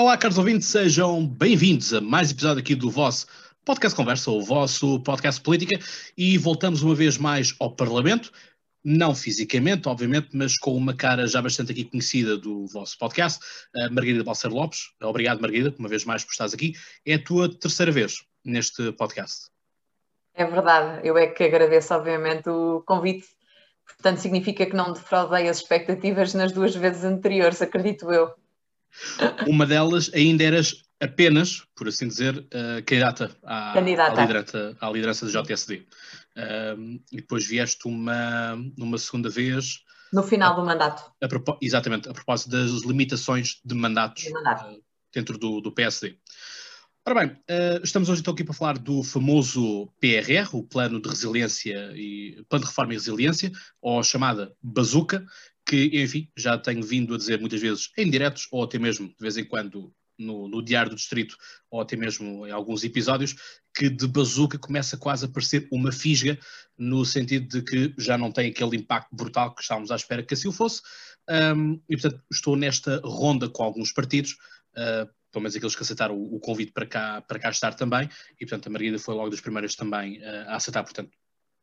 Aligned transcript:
Olá, 0.00 0.16
caros 0.16 0.38
ouvintes, 0.38 0.68
sejam 0.68 1.26
bem-vindos 1.26 1.92
a 1.92 2.00
mais 2.00 2.30
episódio 2.30 2.60
aqui 2.60 2.76
do 2.76 2.88
vosso 2.88 3.26
podcast 3.64 3.96
Conversa, 3.96 4.30
o 4.30 4.40
vosso 4.40 5.00
podcast 5.02 5.40
política, 5.40 5.76
e 6.16 6.38
voltamos 6.38 6.82
uma 6.82 6.94
vez 6.94 7.18
mais 7.18 7.52
ao 7.58 7.74
Parlamento, 7.74 8.30
não 8.84 9.12
fisicamente, 9.12 9.88
obviamente, 9.88 10.28
mas 10.32 10.56
com 10.56 10.76
uma 10.76 10.94
cara 10.94 11.26
já 11.26 11.42
bastante 11.42 11.72
aqui 11.72 11.82
conhecida 11.82 12.38
do 12.38 12.68
vosso 12.68 12.96
podcast, 12.96 13.44
Margarida 13.90 14.22
Balcer 14.22 14.52
Lopes. 14.52 14.82
Obrigado, 15.02 15.40
Margarida, 15.40 15.74
uma 15.76 15.88
vez 15.88 16.04
mais 16.04 16.22
por 16.22 16.30
estares 16.30 16.54
aqui. 16.54 16.74
É 17.04 17.14
a 17.14 17.24
tua 17.24 17.52
terceira 17.52 17.90
vez 17.90 18.24
neste 18.44 18.92
podcast. 18.92 19.48
É 20.32 20.44
verdade, 20.44 21.04
eu 21.04 21.18
é 21.18 21.26
que 21.26 21.42
agradeço, 21.42 21.92
obviamente, 21.92 22.48
o 22.48 22.84
convite. 22.86 23.26
Portanto, 23.84 24.18
significa 24.18 24.64
que 24.64 24.76
não 24.76 24.92
defraudei 24.92 25.48
as 25.48 25.56
expectativas 25.56 26.34
nas 26.34 26.52
duas 26.52 26.72
vezes 26.76 27.02
anteriores, 27.02 27.60
acredito 27.60 28.12
eu. 28.12 28.32
Uma 29.46 29.66
delas 29.66 30.10
ainda 30.14 30.44
eras 30.44 30.84
apenas, 31.00 31.64
por 31.76 31.88
assim 31.88 32.08
dizer, 32.08 32.36
uh, 32.38 32.82
candidata 32.84 33.36
à, 33.42 33.78
à, 33.78 33.80
liderança, 33.80 34.76
à 34.80 34.90
liderança 34.90 35.26
do 35.26 35.32
JSD. 35.32 35.86
Uh, 36.36 37.00
e 37.12 37.16
depois 37.16 37.46
vieste 37.46 37.86
uma, 37.86 38.54
uma 38.76 38.98
segunda 38.98 39.28
vez. 39.28 39.82
No 40.12 40.22
final 40.22 40.52
a, 40.52 40.56
do 40.56 40.64
mandato. 40.64 41.12
A, 41.22 41.58
exatamente, 41.60 42.08
a 42.08 42.12
propósito 42.12 42.50
das 42.50 42.82
limitações 42.82 43.60
de 43.64 43.74
mandatos 43.74 44.24
de 44.24 44.32
mandato. 44.32 44.72
uh, 44.72 44.82
dentro 45.12 45.38
do, 45.38 45.60
do 45.60 45.72
PSD. 45.72 46.16
Ora 47.06 47.20
bem, 47.20 47.30
uh, 47.30 47.82
estamos 47.82 48.10
hoje 48.10 48.20
então 48.20 48.34
aqui 48.34 48.44
para 48.44 48.52
falar 48.52 48.76
do 48.76 49.02
famoso 49.02 49.88
PRR, 49.98 50.48
o 50.52 50.62
Plano 50.62 51.00
de 51.00 51.08
Resiliência 51.08 51.90
e 51.94 52.44
Plano 52.48 52.64
de 52.64 52.68
Reforma 52.68 52.92
e 52.92 52.96
Resiliência, 52.96 53.50
ou 53.80 54.02
chamada 54.02 54.52
Bazuca, 54.62 55.24
que, 55.68 56.02
enfim, 56.02 56.26
já 56.34 56.56
tenho 56.56 56.82
vindo 56.82 57.14
a 57.14 57.18
dizer 57.18 57.38
muitas 57.38 57.60
vezes 57.60 57.90
em 57.98 58.10
diretos 58.10 58.48
ou 58.50 58.64
até 58.64 58.78
mesmo 58.78 59.08
de 59.08 59.20
vez 59.20 59.36
em 59.36 59.44
quando 59.44 59.94
no, 60.18 60.48
no, 60.48 60.62
Diário 60.62 60.90
do 60.90 60.96
Distrito 60.96 61.36
ou 61.70 61.82
até 61.82 61.94
mesmo 61.94 62.46
em 62.46 62.50
alguns 62.50 62.82
episódios, 62.84 63.36
que 63.76 63.90
de 63.90 64.08
bazuca 64.08 64.58
começa 64.58 64.96
quase 64.96 65.26
a 65.26 65.28
parecer 65.28 65.68
uma 65.70 65.92
fisga, 65.92 66.38
no 66.76 67.04
sentido 67.04 67.46
de 67.46 67.62
que 67.62 67.94
já 67.98 68.16
não 68.16 68.32
tem 68.32 68.50
aquele 68.50 68.78
impacto 68.78 69.14
brutal 69.14 69.54
que 69.54 69.60
estávamos 69.60 69.90
à 69.90 69.96
espera 69.96 70.22
que 70.22 70.32
assim 70.32 70.48
o 70.48 70.52
fosse. 70.52 70.80
Um, 71.28 71.74
e 71.88 71.96
portanto, 71.96 72.24
estou 72.32 72.56
nesta 72.56 73.00
ronda 73.04 73.48
com 73.48 73.62
alguns 73.62 73.92
partidos, 73.92 74.32
uh, 74.72 75.06
pelo 75.30 75.42
menos 75.42 75.54
aqueles 75.54 75.76
que 75.76 75.82
aceitaram 75.82 76.16
o, 76.16 76.36
o, 76.36 76.40
convite 76.40 76.72
para 76.72 76.86
cá, 76.86 77.20
para 77.20 77.38
cá 77.38 77.50
estar 77.50 77.74
também, 77.74 78.08
e 78.40 78.46
portanto 78.46 78.66
a 78.66 78.70
Margarida 78.70 78.98
foi 78.98 79.14
logo 79.14 79.28
das 79.28 79.40
primeiras 79.40 79.76
também 79.76 80.18
uh, 80.18 80.48
a 80.48 80.56
aceitar, 80.56 80.82
portanto 80.82 81.10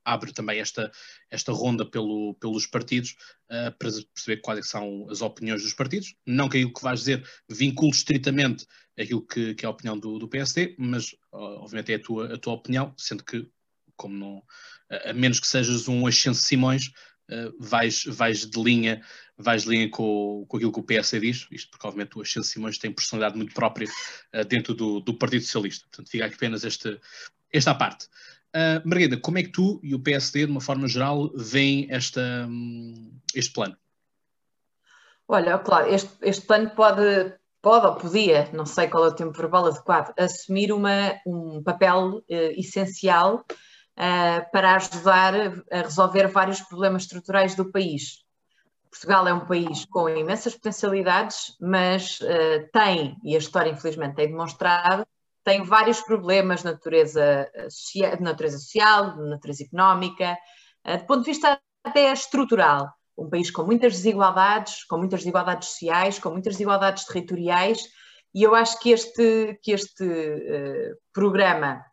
abre 0.05 0.31
também 0.31 0.59
esta, 0.59 0.91
esta 1.29 1.51
ronda 1.51 1.83
pelo, 1.83 2.35
pelos 2.35 2.67
partidos 2.67 3.15
uh, 3.49 3.75
para 3.77 3.89
perceber 4.13 4.41
quais 4.41 4.59
é 4.59 4.61
são 4.61 5.07
as 5.09 5.21
opiniões 5.21 5.63
dos 5.63 5.73
partidos. 5.73 6.15
Não 6.25 6.47
que 6.47 6.57
aquilo 6.57 6.73
que 6.73 6.83
vais 6.83 6.99
dizer 6.99 7.27
vincule 7.49 7.91
estritamente 7.91 8.65
aquilo 8.97 9.25
que, 9.25 9.55
que 9.55 9.65
é 9.65 9.67
a 9.67 9.71
opinião 9.71 9.97
do, 9.97 10.19
do 10.19 10.27
PSD, 10.27 10.75
mas 10.77 11.13
uh, 11.33 11.59
obviamente 11.59 11.91
é 11.91 11.95
a 11.95 11.99
tua, 11.99 12.33
a 12.35 12.37
tua 12.37 12.53
opinião, 12.53 12.93
sendo 12.97 13.23
que, 13.23 13.45
como 13.97 14.15
não, 14.15 14.43
a 15.05 15.11
menos 15.11 15.39
que 15.39 15.47
sejas 15.47 15.87
um 15.87 16.05
Ascenso 16.05 16.41
Simões, 16.43 16.87
uh, 17.29 17.53
vais, 17.59 18.03
vais 18.05 18.45
de 18.45 18.63
linha, 18.63 19.01
vais 19.37 19.63
de 19.63 19.69
linha 19.69 19.89
com, 19.89 20.45
com 20.47 20.57
aquilo 20.57 20.71
que 20.71 20.79
o 20.79 20.83
PSD 20.83 21.19
diz, 21.19 21.47
isto 21.51 21.71
porque 21.71 21.87
obviamente 21.87 22.17
o 22.17 22.21
Ascenso 22.21 22.49
Simões 22.49 22.77
tem 22.77 22.93
personalidade 22.93 23.35
muito 23.35 23.53
própria 23.53 23.89
dentro 24.47 24.73
do, 24.73 25.01
do 25.01 25.17
Partido 25.17 25.43
Socialista. 25.43 25.85
Portanto, 25.87 26.09
fica 26.09 26.25
aqui 26.25 26.35
apenas 26.35 26.63
este, 26.63 26.97
esta 27.51 27.73
parte. 27.73 28.07
Uh, 28.55 28.79
Margarida, 28.85 29.17
como 29.17 29.37
é 29.37 29.43
que 29.43 29.51
tu 29.51 29.81
e 29.83 29.93
o 29.93 29.99
PSD, 29.99 30.45
de 30.45 30.51
uma 30.51 30.61
forma 30.61 30.87
geral, 30.87 31.29
veem 31.35 31.87
esta, 31.91 32.21
um, 32.47 33.11
este 33.35 33.51
plano? 33.51 33.75
Olha, 35.27 35.57
claro, 35.57 35.93
este, 35.93 36.09
este 36.21 36.47
plano 36.47 36.69
pode, 36.69 37.33
pode 37.61 37.85
ou 37.85 37.95
podia, 37.95 38.49
não 38.53 38.65
sei 38.65 38.87
qual 38.87 39.03
é 39.03 39.07
o 39.09 39.15
tempo 39.15 39.37
verbal 39.37 39.65
adequado, 39.65 40.13
assumir 40.17 40.71
uma, 40.71 41.19
um 41.27 41.61
papel 41.63 42.19
uh, 42.19 42.23
essencial 42.55 43.43
uh, 43.97 44.51
para 44.53 44.75
ajudar 44.75 45.33
a 45.69 45.81
resolver 45.81 46.27
vários 46.27 46.61
problemas 46.61 47.01
estruturais 47.01 47.55
do 47.55 47.69
país. 47.69 48.23
Portugal 48.89 49.27
é 49.27 49.33
um 49.33 49.45
país 49.45 49.83
com 49.83 50.07
imensas 50.07 50.55
potencialidades, 50.55 51.57
mas 51.59 52.21
uh, 52.21 52.69
tem, 52.71 53.17
e 53.21 53.35
a 53.35 53.39
história 53.39 53.71
infelizmente 53.71 54.15
tem 54.15 54.29
demonstrado, 54.29 55.05
tem 55.45 55.63
vários 55.63 56.01
problemas 56.01 56.61
de 56.61 56.65
natureza, 56.65 57.49
eh, 57.53 58.15
de 58.15 58.23
natureza 58.23 58.57
social, 58.57 59.15
de 59.15 59.29
natureza 59.29 59.63
económica, 59.63 60.35
eh, 60.83 60.97
do 60.97 61.05
ponto 61.05 61.19
de 61.19 61.31
vista 61.31 61.61
até 61.83 62.11
estrutural. 62.11 62.91
Um 63.15 63.29
país 63.29 63.51
com 63.51 63.63
muitas 63.63 63.93
desigualdades, 63.93 64.83
com 64.85 64.97
muitas 64.97 65.19
desigualdades 65.19 65.69
sociais, 65.69 66.17
com 66.17 66.31
muitas 66.31 66.53
desigualdades 66.53 67.05
territoriais, 67.05 67.79
e 68.33 68.41
eu 68.41 68.55
acho 68.55 68.79
que 68.79 68.89
este, 68.89 69.57
que 69.61 69.71
este 69.71 70.03
uh, 70.03 70.97
programa, 71.13 71.85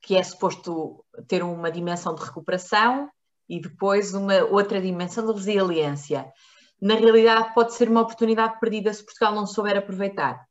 que 0.00 0.14
é 0.16 0.22
suposto 0.22 1.04
ter 1.26 1.42
uma 1.42 1.72
dimensão 1.72 2.14
de 2.14 2.22
recuperação 2.22 3.10
e 3.48 3.60
depois 3.60 4.14
uma 4.14 4.44
outra 4.44 4.80
dimensão 4.80 5.26
de 5.26 5.32
resiliência, 5.32 6.30
na 6.80 6.94
realidade 6.94 7.52
pode 7.52 7.74
ser 7.74 7.88
uma 7.88 8.02
oportunidade 8.02 8.60
perdida 8.60 8.92
se 8.94 9.04
Portugal 9.04 9.34
não 9.34 9.44
souber 9.44 9.76
aproveitar. 9.76 10.46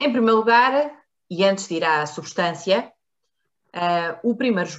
Em 0.00 0.10
primeiro 0.10 0.36
lugar, 0.36 1.04
e 1.30 1.44
antes 1.44 1.68
de 1.68 1.76
ir 1.76 1.84
à 1.84 2.04
substância, 2.06 2.92
uh, 3.74 4.28
o 4.28 4.36
primeiro, 4.36 4.70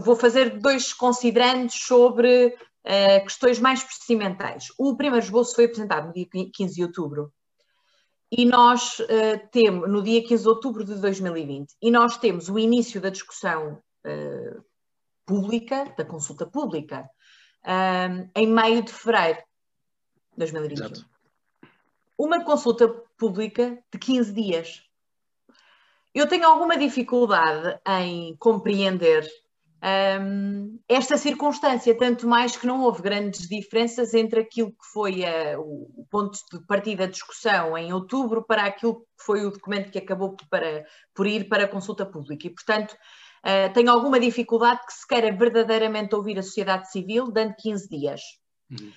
vou 0.00 0.16
fazer 0.16 0.58
dois 0.58 0.92
considerandos 0.92 1.74
sobre 1.74 2.46
uh, 2.48 3.24
questões 3.24 3.58
mais 3.58 3.82
procedimentais. 3.82 4.68
O 4.78 4.96
primeiro 4.96 5.24
esboço 5.24 5.54
foi 5.54 5.64
apresentado 5.64 6.08
no 6.08 6.12
dia 6.12 6.26
15 6.52 6.74
de 6.74 6.82
outubro 6.82 7.32
e 8.30 8.44
nós 8.44 8.98
uh, 9.00 9.48
temos, 9.50 9.88
no 9.88 10.02
dia 10.02 10.22
15 10.22 10.42
de 10.42 10.48
outubro 10.48 10.84
de 10.84 10.94
2020, 10.96 11.74
e 11.82 11.90
nós 11.90 12.16
temos 12.16 12.48
o 12.48 12.58
início 12.58 13.00
da 13.00 13.10
discussão 13.10 13.80
uh, 14.06 14.64
pública, 15.26 15.92
da 15.96 16.04
consulta 16.04 16.46
pública, 16.46 17.08
em 18.34 18.46
meio 18.46 18.82
de 18.82 18.90
fevereiro 18.90 19.38
de 20.32 20.38
2021. 20.38 20.86
Exato. 20.86 21.19
Uma 22.22 22.44
consulta 22.44 22.86
pública 23.16 23.82
de 23.90 23.98
15 23.98 24.34
dias. 24.34 24.82
Eu 26.14 26.28
tenho 26.28 26.44
alguma 26.44 26.76
dificuldade 26.76 27.80
em 27.88 28.36
compreender 28.36 29.26
um, 30.20 30.78
esta 30.86 31.16
circunstância, 31.16 31.96
tanto 31.96 32.28
mais 32.28 32.54
que 32.54 32.66
não 32.66 32.82
houve 32.82 33.00
grandes 33.00 33.48
diferenças 33.48 34.12
entre 34.12 34.40
aquilo 34.40 34.70
que 34.70 34.84
foi 34.92 35.24
a, 35.24 35.58
o 35.58 36.06
ponto 36.10 36.38
de 36.52 36.60
partida 36.66 37.06
da 37.06 37.10
discussão 37.10 37.78
em 37.78 37.90
outubro 37.90 38.44
para 38.44 38.66
aquilo 38.66 38.96
que 39.00 39.24
foi 39.24 39.46
o 39.46 39.50
documento 39.50 39.90
que 39.90 39.98
acabou 39.98 40.36
para, 40.50 40.84
por 41.14 41.26
ir 41.26 41.48
para 41.48 41.64
a 41.64 41.68
consulta 41.68 42.04
pública. 42.04 42.48
E, 42.48 42.50
portanto, 42.50 42.92
uh, 42.92 43.72
tenho 43.72 43.90
alguma 43.90 44.20
dificuldade 44.20 44.84
que 44.84 44.92
se 44.92 45.08
queira 45.08 45.34
verdadeiramente 45.34 46.14
ouvir 46.14 46.38
a 46.38 46.42
sociedade 46.42 46.92
civil 46.92 47.32
dando 47.32 47.54
15 47.56 47.88
dias. 47.88 48.20
Uhum. 48.70 48.92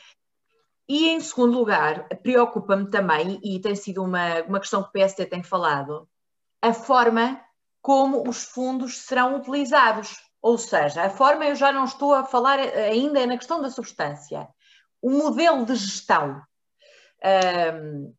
E, 0.88 1.10
em 1.10 1.20
segundo 1.22 1.58
lugar, 1.58 2.08
preocupa-me 2.22 2.90
também, 2.90 3.40
e 3.44 3.60
tem 3.60 3.76
sido 3.76 4.04
uma, 4.04 4.42
uma 4.44 4.60
questão 4.60 4.84
que 4.84 4.90
o 4.90 4.92
PSD 4.92 5.26
tem 5.26 5.42
falado, 5.42 6.08
a 6.62 6.74
forma 6.74 7.42
como 7.82 8.28
os 8.28 8.44
fundos 8.44 9.00
serão 9.00 9.38
utilizados. 9.38 10.16
Ou 10.42 10.58
seja, 10.58 11.04
a 11.04 11.10
forma, 11.10 11.46
eu 11.46 11.56
já 11.56 11.72
não 11.72 11.86
estou 11.86 12.14
a 12.14 12.26
falar 12.26 12.60
ainda 12.60 13.26
na 13.26 13.38
questão 13.38 13.62
da 13.62 13.70
substância. 13.70 14.48
O 15.02 15.10
modelo 15.10 15.66
de 15.66 15.76
gestão. 15.76 16.42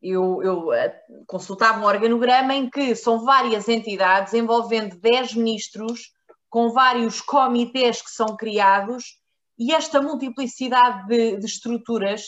eu, 0.03 0.43
eu 0.43 0.73
eh, 0.73 1.03
consultava 1.27 1.81
um 1.81 1.85
organograma 1.87 2.55
em 2.55 2.71
que 2.71 2.95
são 2.95 3.25
várias 3.25 3.69
entidades 3.69 4.33
envolvendo 4.33 4.99
10 4.99 5.35
ministros, 5.35 6.13
com 6.49 6.71
vários 6.71 7.21
comitês 7.21 8.01
que 8.01 8.11
são 8.11 8.37
criados, 8.37 9.19
e 9.59 9.73
esta 9.75 10.01
multiplicidade 10.01 11.07
de, 11.07 11.37
de 11.37 11.47
estruturas 11.47 12.23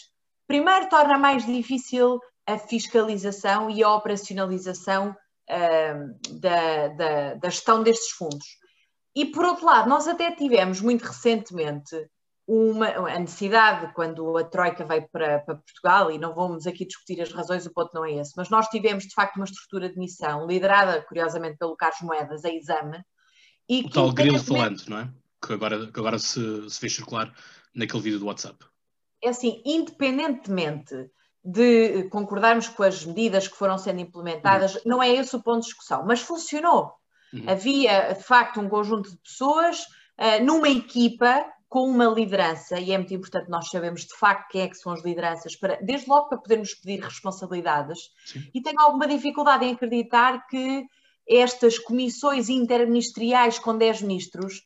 primeiro 0.47 0.89
torna 0.89 1.19
mais 1.19 1.45
difícil 1.45 2.21
a 2.47 2.59
fiscalização 2.59 3.69
e 3.69 3.83
a 3.83 3.93
operacionalização 3.93 5.10
uh, 5.51 6.39
da, 6.41 6.89
da, 6.89 7.34
da, 7.34 7.51
gestão 7.51 7.83
destes 7.83 8.13
fundos. 8.13 8.47
E 9.15 9.27
por 9.27 9.45
outro 9.45 9.66
lado, 9.66 9.89
nós 9.89 10.07
até 10.07 10.31
tivemos 10.31 10.81
muito 10.81 11.03
recentemente 11.03 11.97
uma, 12.47 12.87
a 12.87 13.19
necessidade, 13.19 13.93
quando 13.93 14.37
a 14.37 14.45
Troika 14.45 14.84
veio 14.84 15.09
para, 15.10 15.41
para, 15.41 15.57
Portugal, 15.57 16.13
e 16.13 16.19
não 16.19 16.33
vamos 16.33 16.66
aqui 16.66 16.87
discutir 16.87 17.21
as 17.21 17.33
razões, 17.33 17.66
o 17.66 17.72
ponto 17.72 17.91
não 17.92 18.04
é 18.04 18.13
esse, 18.13 18.34
mas 18.37 18.49
nós 18.49 18.69
tivemos 18.69 19.04
de 19.04 19.15
facto 19.15 19.37
uma 19.37 19.45
estrutura 19.45 19.89
de 19.89 19.99
missão 19.99 20.47
liderada, 20.47 21.03
curiosamente, 21.03 21.59
pelo 21.59 21.77
Carlos 21.77 22.01
Moedas, 22.03 22.45
a 22.45 22.51
Exame. 22.51 23.03
E 23.69 23.81
o 23.81 23.91
tal 23.91 24.13
grilo 24.13 24.39
falante, 24.39 24.89
não 24.89 25.01
é? 25.01 25.10
Que 25.45 25.54
agora, 25.54 25.91
que 25.91 25.99
agora 25.99 26.19
se, 26.21 26.71
se 26.71 26.78
fez 26.78 26.95
circular 26.95 27.34
naquele 27.75 28.03
vídeo 28.03 28.21
do 28.21 28.27
WhatsApp 28.27 28.65
é 29.27 29.31
assim, 29.31 29.63
independentemente 29.65 31.11
de 31.45 32.09
concordarmos 32.11 32.69
com 32.69 32.83
as 32.83 33.05
medidas 33.05 33.47
que 33.47 33.57
foram 33.57 33.78
sendo 33.78 34.01
implementadas, 34.01 34.75
uhum. 34.77 34.81
não 34.84 35.03
é 35.03 35.13
esse 35.13 35.37
o 35.37 35.43
ponto 35.43 35.61
de 35.61 35.67
discussão, 35.67 36.05
mas 36.05 36.21
funcionou. 36.21 36.93
Uhum. 37.33 37.45
Havia, 37.49 38.15
de 38.15 38.23
facto, 38.23 38.61
um 38.61 38.69
conjunto 38.69 39.11
de 39.11 39.17
pessoas 39.19 39.83
uh, 39.83 40.45
numa 40.45 40.69
equipa 40.69 41.47
com 41.69 41.89
uma 41.89 42.07
liderança, 42.07 42.78
e 42.78 42.93
é 42.93 42.99
muito 42.99 43.15
importante 43.15 43.51
nós 43.51 43.69
sabermos 43.69 44.03
de 44.03 44.15
facto 44.17 44.51
quem 44.51 44.63
é 44.63 44.69
que 44.69 44.77
são 44.77 44.93
as 44.93 45.05
lideranças, 45.05 45.55
para, 45.57 45.77
desde 45.83 46.09
logo 46.09 46.28
para 46.28 46.39
podermos 46.39 46.75
pedir 46.75 47.01
responsabilidades, 47.01 47.99
Sim. 48.25 48.49
e 48.55 48.61
tenho 48.61 48.81
alguma 48.81 49.07
dificuldade 49.07 49.65
em 49.65 49.73
acreditar 49.73 50.47
que 50.47 50.84
estas 51.28 51.78
comissões 51.78 52.49
interministeriais 52.49 53.59
com 53.59 53.77
10 53.77 54.03
ministros 54.03 54.63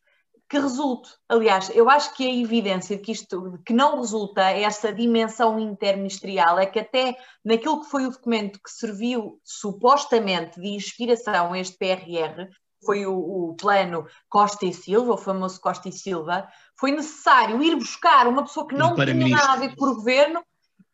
que 0.50 0.58
resulte. 0.58 1.08
Aliás, 1.29 1.70
eu 1.73 1.88
acho 1.88 2.12
que 2.12 2.26
a 2.26 2.35
evidência 2.35 2.97
de 2.97 3.02
que 3.02 3.12
isto 3.12 3.61
que 3.64 3.73
não 3.73 4.00
resulta 4.00 4.43
essa 4.50 4.93
dimensão 4.93 5.61
interministerial 5.61 6.58
é 6.58 6.67
que 6.67 6.81
até 6.81 7.17
naquilo 7.44 7.81
que 7.82 7.88
foi 7.88 8.05
o 8.05 8.11
documento 8.11 8.58
que 8.61 8.70
serviu 8.70 9.41
supostamente 9.44 10.61
de 10.61 10.70
inspiração 10.70 11.52
a 11.52 11.58
este 11.58 11.79
PRR, 11.79 12.49
foi 12.85 13.06
o, 13.06 13.14
o, 13.14 13.55
plano 13.55 14.06
Costa 14.29 14.67
e 14.67 14.73
Silva, 14.73 15.12
o 15.12 15.19
famoso 15.19 15.61
Costa 15.61 15.88
e 15.88 15.93
Silva, 15.93 16.49
foi 16.76 16.91
necessário 16.91 17.62
ir 17.62 17.76
buscar 17.76 18.26
uma 18.26 18.43
pessoa 18.43 18.67
que 18.67 18.75
não 18.75 18.97
tinha 18.97 19.29
nada 19.29 19.52
a 19.52 19.56
ver 19.56 19.76
com 19.76 19.85
o 19.85 19.94
governo 19.94 20.43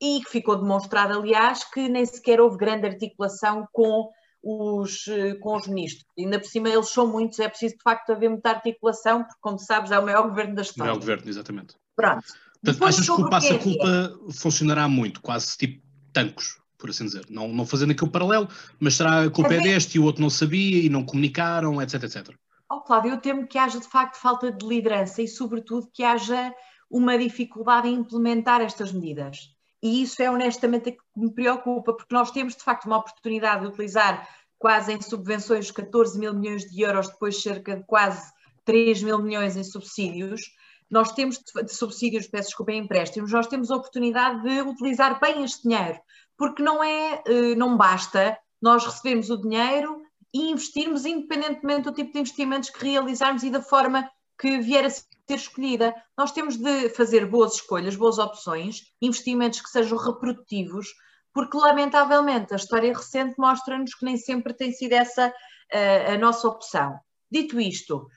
e 0.03 0.21
que 0.21 0.31
ficou 0.31 0.57
demonstrado, 0.57 1.19
aliás, 1.19 1.65
que 1.65 1.89
nem 1.89 2.05
sequer 2.05 2.41
houve 2.41 2.59
grande 2.59 2.87
articulação 2.87 3.67
com 3.73 4.11
os, 4.47 5.05
com 5.41 5.57
os 5.57 5.67
ministros. 5.67 6.05
Ainda 6.19 6.39
por 6.39 6.47
cima 6.47 6.69
eles 6.69 6.89
são 6.89 7.07
muitos, 7.07 7.39
é 7.41 7.49
preciso 7.49 7.77
de 7.77 7.83
facto 7.83 8.11
haver 8.11 8.31
muita 8.31 8.51
articulação, 8.51 9.25
porque 9.25 9.39
como 9.41 9.59
sabes 9.59 9.91
é 9.91 9.99
o 9.99 10.05
maior 10.05 10.29
governo 10.29 10.55
da 10.55 10.63
história. 10.63 10.85
O 10.85 10.95
maior 10.95 11.01
governo, 11.01 11.29
exatamente. 11.29 11.75
Pronto. 11.95 12.25
Portanto, 12.63 12.85
achas 12.85 13.07
que 13.07 13.23
o 13.23 13.31
passa-culpa 13.31 14.19
funcionará 14.33 14.89
muito, 14.89 15.21
quase 15.21 15.57
tipo 15.57 15.83
tancos? 16.13 16.59
por 16.79 16.91
assim 16.91 17.07
dizer. 17.07 17.25
Não, 17.29 17.49
não 17.49 17.67
fazendo 17.67 17.93
aquilo 17.93 18.11
paralelo, 18.11 18.49
mas 18.79 18.95
será 18.95 19.25
a 19.25 19.31
culpa 19.31 19.55
é 19.55 19.61
deste 19.61 19.97
e 19.97 19.99
o 19.99 20.05
outro 20.05 20.23
não 20.23 20.31
sabia 20.31 20.83
e 20.83 20.89
não 20.89 21.05
comunicaram, 21.05 21.81
etc, 21.81 22.03
etc. 22.05 22.35
Oh, 22.71 22.81
Cláudio, 22.81 23.13
eu 23.13 23.21
temo 23.21 23.47
que 23.47 23.59
haja 23.59 23.79
de 23.79 23.89
facto 23.89 24.17
falta 24.17 24.53
de 24.53 24.67
liderança 24.67 25.23
e, 25.23 25.29
sobretudo, 25.29 25.89
que 25.93 26.03
haja 26.03 26.55
uma 26.91 27.19
dificuldade 27.19 27.89
em 27.89 27.95
implementar 27.95 28.61
estas 28.61 28.93
medidas. 28.93 29.56
E 29.83 30.03
isso 30.03 30.23
é 30.23 30.31
honestamente 30.31 30.93
que 30.93 30.99
me 31.17 31.33
preocupa, 31.33 31.93
porque 31.95 32.15
nós 32.15 32.31
temos 32.31 32.57
de 32.57 32.63
facto 32.63 32.87
uma 32.87 32.99
oportunidade 32.99 33.63
de 33.63 33.69
utilizar 33.69 34.29
quase 34.59 34.93
em 34.93 35.01
subvenções 35.01 35.71
14 35.71 36.19
mil 36.19 36.35
milhões 36.35 36.65
de 36.65 36.81
euros, 36.81 37.09
depois 37.09 37.41
cerca 37.43 37.77
de 37.77 37.85
quase 37.85 38.33
3 38.65 39.03
mil 39.03 39.19
milhões 39.19 39.57
em 39.57 39.65
subsídios. 39.65 40.43
Nós 40.91 41.13
temos 41.13 41.39
de 41.39 41.75
subsídios, 41.75 42.27
peço 42.27 42.49
desculpa, 42.49 42.73
em 42.73 42.79
empréstimos, 42.85 43.33
nós 43.33 43.47
temos 43.47 43.71
a 43.71 43.77
oportunidade 43.77 44.43
de 44.43 44.63
utilizar 44.63 45.21
bem 45.21 45.45
este 45.45 45.65
dinheiro 45.65 45.99
porque 46.37 46.63
não 46.63 46.83
é, 46.83 47.23
eh, 47.27 47.55
não 47.55 47.77
basta 47.77 48.39
nós 48.61 48.85
recebermos 48.85 49.31
o 49.31 49.41
dinheiro 49.41 50.03
e 50.35 50.51
investirmos 50.51 51.07
independentemente 51.07 51.83
do 51.83 51.93
tipo 51.93 52.13
de 52.13 52.19
investimentos 52.21 52.71
que 52.71 52.85
realizarmos 52.85 53.43
e 53.43 53.51
da 53.51 53.63
forma 53.63 54.09
que 54.39 54.59
vier 54.59 54.85
a 54.85 54.91
ser 54.91 55.05
escolhida. 55.29 55.95
Nós 56.17 56.33
temos 56.33 56.57
de 56.57 56.91
fazer 56.91 57.27
boas 57.27 57.55
escolhas, 57.55 57.97
boas 57.97 58.19
opções, 58.19 58.83
investimentos 59.01 59.61
que 59.61 59.71
sejam 59.71 59.99
reprodutivos, 59.99 60.89
porque 61.33 61.57
lamentavelmente 61.57 62.53
a 62.53 62.57
história 62.57 62.93
recente 62.93 63.35
mostra-nos 63.39 63.95
que 63.95 64.05
nem 64.05 64.17
sempre 64.17 64.55
tem 64.55 64.73
sido 64.73 64.93
essa 64.93 65.27
a, 65.27 65.33
eh, 65.77 66.15
a 66.15 66.19
nossa 66.19 66.49
opção. 66.49 66.99
Dito 67.31 67.61
isto, 67.61 68.09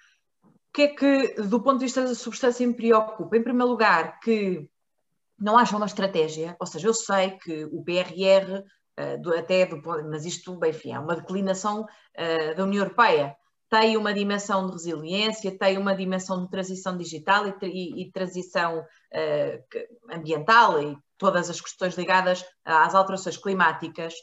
o 0.43 0.51
que 0.73 0.83
é 0.83 0.87
que, 0.89 1.41
do 1.41 1.61
ponto 1.61 1.79
de 1.79 1.85
vista 1.85 2.03
da 2.03 2.15
substância, 2.15 2.65
me 2.65 2.73
preocupa? 2.73 3.35
Em 3.35 3.43
primeiro 3.43 3.71
lugar, 3.71 4.19
que 4.19 4.69
não 5.37 5.57
haja 5.57 5.75
uma 5.75 5.85
estratégia, 5.85 6.55
ou 6.59 6.67
seja, 6.67 6.87
eu 6.87 6.93
sei 6.93 7.31
que 7.31 7.65
o 7.65 7.83
PRR, 7.83 8.63
eh, 8.97 9.17
até 9.37 9.65
do, 9.65 9.81
mas 10.09 10.25
isto, 10.25 10.59
enfim, 10.65 10.91
é 10.91 10.99
uma 10.99 11.15
declinação 11.15 11.81
uh, 11.81 12.55
da 12.55 12.63
União 12.63 12.83
Europeia, 12.83 13.35
tem 13.69 13.95
uma 13.97 14.13
dimensão 14.13 14.65
de 14.65 14.73
resiliência, 14.73 15.57
tem 15.57 15.77
uma 15.77 15.95
dimensão 15.95 16.43
de 16.43 16.49
transição 16.49 16.97
digital 16.97 17.47
e, 17.47 17.53
e, 17.63 18.01
e 18.03 18.11
transição 18.11 18.79
uh, 18.79 20.13
ambiental 20.13 20.81
e 20.81 20.97
todas 21.17 21.49
as 21.49 21.61
questões 21.61 21.95
ligadas 21.95 22.43
às 22.65 22.95
alterações 22.95 23.37
climáticas, 23.37 24.13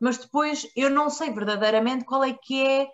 mas 0.00 0.18
depois 0.18 0.66
eu 0.76 0.88
não 0.88 1.10
sei 1.10 1.30
verdadeiramente 1.30 2.04
qual 2.04 2.22
é 2.24 2.32
que 2.32 2.62
é 2.62 2.88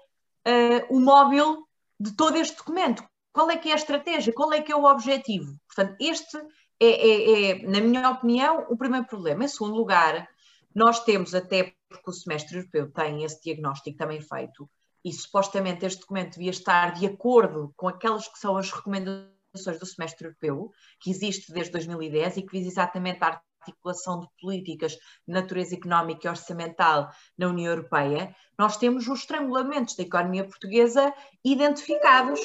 o 0.89 0.99
móvel 0.99 1.65
de 1.99 2.13
todo 2.13 2.37
este 2.37 2.57
documento, 2.57 3.05
qual 3.33 3.51
é 3.51 3.57
que 3.57 3.69
é 3.69 3.73
a 3.73 3.77
estratégia, 3.77 4.33
qual 4.33 4.53
é 4.53 4.63
que 4.63 4.73
é 4.73 4.77
o 4.77 4.85
objetivo. 4.85 5.55
Portanto, 5.67 5.97
este 6.01 6.39
é, 6.81 6.87
é, 6.89 7.51
é, 7.51 7.63
na 7.63 7.81
minha 7.81 8.11
opinião, 8.11 8.67
o 8.71 8.77
primeiro 8.77 9.07
problema. 9.07 9.45
Em 9.45 9.49
segundo 9.49 9.77
lugar, 9.77 10.27
nós 10.75 11.05
temos, 11.05 11.35
até 11.35 11.75
porque 11.89 12.09
o 12.11 12.13
semestre 12.13 12.57
europeu 12.57 12.91
tem 12.91 13.23
esse 13.23 13.43
diagnóstico 13.43 13.99
também 13.99 14.21
feito, 14.21 14.69
e 15.05 15.13
supostamente 15.13 15.87
este 15.87 16.01
documento 16.01 16.35
devia 16.35 16.51
estar 16.51 16.93
de 16.93 17.07
acordo 17.07 17.73
com 17.77 17.89
aquelas 17.89 18.29
que 18.29 18.39
são 18.39 18.57
as 18.57 18.71
recomendações 18.71 19.79
do 19.79 19.87
semestre 19.87 20.27
europeu, 20.27 20.73
que 21.01 21.11
existe 21.11 21.53
desde 21.53 21.73
2010 21.73 22.37
e 22.37 22.43
que 22.43 22.53
visa 22.53 22.69
exatamente 22.69 23.23
a 23.23 23.41
articulação 23.61 24.21
de 24.21 24.29
políticas 24.41 24.93
de 24.93 25.01
natureza 25.35 25.75
económica 25.75 26.27
e 26.27 26.31
orçamental 26.31 27.11
na 27.37 27.49
União 27.49 27.73
Europeia, 27.73 28.35
nós 28.59 28.77
temos 28.77 29.07
os 29.09 29.21
estrangulamentos 29.21 29.97
da 29.97 30.03
economia 30.03 30.45
portuguesa 30.45 31.13
identificados 31.45 32.41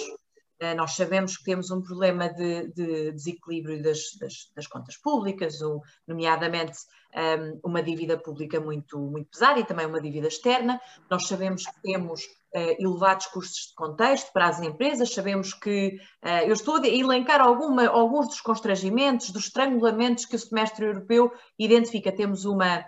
nós 0.75 0.95
sabemos 0.95 1.37
que 1.37 1.43
temos 1.43 1.69
um 1.69 1.81
problema 1.81 2.29
de, 2.29 2.67
de 2.73 3.11
desequilíbrio 3.11 3.81
das, 3.83 3.99
das, 4.19 4.33
das, 4.55 4.67
contas 4.67 4.97
públicas, 4.97 5.59
nomeadamente 6.07 6.77
um, 7.13 7.19
ehm, 7.19 7.59
uma 7.63 7.83
dívida 7.83 8.17
pública 8.17 8.59
muito, 8.59 8.97
muito 8.97 9.29
pesada 9.29 9.59
e 9.59 9.65
também 9.65 9.85
uma 9.85 10.01
dívida 10.01 10.27
externa. 10.27 10.79
Nós 11.09 11.27
sabemos 11.27 11.63
que 11.65 11.81
temos 11.81 12.21
uh, 12.23 12.75
elevados 12.79 13.25
custos 13.27 13.67
de 13.67 13.75
contexto 13.75 14.31
para 14.31 14.47
as 14.47 14.61
empresas, 14.61 15.13
sabemos 15.13 15.53
que 15.53 15.97
uh, 16.23 16.45
eu 16.45 16.53
estou 16.53 16.77
a 16.77 16.87
elencar 16.87 17.41
alguma, 17.41 17.87
alguns 17.87 18.27
dos 18.27 18.41
constrangimentos, 18.41 19.31
dos 19.31 19.45
estrangulamentos 19.45 20.25
que 20.25 20.35
o 20.35 20.39
semestre 20.39 20.85
europeu 20.85 21.31
identifica. 21.59 22.11
Temos 22.11 22.45
uma 22.45 22.85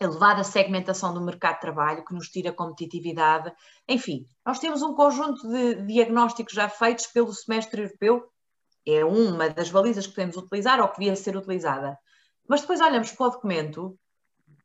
elevada 0.00 0.44
segmentação 0.44 1.14
do 1.14 1.20
mercado 1.20 1.54
de 1.54 1.60
trabalho, 1.60 2.04
que 2.04 2.14
nos 2.14 2.28
tira 2.28 2.52
competitividade. 2.52 3.52
Enfim, 3.88 4.26
nós 4.44 4.58
temos 4.58 4.82
um 4.82 4.94
conjunto 4.94 5.48
de 5.48 5.74
diagnósticos 5.86 6.54
já 6.54 6.68
feitos 6.68 7.06
pelo 7.06 7.32
semestre 7.32 7.82
europeu, 7.82 8.28
é 8.86 9.04
uma 9.04 9.48
das 9.48 9.70
balizas 9.70 10.06
que 10.06 10.14
podemos 10.14 10.36
utilizar 10.36 10.80
ou 10.80 10.88
que 10.88 10.98
devia 10.98 11.14
ser 11.14 11.36
utilizada. 11.36 11.96
Mas 12.48 12.62
depois 12.62 12.80
olhamos 12.80 13.12
para 13.12 13.26
o 13.26 13.30
documento 13.30 13.98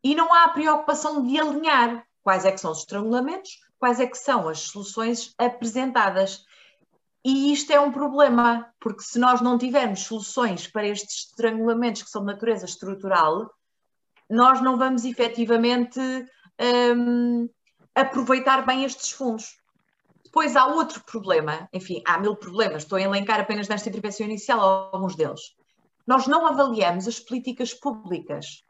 e 0.04 0.16
não 0.16 0.34
há 0.34 0.48
preocupação 0.50 1.26
de 1.26 1.40
alinhar 1.40 2.04
quais 2.24 2.46
é 2.46 2.52
que 2.52 2.60
são 2.60 2.72
os 2.72 2.80
estrangulamentos, 2.80 3.60
quais 3.80 4.00
é 4.00 4.08
que 4.08 4.18
são 4.18 4.50
as 4.50 4.60
soluções 4.60 5.34
apresentadas. 5.38 6.44
E 7.24 7.54
isto 7.54 7.72
é 7.72 7.80
um 7.80 7.92
problema, 7.92 8.74
porque 8.80 9.04
se 9.04 9.20
nós 9.20 9.40
não 9.40 9.58
tivermos 9.58 10.02
soluções 10.02 10.68
para 10.68 10.88
estes 10.88 11.28
estrangulamentos 11.28 12.02
que 12.02 12.10
são 12.10 12.22
de 12.22 12.34
natureza 12.34 12.66
estrutural, 12.66 13.52
nós 14.30 14.62
não 14.62 14.78
vamos 14.78 15.06
efetivamente 15.06 16.00
um, 16.96 17.50
aproveitar 17.96 18.66
bem 18.66 18.84
estes 18.84 19.12
fundos. 19.12 19.58
Depois 20.24 20.56
há 20.56 20.68
outro 20.68 21.04
problema, 21.06 21.68
enfim, 21.72 22.02
há 22.06 22.20
mil 22.20 22.36
problemas, 22.36 22.84
estou 22.84 22.98
a 22.98 23.02
elencar 23.02 23.40
apenas 23.40 23.68
nesta 23.68 23.90
intervenção 23.90 24.26
inicial 24.26 24.92
alguns 24.92 25.16
deles. 25.16 25.56
Nós 26.06 26.28
não 26.28 26.46
avaliamos 26.46 27.08
as 27.08 27.20
políticas 27.20 27.74
públicas. 27.74 28.64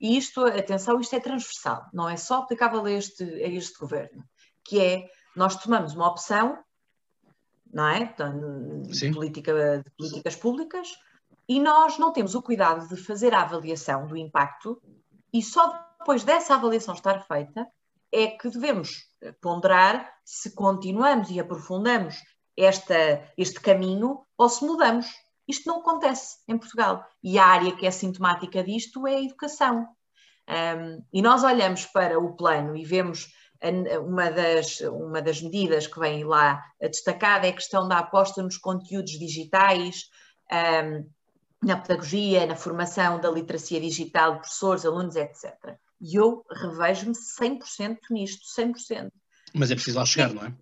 E 0.00 0.16
isto, 0.16 0.44
atenção, 0.44 1.00
isto 1.00 1.14
é 1.14 1.20
transversal, 1.20 1.86
não 1.92 2.08
é 2.08 2.16
só 2.16 2.38
aplicável 2.38 2.84
a 2.84 2.90
este, 2.90 3.22
a 3.22 3.48
este 3.48 3.78
governo, 3.78 4.24
que 4.64 4.80
é, 4.80 5.08
nós 5.36 5.54
tomamos 5.54 5.94
uma 5.94 6.08
opção, 6.08 6.58
não 7.72 7.86
é? 7.86 8.12
De, 8.80 9.12
política, 9.12 9.78
de 9.84 9.90
políticas 9.92 10.34
públicas, 10.34 10.88
e 11.48 11.60
nós 11.60 11.98
não 11.98 12.12
temos 12.12 12.34
o 12.34 12.42
cuidado 12.42 12.88
de 12.88 12.96
fazer 12.96 13.32
a 13.32 13.42
avaliação 13.42 14.06
do 14.06 14.16
impacto 14.16 14.82
e 15.32 15.42
só 15.42 15.72
depois 15.98 16.24
dessa 16.24 16.54
avaliação 16.54 16.94
estar 16.94 17.26
feita 17.26 17.66
é 18.12 18.26
que 18.26 18.50
devemos 18.50 18.90
ponderar 19.40 20.12
se 20.24 20.54
continuamos 20.54 21.30
e 21.30 21.40
aprofundamos 21.40 22.16
esta, 22.56 23.26
este 23.36 23.60
caminho 23.60 24.20
ou 24.36 24.48
se 24.48 24.64
mudamos. 24.64 25.06
Isto 25.48 25.68
não 25.68 25.80
acontece 25.80 26.38
em 26.46 26.58
Portugal. 26.58 27.04
E 27.22 27.38
a 27.38 27.46
área 27.46 27.74
que 27.74 27.86
é 27.86 27.90
sintomática 27.90 28.62
disto 28.62 29.06
é 29.06 29.16
a 29.16 29.22
educação. 29.22 29.86
Um, 30.48 31.04
e 31.12 31.22
nós 31.22 31.44
olhamos 31.44 31.86
para 31.86 32.18
o 32.18 32.36
plano 32.36 32.76
e 32.76 32.84
vemos 32.84 33.28
uma 34.04 34.28
das, 34.30 34.80
uma 34.80 35.22
das 35.22 35.40
medidas 35.40 35.86
que 35.86 36.00
vem 36.00 36.24
lá 36.24 36.60
destacada 36.80 37.46
é 37.46 37.50
a 37.50 37.54
questão 37.54 37.86
da 37.86 37.98
aposta 37.98 38.42
nos 38.42 38.56
conteúdos 38.56 39.12
digitais, 39.12 40.08
um, 40.52 41.08
na 41.62 41.76
pedagogia, 41.76 42.44
na 42.46 42.56
formação 42.56 43.20
da 43.20 43.30
literacia 43.30 43.80
digital 43.80 44.32
de 44.32 44.38
professores, 44.40 44.84
alunos, 44.84 45.14
etc. 45.14 45.76
E 46.00 46.16
eu 46.16 46.44
revejo-me 46.50 47.14
100% 47.14 47.98
nisto, 48.10 48.44
100%. 48.60 49.10
Mas 49.54 49.70
é 49.70 49.74
preciso 49.74 49.98
lá 49.98 50.04
chegar, 50.04 50.34
não 50.34 50.44
é? 50.44 50.54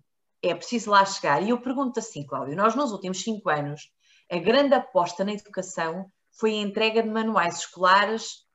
É 0.43 0.53
preciso 0.53 0.91
lá 0.91 1.03
chegar. 1.05 1.41
E 1.41 1.49
eu 1.49 1.59
pergunto 1.59 1.99
assim, 1.99 2.25
Cláudio, 2.25 2.55
nós 2.55 2.75
nos 2.75 2.91
últimos 2.91 3.21
cinco 3.21 3.49
anos, 3.49 3.89
a 4.29 4.37
grande 4.37 4.75
aposta 4.75 5.23
na 5.23 5.33
educação 5.33 6.05
foi 6.39 6.51
a 6.51 6.61
entrega 6.61 7.01
de 7.01 7.09
manuais 7.09 7.59
escolares 7.59 8.45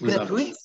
gratuitos, 0.00 0.58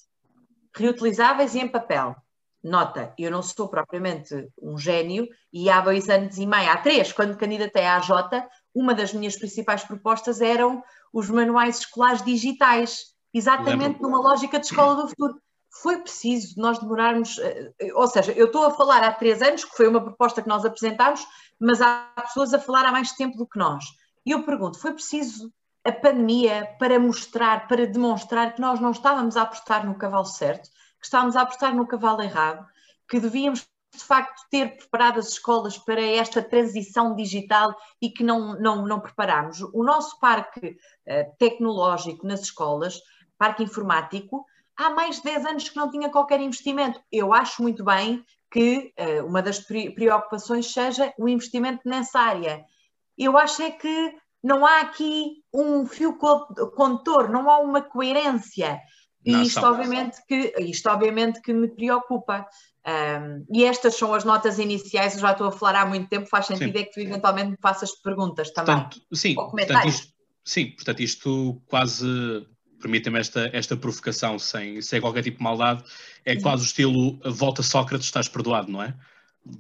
reutilizáveis 0.76 1.56
e 1.56 1.60
em 1.60 1.68
papel. 1.68 2.16
Nota, 2.64 3.14
eu 3.18 3.32
não 3.32 3.42
sou 3.42 3.68
propriamente 3.68 4.48
um 4.62 4.78
gênio 4.78 5.28
e 5.52 5.70
há 5.70 5.82
dois 5.82 6.10
anos 6.10 6.38
e 6.38 6.46
meio, 6.46 6.70
há 6.70 6.78
três, 6.78 7.12
quando 7.12 7.38
candidatei 7.38 7.86
à 7.86 8.00
Jota, 8.00 8.48
uma 8.74 8.94
das 8.94 9.14
minhas 9.14 9.36
principais 9.36 9.84
propostas 9.84 10.42
eram 10.42 10.84
os 11.14 11.30
manuais 11.30 11.80
escolares 11.80 12.24
digitais, 12.24 13.06
exatamente 13.34 13.94
Lembro. 13.94 14.04
numa 14.04 14.20
lógica 14.20 14.60
de 14.60 14.66
escola 14.66 14.96
do 14.96 15.08
futuro. 15.10 15.42
Foi 15.82 15.98
preciso 15.98 16.60
nós 16.60 16.80
demorarmos, 16.80 17.38
eh, 17.40 17.72
ou 17.94 18.08
seja, 18.08 18.32
eu 18.34 18.48
estou 18.48 18.66
a 18.66 18.72
falar 18.72 19.04
há 19.04 19.12
três 19.12 19.42
anos, 19.42 19.64
que 19.64 19.76
foi 19.76 19.88
uma 19.88 20.02
proposta 20.02 20.42
que 20.42 20.50
nós 20.50 20.66
apresentámos, 20.66 21.26
mas 21.60 21.82
há 21.82 22.12
pessoas 22.18 22.54
a 22.54 22.60
falar 22.60 22.86
há 22.86 22.92
mais 22.92 23.14
tempo 23.14 23.38
do 23.38 23.48
que 23.48 23.58
nós. 23.58 23.86
E 24.26 24.32
eu 24.32 24.44
pergunto, 24.44 24.80
foi 24.80 24.94
preciso 24.94 25.52
a 25.84 25.92
pandemia 25.92 26.76
para 26.78 27.00
mostrar, 27.00 27.68
para 27.68 27.88
demonstrar 27.88 28.54
que 28.54 28.62
nós 28.62 28.80
não 28.80 28.92
estávamos 28.92 29.36
a 29.38 29.44
apostar 29.44 29.86
no 29.86 29.96
cavalo 29.96 30.26
certo, 30.26 30.70
que 31.00 31.06
estávamos 31.06 31.36
a 31.36 31.42
apostar 31.42 31.76
no 31.76 31.88
cavalo 31.88 32.22
errado, 32.22 32.66
que 33.10 33.20
devíamos 33.20 33.66
de 33.94 34.04
facto 34.04 34.48
ter 34.50 34.78
preparado 34.78 35.20
as 35.20 35.30
escolas 35.30 35.78
para 35.78 36.02
esta 36.02 36.42
transição 36.42 37.16
digital 37.16 37.76
e 38.02 38.10
que 38.10 38.24
não, 38.24 38.60
não, 38.60 38.86
não 38.86 39.00
preparámos. 39.00 39.62
O 39.74 39.84
nosso 39.84 40.20
parque 40.20 40.68
uh, 40.70 41.38
tecnológico 41.38 42.26
nas 42.26 42.42
escolas, 42.42 43.02
parque 43.38 43.64
informático, 43.64 44.46
há 44.78 44.90
mais 44.90 45.18
de 45.18 45.24
10 45.24 45.46
anos 45.46 45.70
que 45.70 45.76
não 45.76 45.92
tinha 45.92 46.10
qualquer 46.10 46.40
investimento. 46.40 47.02
Eu 47.12 47.34
acho 47.34 47.62
muito 47.62 47.84
bem 47.84 48.24
que 48.50 48.94
uh, 48.98 49.26
uma 49.26 49.42
das 49.42 49.60
preocupações 49.60 50.72
seja 50.72 51.14
o 51.18 51.28
investimento 51.28 51.82
nessa 51.86 52.20
área. 52.20 52.64
Eu 53.18 53.38
acho 53.38 53.62
é 53.62 53.72
que 53.72 54.16
não 54.44 54.66
há 54.66 54.82
aqui 54.82 55.44
um 55.54 55.86
fio 55.86 56.18
condutor, 56.18 57.30
não 57.30 57.50
há 57.50 57.60
uma 57.60 57.82
coerência. 57.82 58.80
E 59.24 59.44
isto 59.44 59.64
obviamente, 59.64 60.18
que, 60.26 60.54
isto 60.60 60.90
obviamente 60.90 61.42
que 61.42 61.54
me 61.54 61.68
preocupa. 61.68 62.48
Um, 62.88 63.46
e 63.54 63.64
estas 63.64 63.96
são 63.96 64.14
as 64.14 64.24
notas 64.24 64.58
iniciais, 64.58 65.14
eu 65.14 65.20
já 65.20 65.32
estou 65.34 65.48
a 65.48 65.52
falar 65.52 65.82
há 65.82 65.86
muito 65.86 66.10
tempo, 66.10 66.26
faz 66.26 66.48
sentido 66.48 66.74
sim. 66.74 66.80
é 66.80 66.86
que 66.86 66.94
tu 66.94 67.00
eventualmente 67.00 67.52
me 67.52 67.58
faças 67.62 67.92
perguntas 68.02 68.52
também. 68.52 68.76
Portanto, 68.76 69.02
sim, 69.14 69.36
portanto 69.36 69.88
isto, 69.88 70.08
sim, 70.44 70.72
portanto 70.72 71.00
isto 71.02 71.62
quase 71.68 72.08
permite-me 72.82 73.20
esta, 73.20 73.50
esta 73.54 73.78
provocação 73.78 74.40
sem, 74.40 74.82
sem 74.82 75.00
qualquer 75.00 75.22
tipo 75.22 75.38
de 75.38 75.44
maldade, 75.44 75.84
é 76.26 76.34
sim. 76.34 76.42
quase 76.42 76.64
o 76.64 76.66
estilo 76.66 77.20
volta 77.24 77.62
Sócrates, 77.62 78.08
estás 78.08 78.28
perdoado, 78.28 78.72
não 78.72 78.82
é? 78.82 78.96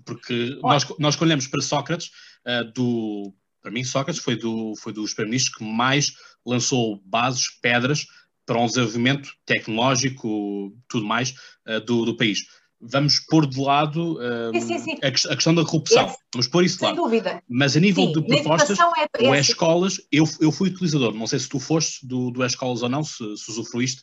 Porque 0.04 0.58
nós, 0.63 0.86
nós 0.98 1.22
olhamos 1.22 1.46
para 1.46 1.62
Sócrates, 1.62 2.10
uh, 2.48 2.72
do, 2.74 3.32
para 3.62 3.70
mim 3.70 3.84
Sócrates 3.84 4.22
foi, 4.22 4.36
do, 4.36 4.74
foi 4.75 4.92
dos 4.92 5.13
primeiros-ministros 5.13 5.56
que 5.56 5.63
mais 5.63 6.13
lançou 6.44 7.00
bases, 7.06 7.50
pedras 7.62 8.08
para 8.48 8.58
um 8.58 8.66
desenvolvimento 8.66 9.32
tecnológico, 9.46 10.75
tudo 10.88 11.06
mais, 11.06 11.36
uh, 11.68 11.80
do, 11.86 12.06
do 12.06 12.18
país 12.18 12.40
vamos 12.82 13.20
pôr 13.20 13.46
de 13.46 13.60
lado 13.60 14.20
um, 14.20 14.60
sim, 14.60 14.68
sim, 14.68 14.80
sim. 14.80 14.98
A, 15.04 15.08
a, 15.08 15.36
questão 15.36 15.54
da 15.54 15.64
corrupção. 15.64 16.08
Esse, 16.08 16.18
vamos 16.34 16.48
pôr 16.48 16.64
isso 16.64 16.78
de 16.78 16.84
lado. 16.84 16.96
Sem 16.96 17.04
dúvida. 17.04 17.44
Mas 17.48 17.78
a 17.78 17.80
nível 17.80 18.12
de 18.12 18.22
propostas, 18.22 18.78
é 18.80 19.30
o 19.30 19.36
escolas 19.36 20.02
eu, 20.12 20.28
eu 20.40 20.52
fui 20.52 20.70
utilizador, 20.70 21.14
não 21.14 21.28
sei 21.28 21.40
se 21.40 21.48
tu 21.48 21.60
foste 21.60 22.06
do, 22.06 22.32
do 22.32 22.44
escolas 22.44 22.82
ou 22.82 22.90
não, 22.90 23.04
se, 23.04 23.38
se 23.38 23.52
usufruíste 23.52 24.02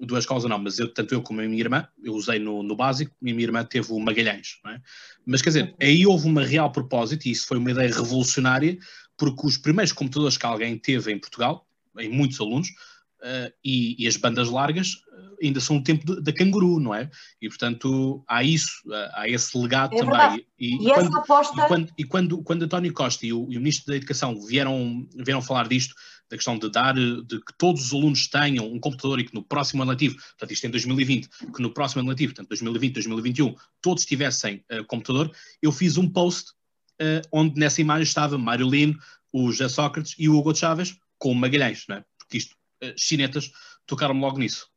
do 0.00 0.16
escolas 0.16 0.44
ou 0.44 0.50
não, 0.50 0.58
mas 0.58 0.78
eu, 0.78 0.92
tanto 0.92 1.12
eu 1.12 1.22
como 1.22 1.40
a 1.40 1.44
minha 1.44 1.60
irmã, 1.60 1.86
eu 2.02 2.14
usei 2.14 2.38
no, 2.38 2.62
no 2.62 2.76
básico 2.76 3.12
e 3.20 3.30
a 3.30 3.34
minha 3.34 3.46
irmã 3.46 3.64
teve 3.64 3.92
o 3.92 3.98
Magalhães. 3.98 4.58
É? 4.66 4.80
Mas 5.26 5.42
quer 5.42 5.50
dizer, 5.50 5.64
uhum. 5.64 5.74
aí 5.80 6.06
houve 6.06 6.26
uma 6.26 6.44
real 6.44 6.70
propósito 6.70 7.26
e 7.26 7.32
isso 7.32 7.46
foi 7.46 7.58
uma 7.58 7.70
ideia 7.70 7.92
revolucionária, 7.92 8.78
porque 9.16 9.46
os 9.46 9.56
primeiros 9.56 9.92
computadores 9.92 10.36
que 10.36 10.46
alguém 10.46 10.78
teve 10.78 11.12
em 11.12 11.18
Portugal, 11.18 11.66
em 11.98 12.08
muitos 12.08 12.40
alunos, 12.40 12.68
uh, 13.22 13.52
e, 13.64 14.02
e, 14.02 14.06
as 14.06 14.16
bandas 14.16 14.48
largas 14.48 14.94
uh, 14.94 15.36
ainda 15.42 15.60
são 15.60 15.76
o 15.76 15.82
tempo 15.82 16.20
da 16.20 16.32
canguru, 16.32 16.80
não 16.80 16.94
é? 16.94 17.10
E 17.40 17.48
portanto 17.48 18.24
há 18.28 18.42
isso, 18.42 18.70
uh, 18.86 19.10
há 19.14 19.28
esse 19.28 19.56
legado 19.56 19.94
é 19.94 19.98
também. 19.98 20.46
E, 20.58 20.74
e, 20.74 20.92
quando, 20.92 21.16
aposta... 21.16 21.60
e, 21.60 21.68
quando, 21.68 21.92
e 21.98 22.04
quando, 22.04 22.42
quando 22.42 22.62
António 22.64 22.92
Costa 22.92 23.26
e 23.26 23.32
o, 23.32 23.46
e 23.50 23.56
o, 23.56 23.60
Ministro 23.60 23.86
da 23.86 23.96
Educação 23.96 24.40
vieram, 24.40 25.06
vieram 25.16 25.42
falar 25.42 25.68
disto, 25.68 25.94
da 26.30 26.36
questão 26.36 26.58
de 26.58 26.70
dar, 26.70 26.94
de 26.94 27.40
que 27.40 27.56
todos 27.56 27.86
os 27.86 27.92
alunos 27.92 28.28
tenham 28.28 28.66
um 28.66 28.78
computador 28.78 29.18
e 29.18 29.24
que 29.24 29.34
no 29.34 29.42
próximo 29.42 29.82
ano 29.82 29.92
letivo, 29.92 30.16
portanto 30.16 30.52
isto 30.52 30.66
em 30.66 30.70
2020, 30.70 31.28
que 31.54 31.62
no 31.62 31.72
próximo 31.72 32.00
ano 32.00 32.10
letivo, 32.10 32.34
portanto 32.34 32.48
2020, 32.50 32.94
2021, 32.94 33.54
todos 33.80 34.04
tivessem 34.04 34.62
computador, 34.88 35.34
eu 35.62 35.72
fiz 35.72 35.96
um 35.96 36.06
post 36.06 36.52
onde 37.32 37.58
nessa 37.58 37.80
imagem 37.80 38.02
estava 38.02 38.36
Mário 38.36 38.68
Lino, 38.68 38.98
o 39.32 39.50
José 39.50 39.70
Sócrates 39.70 40.14
e 40.18 40.28
o 40.28 40.36
Hugo 40.36 40.54
Chávez 40.54 40.98
com 41.18 41.32
o 41.32 41.34
Magalhães, 41.34 41.84
não 41.88 41.96
é? 41.96 42.04
Porque 42.18 42.38
isto 42.38 42.54
eh, 42.54 42.57
chinetas 42.96 43.50
tocaram-me 43.86 44.20
logo 44.20 44.38
nisso. 44.38 44.70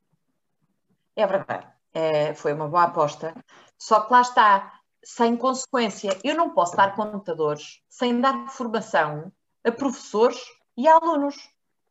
É 1.16 1.26
verdade, 1.28 1.68
é, 1.94 2.34
foi 2.34 2.54
uma 2.54 2.68
boa 2.68 2.84
aposta. 2.84 3.34
Só 3.78 4.02
que 4.02 4.14
lá 4.14 4.22
está, 4.22 4.80
sem 5.04 5.36
consequência. 5.36 6.18
Eu 6.24 6.36
não 6.36 6.52
posso 6.52 6.76
dar 6.76 6.96
computadores 6.96 7.82
sem 7.90 8.20
dar 8.22 8.50
formação 8.50 9.32
a 9.64 9.72
professores 9.72 10.40
e 10.78 10.88
a 10.88 10.96
alunos 10.96 11.36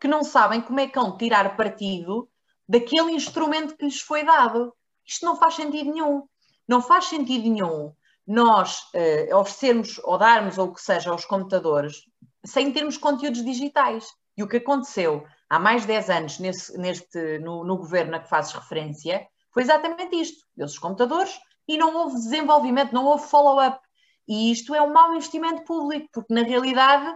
que 0.01 0.09
não 0.09 0.25
sabem 0.25 0.61
como 0.61 0.81
é 0.81 0.87
que 0.87 0.99
vão 0.99 1.17
tirar 1.17 1.57
partido 1.57 2.29
daquele 2.69 3.13
instrumento 3.13 3.77
que 3.77 3.85
lhes 3.85 4.01
foi 4.01 4.25
dado. 4.25 4.75
Isto 5.07 5.27
não 5.27 5.37
faz 5.37 5.55
sentido 5.55 5.93
nenhum. 5.93 6.27
Não 6.67 6.81
faz 6.81 7.07
sentido 7.07 7.49
nenhum 7.49 7.95
nós 8.27 8.89
eh, 8.95 9.35
oferecermos 9.35 9.99
ou 10.05 10.17
darmos 10.17 10.57
ou 10.57 10.69
o 10.69 10.73
que 10.73 10.81
seja 10.81 11.11
aos 11.11 11.25
computadores 11.25 12.05
sem 12.45 12.73
termos 12.73 12.97
conteúdos 12.97 13.45
digitais. 13.45 14.07
E 14.37 14.43
o 14.43 14.49
que 14.49 14.59
aconteceu 14.59 15.27
há 15.51 15.59
mais 15.59 15.83
de 15.83 15.89
10 15.89 16.11
anos 16.11 16.39
nesse, 16.39 16.79
neste, 16.79 17.39
no, 17.41 17.65
no 17.65 17.77
governo 17.77 18.17
a 18.17 18.21
que 18.21 18.29
fazes 18.29 18.53
referência, 18.53 19.27
foi 19.53 19.65
exatamente 19.65 20.15
isto. 20.15 20.47
Deu-se 20.57 20.75
os 20.75 20.79
computadores 20.79 21.39
e 21.67 21.77
não 21.77 21.95
houve 21.97 22.15
desenvolvimento, 22.15 22.93
não 22.93 23.05
houve 23.05 23.27
follow-up. 23.27 23.81
E 24.29 24.53
isto 24.53 24.75
é 24.75 24.81
um 24.81 24.93
mau 24.93 25.13
investimento 25.13 25.65
público, 25.65 26.09
porque 26.13 26.33
na 26.33 26.43
realidade 26.43 27.13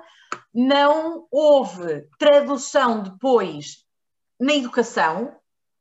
não 0.53 1.29
houve 1.31 2.09
tradução 2.19 3.05
depois 3.05 3.85
na 4.39 4.53
educação, 4.53 5.37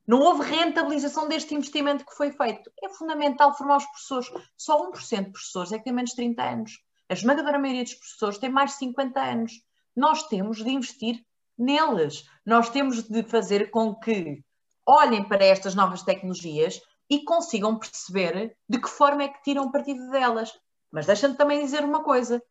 não 0.05 0.19
houve 0.19 0.43
rentabilização 0.43 1.27
deste 1.27 1.55
investimento 1.55 2.05
que 2.05 2.15
foi 2.15 2.31
feito. 2.31 2.71
É 2.83 2.89
fundamental 2.89 3.57
formar 3.57 3.77
os 3.77 3.85
professores. 3.85 4.29
Só 4.55 4.91
1% 4.91 5.25
de 5.25 5.31
professores 5.31 5.71
é 5.71 5.79
que 5.79 5.85
tem 5.85 5.93
menos 5.93 6.11
de 6.11 6.17
30 6.17 6.43
anos. 6.43 6.71
A 7.09 7.13
esmagadora 7.13 7.57
maioria 7.57 7.83
dos 7.83 7.95
professores 7.95 8.37
tem 8.37 8.49
mais 8.49 8.71
de 8.71 8.77
50 8.77 9.19
anos. 9.19 9.53
Nós 9.95 10.27
temos 10.27 10.63
de 10.63 10.69
investir 10.69 11.23
neles. 11.57 12.25
Nós 12.45 12.69
temos 12.69 13.03
de 13.03 13.23
fazer 13.23 13.69
com 13.69 13.95
que 13.95 14.43
olhem 14.85 15.23
para 15.23 15.45
estas 15.45 15.75
novas 15.75 16.03
tecnologias 16.03 16.81
e 17.09 17.23
consigam 17.23 17.77
perceber 17.77 18.55
de 18.67 18.79
que 18.79 18.89
forma 18.89 19.23
é 19.23 19.27
que 19.27 19.41
tiram 19.43 19.71
partido 19.71 20.09
delas. 20.09 20.51
Mas 20.91 21.05
deixa-me 21.05 21.35
também 21.35 21.63
dizer 21.63 21.83
uma 21.83 22.03
coisa: 22.03 22.41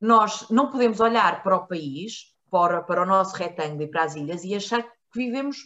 nós 0.00 0.48
não 0.50 0.70
podemos 0.70 1.00
olhar 1.00 1.42
para 1.42 1.56
o 1.56 1.66
país, 1.66 2.34
para, 2.50 2.82
para 2.82 3.02
o 3.02 3.06
nosso 3.06 3.36
retângulo 3.36 3.82
e 3.82 3.90
para 3.90 4.04
as 4.04 4.14
ilhas 4.14 4.44
e 4.44 4.54
achar 4.54 4.82
que 4.82 4.90
vivemos 5.14 5.58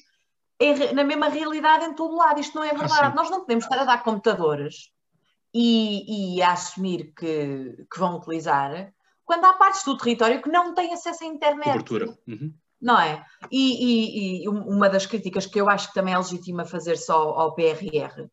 em, 0.60 0.92
na 0.94 1.04
mesma 1.04 1.28
realidade 1.28 1.84
em 1.84 1.94
todo 1.94 2.16
lado. 2.16 2.40
Isto 2.40 2.56
não 2.56 2.64
é 2.64 2.74
verdade. 2.74 3.14
Nós 3.14 3.30
não 3.30 3.40
podemos 3.40 3.64
estar 3.64 3.78
a 3.78 3.84
dar 3.84 4.02
computadores 4.02 4.90
e, 5.54 6.36
e 6.36 6.42
a 6.42 6.52
assumir 6.52 7.12
que, 7.14 7.86
que, 7.90 7.98
vão 7.98 8.16
utilizar 8.16 8.92
quando 9.24 9.44
há 9.44 9.52
partes 9.54 9.84
do 9.84 9.96
território 9.96 10.42
que 10.42 10.50
não 10.50 10.74
têm 10.74 10.92
acesso 10.92 11.24
à 11.24 11.26
internet. 11.26 11.64
Cobertura. 11.64 12.18
Uhum 12.26 12.54
não 12.82 13.00
é? 13.00 13.24
E, 13.50 14.40
e, 14.40 14.44
e, 14.44 14.48
uma 14.48 14.90
das 14.90 15.06
críticas 15.06 15.46
que 15.46 15.60
eu 15.60 15.70
acho 15.70 15.88
que 15.88 15.94
também 15.94 16.12
é 16.12 16.18
legítima 16.18 16.64
fazer 16.64 16.96
só 16.96 17.14
ao 17.14 17.54
PRR 17.54 18.28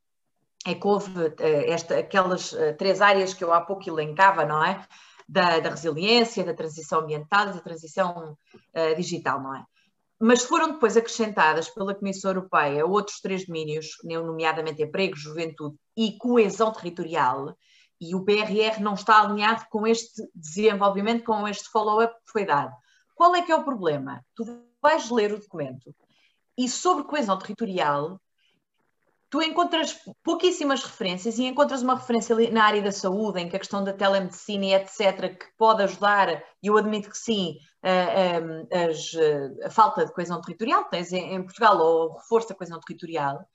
é 0.66 0.74
que 0.76 0.88
houve 0.88 1.12
uh, 1.12 1.36
esta, 1.40 2.00
aquelas 2.00 2.52
uh, 2.52 2.76
três 2.78 3.00
áreas 3.00 3.34
que 3.34 3.44
eu 3.44 3.54
há 3.54 3.62
pouco 3.62 3.88
elencava, 3.88 4.44
não 4.44 4.64
é? 4.64 4.84
Da, 5.28 5.60
da 5.60 5.70
resiliência, 5.70 6.44
da 6.44 6.56
transição 6.56 7.02
ambiental 7.02 7.50
e 7.50 7.54
da 7.54 7.62
transição 7.62 8.36
uh, 8.76 8.96
digital, 8.96 9.42
não 9.42 9.56
é? 9.56 9.64
Mas 10.20 10.44
foram 10.44 10.74
depois 10.74 10.98
acrescentadas 10.98 11.70
pela 11.70 11.96
Comissão 11.96 12.32
Europeia 12.32 12.86
outros 12.86 13.22
três 13.22 13.46
domínios, 13.46 13.92
nomeadamente 14.04 14.82
emprego, 14.82 15.16
juventude 15.16 15.78
e 15.96 16.18
coesão 16.18 16.74
territorial, 16.74 17.56
e 18.02 18.16
o 18.16 18.26
PRR 18.26 18.82
não 18.82 18.96
está 18.96 19.22
alinhado 19.22 19.66
com 19.70 19.88
este 19.88 20.22
desenvolvimento, 20.36 21.24
com 21.24 21.48
este 21.48 21.70
follow-up 21.70 22.14
que 22.26 22.32
foi 22.32 22.46
dado. 22.46 22.74
Qual 23.20 23.36
é 23.36 23.42
que 23.42 23.52
é 23.52 23.56
o 23.58 23.66
problema? 23.66 24.26
Tu 24.34 24.46
vais 24.82 25.10
ler 25.10 25.34
o 25.34 25.40
documento 25.40 25.94
e 26.58 26.70
sobre 26.70 27.04
coesão 27.04 27.38
territorial 27.38 28.18
tu 29.30 29.42
encontras 29.42 29.94
pouquíssimas 30.24 30.82
referências 30.82 31.38
e 31.38 31.44
encontras 31.44 31.84
uma 31.84 31.96
referência 31.96 32.34
na 32.50 32.64
área 32.64 32.82
da 32.82 32.94
saúde, 32.94 33.42
em 33.42 33.50
que 33.50 33.58
a 33.58 33.60
questão 33.60 33.84
da 33.84 33.92
telemedicina 33.92 34.66
e 34.68 34.74
etc., 34.74 35.38
que 35.38 35.46
pode 35.58 35.84
ajudar, 35.84 36.42
e 36.64 36.68
eu 36.68 36.78
admito 36.78 37.10
que 37.10 37.18
sim, 37.18 37.58
a, 37.84 38.38
a, 39.64 39.68
a 39.68 39.70
falta 39.70 40.06
de 40.06 40.14
coesão 40.14 40.40
territorial, 40.40 40.86
tens 40.86 41.12
em, 41.12 41.44
Portugal, 41.44 41.78
ou 41.78 42.14
reforço 42.14 42.48
da 42.48 42.56
coesão 42.56 42.80
territorial, 42.80 43.46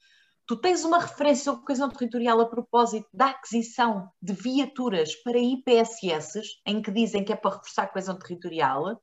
tu 0.46 0.56
tens 0.56 0.84
uma 0.84 0.98
referência 0.98 1.44
sobre 1.44 1.64
coesão 1.64 1.88
territorial 1.88 2.38
a 2.38 2.46
propósito 2.46 3.08
da 3.14 3.30
aquisição 3.30 4.10
de 4.20 4.34
viaturas 4.34 5.16
para 5.22 5.38
IPSS, 5.38 6.42
em 6.66 6.82
que 6.82 6.90
dizem 6.90 7.24
que 7.24 7.32
é 7.32 7.36
para 7.36 7.56
reforçar 7.56 7.84
a 7.84 7.88
coesão 7.88 8.16
territorial, 8.16 9.00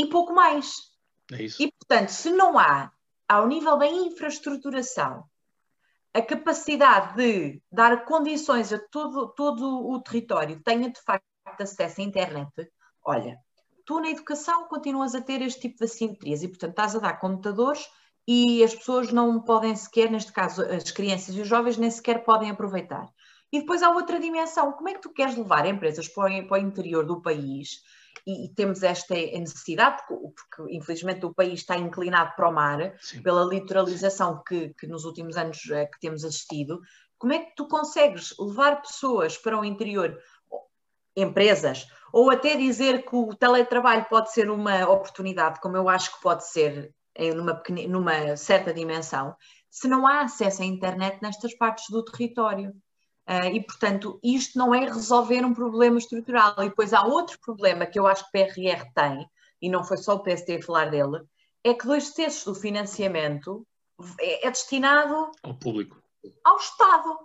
e 0.00 0.06
pouco 0.06 0.32
mais. 0.32 0.74
É 1.32 1.42
isso. 1.42 1.62
E, 1.62 1.70
portanto, 1.72 2.08
se 2.08 2.30
não 2.30 2.58
há, 2.58 2.90
ao 3.28 3.46
nível 3.46 3.76
da 3.78 3.86
infraestruturação, 3.86 5.24
a 6.12 6.22
capacidade 6.22 7.16
de 7.16 7.62
dar 7.70 8.04
condições 8.04 8.72
a 8.72 8.78
todo, 8.78 9.28
todo 9.28 9.88
o 9.88 10.00
território 10.00 10.60
tenha 10.64 10.90
de 10.90 11.00
facto 11.00 11.24
acesso 11.60 12.00
à 12.00 12.04
internet, 12.04 12.50
olha, 13.04 13.38
tu 13.84 14.00
na 14.00 14.10
educação 14.10 14.66
continuas 14.66 15.14
a 15.14 15.20
ter 15.20 15.42
este 15.42 15.60
tipo 15.60 15.78
de 15.78 15.84
assimetrias 15.84 16.42
e, 16.42 16.48
portanto, 16.48 16.70
estás 16.70 16.96
a 16.96 16.98
dar 16.98 17.20
computadores 17.20 17.88
e 18.26 18.64
as 18.64 18.74
pessoas 18.74 19.12
não 19.12 19.40
podem 19.40 19.74
sequer, 19.76 20.10
neste 20.10 20.32
caso, 20.32 20.62
as 20.62 20.90
crianças 20.90 21.34
e 21.34 21.40
os 21.40 21.48
jovens 21.48 21.76
nem 21.76 21.90
sequer 21.90 22.24
podem 22.24 22.50
aproveitar. 22.50 23.08
E 23.52 23.60
depois 23.60 23.82
há 23.82 23.90
outra 23.90 24.18
dimensão, 24.18 24.72
como 24.72 24.88
é 24.88 24.94
que 24.94 25.02
tu 25.02 25.10
queres 25.10 25.36
levar 25.36 25.66
empresas 25.66 26.08
para 26.08 26.32
o, 26.32 26.48
para 26.48 26.62
o 26.62 26.66
interior 26.66 27.04
do 27.04 27.20
país 27.20 27.82
e, 28.26 28.46
e, 28.46 28.54
temos 28.54 28.82
esta 28.82 29.14
necessidade, 29.14 30.02
porque, 30.06 30.28
porque, 30.56 30.76
infelizmente 30.76 31.24
o 31.24 31.34
país 31.34 31.60
está 31.60 31.76
inclinado 31.76 32.34
para 32.36 32.48
o 32.48 32.52
mar, 32.52 32.94
Sim. 33.00 33.22
pela 33.22 33.44
litoralização 33.44 34.42
que, 34.46 34.74
que 34.74 34.86
nos 34.86 35.04
últimos 35.04 35.36
anos 35.36 35.58
é, 35.70 35.86
que 35.86 36.00
temos 36.00 36.24
assistido, 36.24 36.80
como 37.18 37.32
é 37.32 37.38
que 37.38 37.54
tu 37.54 37.68
consegues 37.68 38.34
levar 38.38 38.80
pessoas 38.82 39.36
para 39.36 39.58
o 39.58 39.64
interior, 39.64 40.18
empresas, 41.16 41.86
ou 42.12 42.30
até 42.30 42.56
dizer 42.56 43.04
que 43.04 43.14
o 43.14 43.34
teletrabalho 43.34 44.06
pode 44.08 44.32
ser 44.32 44.50
uma 44.50 44.88
oportunidade, 44.88 45.60
como 45.60 45.76
eu 45.76 45.88
acho 45.88 46.14
que 46.14 46.22
pode 46.22 46.48
ser 46.48 46.94
em 47.16 47.34
numa, 47.34 47.62
numa 47.88 48.36
certa 48.36 48.72
dimensão, 48.72 49.34
se 49.70 49.86
não 49.86 50.06
há 50.06 50.22
acesso 50.22 50.62
à 50.62 50.64
internet 50.64 51.18
nestas 51.22 51.54
partes 51.54 51.84
do 51.90 52.04
território. 52.04 52.72
Uh, 53.28 53.54
e, 53.54 53.62
portanto, 53.62 54.18
isto 54.22 54.58
não 54.58 54.74
é 54.74 54.86
resolver 54.86 55.44
um 55.44 55.54
problema 55.54 55.98
estrutural. 55.98 56.54
E 56.58 56.68
depois 56.68 56.92
há 56.92 57.04
outro 57.04 57.38
problema 57.40 57.86
que 57.86 57.98
eu 57.98 58.06
acho 58.06 58.24
que 58.30 58.38
o 58.38 58.46
PRR 58.46 58.84
tem, 58.94 59.28
e 59.62 59.68
não 59.68 59.84
foi 59.84 59.96
só 59.98 60.14
o 60.14 60.22
PST 60.22 60.56
a 60.56 60.62
falar 60.62 60.90
dele, 60.90 61.22
é 61.62 61.74
que 61.74 61.86
dois 61.86 62.10
terços 62.10 62.44
do 62.44 62.54
financiamento 62.54 63.66
é, 64.18 64.46
é 64.46 64.50
destinado 64.50 65.30
ao 65.42 65.54
público, 65.54 66.02
ao 66.44 66.56
Estado. 66.56 67.18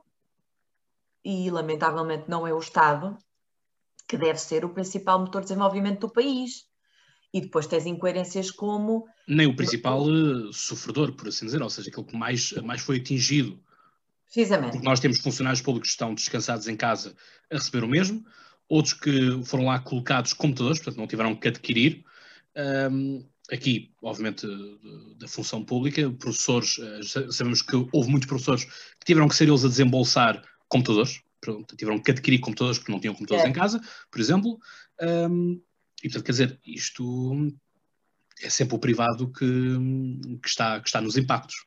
E, 1.23 1.49
lamentavelmente, 1.49 2.29
não 2.29 2.45
é 2.45 2.53
o 2.53 2.59
Estado 2.59 3.17
que 4.07 4.17
deve 4.17 4.39
ser 4.39 4.63
o 4.63 4.69
principal 4.69 5.19
motor 5.19 5.41
de 5.41 5.47
desenvolvimento 5.47 6.01
do 6.01 6.13
país. 6.13 6.65
E 7.33 7.41
depois 7.41 7.67
tens 7.67 7.85
incoerências 7.85 8.49
como. 8.49 9.07
Nem 9.27 9.47
o 9.47 9.55
principal 9.55 10.03
uh, 10.03 10.53
sofredor, 10.53 11.13
por 11.13 11.27
assim 11.27 11.45
dizer, 11.45 11.61
ou 11.61 11.69
seja, 11.69 11.89
aquele 11.89 12.07
que 12.07 12.15
mais, 12.15 12.53
mais 12.63 12.81
foi 12.81 12.97
atingido. 12.97 13.59
Precisamente. 14.25 14.73
Porque 14.73 14.85
nós 14.85 14.99
temos 14.99 15.19
funcionários 15.19 15.61
públicos 15.61 15.89
que 15.89 15.93
estão 15.93 16.13
descansados 16.13 16.67
em 16.67 16.75
casa 16.75 17.15
a 17.51 17.55
receber 17.55 17.83
o 17.83 17.87
mesmo, 17.87 18.25
outros 18.67 18.93
que 18.93 19.43
foram 19.45 19.65
lá 19.65 19.79
colocados 19.79 20.33
computadores, 20.33 20.79
portanto 20.79 20.99
não 20.99 21.07
tiveram 21.07 21.35
que 21.35 21.47
adquirir. 21.47 22.03
Um, 22.91 23.25
aqui, 23.51 23.91
obviamente, 24.01 24.47
da 25.17 25.27
função 25.27 25.63
pública, 25.63 26.09
professores, 26.11 26.77
uh, 26.77 27.31
sabemos 27.31 27.61
que 27.61 27.75
houve 27.91 28.09
muitos 28.09 28.27
professores 28.27 28.65
que 28.65 29.05
tiveram 29.05 29.27
que 29.27 29.35
ser 29.35 29.47
eles 29.47 29.63
a 29.63 29.69
desembolsar 29.69 30.43
computadores, 30.67 31.21
pronto, 31.39 31.75
tiveram 31.75 31.99
que 31.99 32.11
adquirir 32.11 32.39
computadores 32.39 32.79
porque 32.79 32.91
não 32.91 32.99
tinham 32.99 33.13
computadores 33.13 33.45
é. 33.45 33.49
em 33.49 33.53
casa, 33.53 33.81
por 34.09 34.19
exemplo. 34.19 34.59
Um, 35.01 35.61
e, 36.03 36.09
portanto, 36.09 36.25
quer 36.25 36.31
dizer, 36.31 36.59
isto 36.65 37.53
é 38.41 38.49
sempre 38.49 38.75
o 38.75 38.79
privado 38.79 39.31
que, 39.31 39.77
que, 40.41 40.47
está, 40.47 40.79
que 40.79 40.87
está 40.87 41.01
nos 41.01 41.17
impactos. 41.17 41.65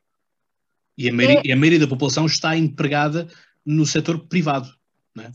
E 0.99 1.09
a, 1.09 1.13
maioria, 1.13 1.43
é. 1.47 1.53
a 1.53 1.57
maioria 1.57 1.79
da 1.79 1.87
população 1.87 2.27
está 2.27 2.57
empregada 2.57 3.29
no 3.65 3.87
setor 3.87 4.27
privado. 4.27 4.69
Não 5.15 5.25
é? 5.25 5.31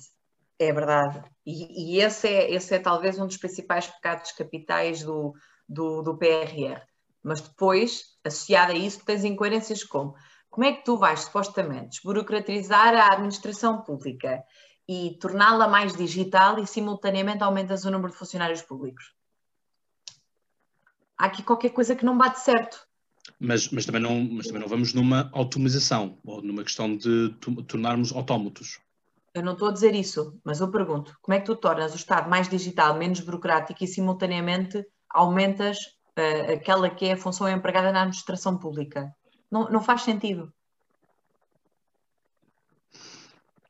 é 0.59 0.73
verdade. 0.73 1.23
E, 1.45 1.95
e, 1.95 2.01
esse, 2.01 2.27
é, 2.27 2.51
esse 2.53 2.75
é 2.75 2.79
talvez 2.79 3.17
um 3.17 3.25
dos 3.25 3.37
principais 3.37 3.87
pecados 3.87 4.33
capitais 4.33 5.01
do, 5.03 5.33
do, 5.67 6.01
do 6.01 6.17
PRR. 6.17 6.81
Mas 7.23 7.39
depois, 7.39 8.17
associado 8.25 8.73
a 8.73 8.75
isso, 8.75 9.05
tens 9.05 9.23
incoerências 9.23 9.83
como 9.83 10.13
como 10.53 10.67
é 10.67 10.73
que 10.73 10.85
tu 10.85 10.97
vais, 10.97 11.21
supostamente, 11.21 11.95
desburocratizar 11.95 12.93
a 12.93 13.11
administração 13.13 13.81
pública 13.81 14.43
e 14.87 15.17
torná-la 15.19 15.67
mais 15.67 15.95
digital 15.95 16.59
e, 16.59 16.67
simultaneamente, 16.67 17.41
aumentas 17.41 17.85
o 17.85 17.89
número 17.89 18.11
de 18.11 18.19
funcionários 18.19 18.61
públicos? 18.61 19.15
Há 21.17 21.25
aqui 21.25 21.41
qualquer 21.41 21.71
coisa 21.71 21.95
que 21.95 22.05
não 22.05 22.15
bate 22.15 22.41
certo. 22.41 22.87
Mas, 23.43 23.67
mas, 23.67 23.85
também, 23.85 24.01
não, 24.01 24.23
mas 24.23 24.47
também 24.47 24.61
não 24.61 24.69
vamos 24.69 24.93
numa 24.93 25.29
automatização 25.33 26.17
ou 26.23 26.41
numa 26.41 26.63
questão 26.63 26.95
de 26.95 27.35
tornarmos 27.67 28.13
autómatos. 28.13 28.79
Eu 29.33 29.43
não 29.43 29.51
estou 29.51 29.67
a 29.67 29.73
dizer 29.73 29.93
isso, 29.93 30.39
mas 30.45 30.61
eu 30.61 30.71
pergunto: 30.71 31.13
como 31.21 31.35
é 31.35 31.41
que 31.41 31.47
tu 31.47 31.55
tornas 31.57 31.91
o 31.91 31.97
Estado 31.97 32.29
mais 32.29 32.47
digital, 32.47 32.97
menos 32.97 33.19
burocrático 33.19 33.83
e 33.83 33.87
simultaneamente 33.87 34.85
aumentas 35.09 35.77
uh, 36.17 36.53
aquela 36.53 36.89
que 36.89 37.05
é 37.05 37.13
a 37.13 37.17
função 37.17 37.49
empregada 37.49 37.91
na 37.91 38.03
administração 38.03 38.57
pública? 38.57 39.13
Não, 39.51 39.69
não 39.69 39.83
faz 39.83 40.03
sentido. 40.03 40.53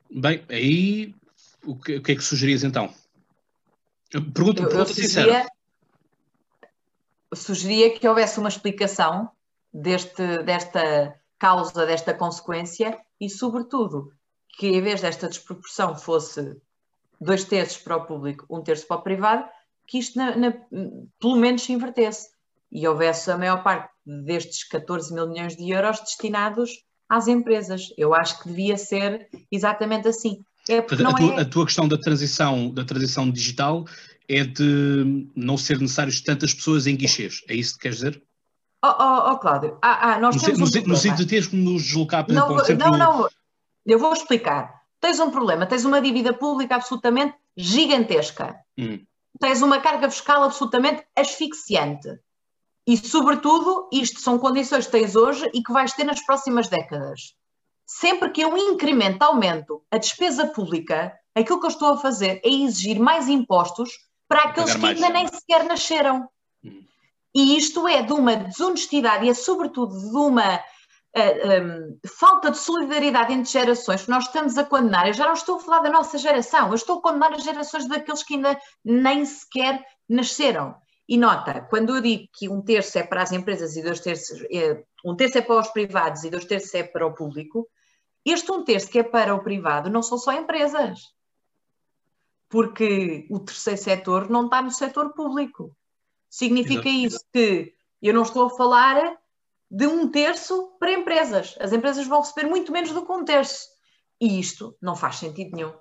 Bem, 0.07 0.45
aí 0.49 1.15
o 1.65 1.75
que, 1.75 1.95
o 1.95 2.03
que 2.03 2.11
é 2.11 2.15
que 2.15 2.21
sugerias 2.21 2.63
então? 2.63 2.93
Pergunta, 4.11 4.61
pergunta 4.61 4.75
eu, 4.75 4.79
eu 4.81 4.85
sincera. 4.85 5.47
Sugeria 7.33 7.97
que 7.97 8.07
houvesse 8.07 8.39
uma 8.39 8.49
explicação 8.49 9.31
deste, 9.73 10.43
desta 10.43 11.15
causa, 11.39 11.85
desta 11.85 12.13
consequência 12.13 12.97
e, 13.19 13.29
sobretudo, 13.29 14.11
que 14.57 14.67
em 14.67 14.81
vez 14.81 15.01
desta 15.01 15.27
desproporção 15.27 15.95
fosse 15.95 16.55
dois 17.19 17.43
terços 17.45 17.77
para 17.77 17.97
o 17.97 18.05
público, 18.05 18.45
um 18.49 18.61
terço 18.61 18.87
para 18.87 18.97
o 18.97 19.01
privado, 19.01 19.45
que 19.87 19.97
isto 19.97 20.17
na, 20.17 20.35
na, 20.35 20.53
pelo 21.19 21.35
menos 21.35 21.63
se 21.63 21.73
invertesse 21.73 22.29
e 22.71 22.87
houvesse 22.87 23.29
a 23.31 23.37
maior 23.37 23.63
parte 23.63 23.89
destes 24.05 24.63
14 24.67 25.13
mil 25.13 25.27
milhões 25.27 25.55
de 25.55 25.69
euros 25.69 25.99
destinados 25.99 26.71
às 27.07 27.27
empresas. 27.27 27.93
Eu 27.97 28.13
acho 28.13 28.41
que 28.41 28.49
devia 28.49 28.77
ser 28.77 29.29
exatamente 29.51 30.07
assim. 30.07 30.43
É 30.69 30.77
a, 30.77 30.83
tua, 30.83 31.33
é... 31.33 31.41
a, 31.41 31.45
tua, 31.45 31.65
questão 31.65 31.87
da 31.87 31.97
transição, 31.97 32.69
da 32.69 32.85
transição 32.85 33.29
digital 33.29 33.85
é 34.27 34.43
de 34.43 35.29
não 35.35 35.57
ser 35.57 35.79
necessários 35.79 36.21
tantas 36.21 36.53
pessoas 36.53 36.87
em 36.87 36.95
guichês. 36.95 37.41
É 37.49 37.55
isso 37.55 37.73
que 37.73 37.83
queres 37.83 37.97
dizer? 37.97 38.23
Oh, 38.83 38.95
oh, 38.99 39.31
oh 39.31 39.37
Cláudio, 39.37 39.77
ah, 39.81 40.11
ah, 40.11 40.19
nós 40.19 40.35
no, 40.35 40.41
temos 40.41 40.59
no, 40.59 40.81
um 40.81 40.87
no 40.87 40.95
sentido 40.97 41.19
de 41.19 41.25
teres 41.25 41.47
que 41.47 41.55
nos 41.55 41.83
deslocar, 41.83 42.25
por 42.25 42.33
não, 42.33 42.49
não, 42.49 42.97
não, 42.97 43.29
eu 43.85 43.97
vou 43.97 44.11
explicar. 44.11 44.83
Tens 44.99 45.19
um 45.19 45.31
problema, 45.31 45.65
tens 45.65 45.85
uma 45.85 46.01
dívida 46.01 46.33
pública 46.33 46.75
absolutamente 46.75 47.35
gigantesca. 47.55 48.55
Hum. 48.77 48.99
Tens 49.39 49.61
uma 49.61 49.79
carga 49.79 50.09
fiscal 50.09 50.43
absolutamente 50.43 51.05
asfixiante. 51.15 52.19
E, 52.85 52.97
sobretudo, 52.97 53.87
isto 53.91 54.19
são 54.19 54.37
condições 54.37 54.85
que 54.85 54.91
tens 54.91 55.15
hoje 55.15 55.49
e 55.53 55.63
que 55.63 55.71
vais 55.71 55.93
ter 55.93 56.03
nas 56.03 56.23
próximas 56.25 56.67
décadas. 56.67 57.35
Sempre 57.85 58.31
que 58.31 58.41
eu 58.41 58.57
incremento, 58.57 59.23
aumento 59.23 59.81
a 59.89 59.97
despesa 59.97 60.47
pública, 60.47 61.13
aquilo 61.33 61.59
que 61.59 61.65
eu 61.65 61.71
estou 61.71 61.93
a 61.93 61.97
fazer 61.97 62.41
é 62.43 62.49
exigir 62.49 62.99
mais 62.99 63.27
impostos 63.27 63.91
para 64.27 64.43
aqueles 64.43 64.75
que 64.75 64.85
ainda 64.85 65.09
nem 65.09 65.27
sequer 65.27 65.63
nasceram. 65.63 66.27
E 67.35 67.57
isto 67.57 67.87
é 67.87 68.03
de 68.03 68.13
uma 68.13 68.35
desonestidade 68.35 69.25
e 69.25 69.29
é, 69.29 69.33
sobretudo, 69.33 69.97
de 69.97 70.15
uma 70.15 70.57
uh, 70.57 70.61
eh, 71.15 71.61
um, 71.61 71.99
falta 72.05 72.51
de 72.51 72.57
solidariedade 72.57 73.33
entre 73.33 73.51
gerações 73.51 74.03
que 74.03 74.09
nós 74.09 74.25
estamos 74.25 74.57
a 74.57 74.63
condenar. 74.63 75.07
Eu 75.07 75.13
já 75.13 75.25
não 75.25 75.33
estou 75.33 75.57
a 75.57 75.59
falar 75.59 75.79
da 75.79 75.89
nossa 75.89 76.17
geração, 76.17 76.69
eu 76.69 76.75
estou 76.75 76.99
a 76.99 77.01
condenar 77.01 77.33
as 77.33 77.43
gerações 77.43 77.87
daqueles 77.87 78.23
que 78.23 78.35
ainda 78.35 78.59
nem 78.83 79.25
sequer 79.25 79.83
nasceram. 80.07 80.75
E 81.07 81.17
nota, 81.17 81.61
quando 81.69 81.95
eu 81.95 82.01
digo 82.01 82.27
que 82.33 82.47
um 82.47 82.61
terço 82.61 82.97
é 82.97 83.03
para 83.03 83.21
as 83.21 83.31
empresas 83.31 83.75
e 83.75 83.83
dois 83.83 83.99
terços, 83.99 84.41
é, 84.51 84.83
um 85.03 85.15
terço 85.15 85.37
é 85.37 85.41
para 85.41 85.59
os 85.59 85.67
privados 85.69 86.23
e 86.23 86.29
dois 86.29 86.45
terços 86.45 86.73
é 86.73 86.83
para 86.83 87.05
o 87.05 87.13
público, 87.13 87.67
este 88.25 88.51
um 88.51 88.63
terço 88.63 88.89
que 88.89 88.99
é 88.99 89.03
para 89.03 89.35
o 89.35 89.43
privado 89.43 89.89
não 89.89 90.01
são 90.01 90.17
só 90.17 90.31
empresas. 90.31 90.99
Porque 92.47 93.27
o 93.29 93.39
terceiro 93.39 93.81
setor 93.81 94.29
não 94.29 94.45
está 94.45 94.61
no 94.61 94.71
setor 94.71 95.13
público. 95.13 95.75
Significa 96.33 96.89
isso 96.89 97.23
que 97.31 97.73
eu 98.01 98.11
não 98.11 98.23
estou 98.23 98.47
a 98.47 98.49
falar 98.49 99.17
de 99.69 99.85
um 99.85 100.09
terço 100.09 100.75
para 100.79 100.91
empresas. 100.91 101.55
As 101.59 101.71
empresas 101.71 102.07
vão 102.07 102.21
receber 102.21 102.47
muito 102.47 102.71
menos 102.71 102.91
do 102.91 103.05
que 103.05 103.11
um 103.11 103.23
terço. 103.23 103.67
E 104.19 104.39
isto 104.39 104.75
não 104.81 104.95
faz 104.95 105.17
sentido 105.17 105.55
nenhum 105.55 105.73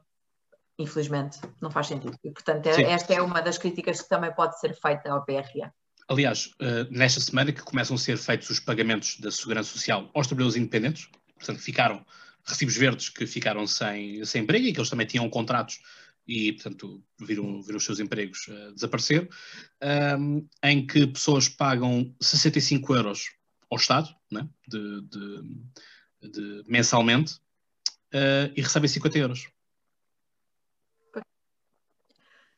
infelizmente, 0.78 1.38
não 1.60 1.70
faz 1.70 1.86
sentido. 1.86 2.18
E, 2.24 2.30
portanto, 2.30 2.66
é, 2.66 2.82
esta 2.82 3.14
é 3.14 3.22
uma 3.22 3.40
das 3.40 3.56
críticas 3.56 4.00
que 4.02 4.08
também 4.08 4.34
pode 4.34 4.58
ser 4.58 4.74
feita 4.74 5.12
ao 5.12 5.24
PRA. 5.24 5.72
Aliás, 6.08 6.46
uh, 6.60 6.90
nesta 6.90 7.20
semana 7.20 7.52
que 7.52 7.62
começam 7.62 7.94
a 7.94 7.98
ser 7.98 8.18
feitos 8.18 8.50
os 8.50 8.58
pagamentos 8.58 9.20
da 9.20 9.30
Segurança 9.30 9.70
Social 9.70 10.10
aos 10.12 10.26
trabalhadores 10.26 10.60
independentes, 10.60 11.08
portanto, 11.36 11.60
ficaram 11.60 12.04
recibos 12.44 12.76
verdes 12.76 13.08
que 13.08 13.26
ficaram 13.26 13.66
sem, 13.66 14.24
sem 14.24 14.42
emprego 14.42 14.66
e 14.66 14.72
que 14.72 14.80
eles 14.80 14.90
também 14.90 15.06
tinham 15.06 15.28
contratos 15.30 15.78
e, 16.26 16.52
portanto, 16.52 17.02
viram, 17.18 17.62
viram 17.62 17.78
os 17.78 17.84
seus 17.84 17.98
empregos 17.98 18.46
uh, 18.48 18.72
desaparecer, 18.74 19.28
um, 19.82 19.86
ehm, 19.86 20.48
em 20.62 20.86
que 20.86 21.06
pessoas 21.06 21.48
pagam 21.48 22.14
65 22.20 22.94
euros 22.94 23.30
ao 23.70 23.78
Estado, 23.78 24.14
né, 24.30 24.48
de, 24.68 25.00
de, 25.02 26.30
de 26.30 26.64
mensalmente, 26.66 27.34
uh, 28.14 28.52
e 28.54 28.60
recebem 28.60 28.88
50 28.88 29.18
euros. 29.18 29.48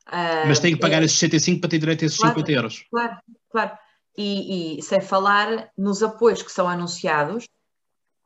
Uh, 0.07 0.47
Mas 0.47 0.59
tem 0.59 0.75
que 0.75 0.81
pagar 0.81 1.01
é, 1.01 1.07
esses 1.07 1.19
65 1.19 1.61
para 1.61 1.71
ter 1.71 1.79
direito 1.79 2.03
a 2.03 2.07
esses 2.07 2.19
claro, 2.19 2.35
50 2.35 2.53
euros. 2.53 2.85
Claro, 2.91 3.19
claro. 3.51 3.79
E, 4.17 4.79
e, 4.79 4.83
sem 4.83 5.01
falar 5.01 5.71
nos 5.77 6.03
apoios 6.03 6.43
que 6.43 6.53
são 6.53 6.69
anunciados, 6.69 7.49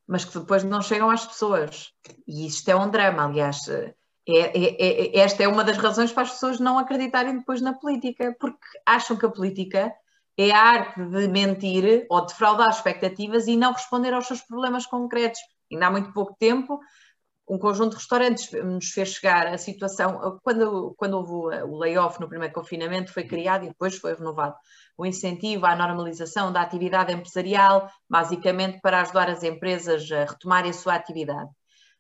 mas 0.06 0.24
que 0.24 0.38
depois 0.38 0.64
não 0.64 0.82
chegam 0.82 1.08
às 1.08 1.24
pessoas. 1.24 1.92
E 2.26 2.46
isto 2.46 2.68
é 2.68 2.76
um 2.76 2.90
drama, 2.90 3.24
aliás. 3.24 3.68
É, 4.28 4.40
é, 4.40 5.16
é, 5.16 5.18
esta 5.20 5.42
é 5.42 5.48
uma 5.48 5.64
das 5.64 5.78
razões 5.78 6.12
para 6.12 6.24
as 6.24 6.32
pessoas 6.32 6.60
não 6.60 6.78
acreditarem 6.78 7.38
depois 7.38 7.62
na 7.62 7.72
política, 7.72 8.36
porque 8.38 8.66
acham 8.84 9.16
que 9.16 9.24
a 9.24 9.30
política 9.30 9.92
é 10.36 10.50
a 10.50 10.60
arte 10.60 11.04
de 11.06 11.28
mentir 11.28 12.06
ou 12.10 12.24
de 12.24 12.34
fraudar 12.34 12.68
expectativas 12.68 13.46
e 13.46 13.56
não 13.56 13.72
responder 13.72 14.12
aos 14.12 14.26
seus 14.26 14.42
problemas 14.42 14.86
concretos. 14.86 15.40
Ainda 15.72 15.86
há 15.86 15.90
muito 15.90 16.12
pouco 16.12 16.36
tempo, 16.38 16.78
um 17.48 17.58
conjunto 17.58 17.92
de 17.92 17.96
restaurantes 17.96 18.52
nos 18.62 18.90
fez 18.90 19.14
chegar 19.14 19.46
a 19.46 19.56
situação, 19.56 20.38
quando, 20.42 20.94
quando 20.98 21.14
houve 21.14 21.32
o 21.64 21.78
layoff 21.78 22.20
no 22.20 22.28
primeiro 22.28 22.52
confinamento, 22.52 23.12
foi 23.12 23.24
criado 23.24 23.64
e 23.64 23.68
depois 23.68 23.96
foi 23.96 24.14
renovado 24.14 24.54
o 24.96 25.06
incentivo 25.06 25.64
à 25.64 25.74
normalização 25.74 26.52
da 26.52 26.60
atividade 26.60 27.12
empresarial, 27.12 27.88
basicamente 28.08 28.80
para 28.80 29.00
ajudar 29.00 29.30
as 29.30 29.42
empresas 29.42 30.10
a 30.12 30.24
retomarem 30.24 30.70
a 30.70 30.74
sua 30.74 30.94
atividade. 30.94 31.48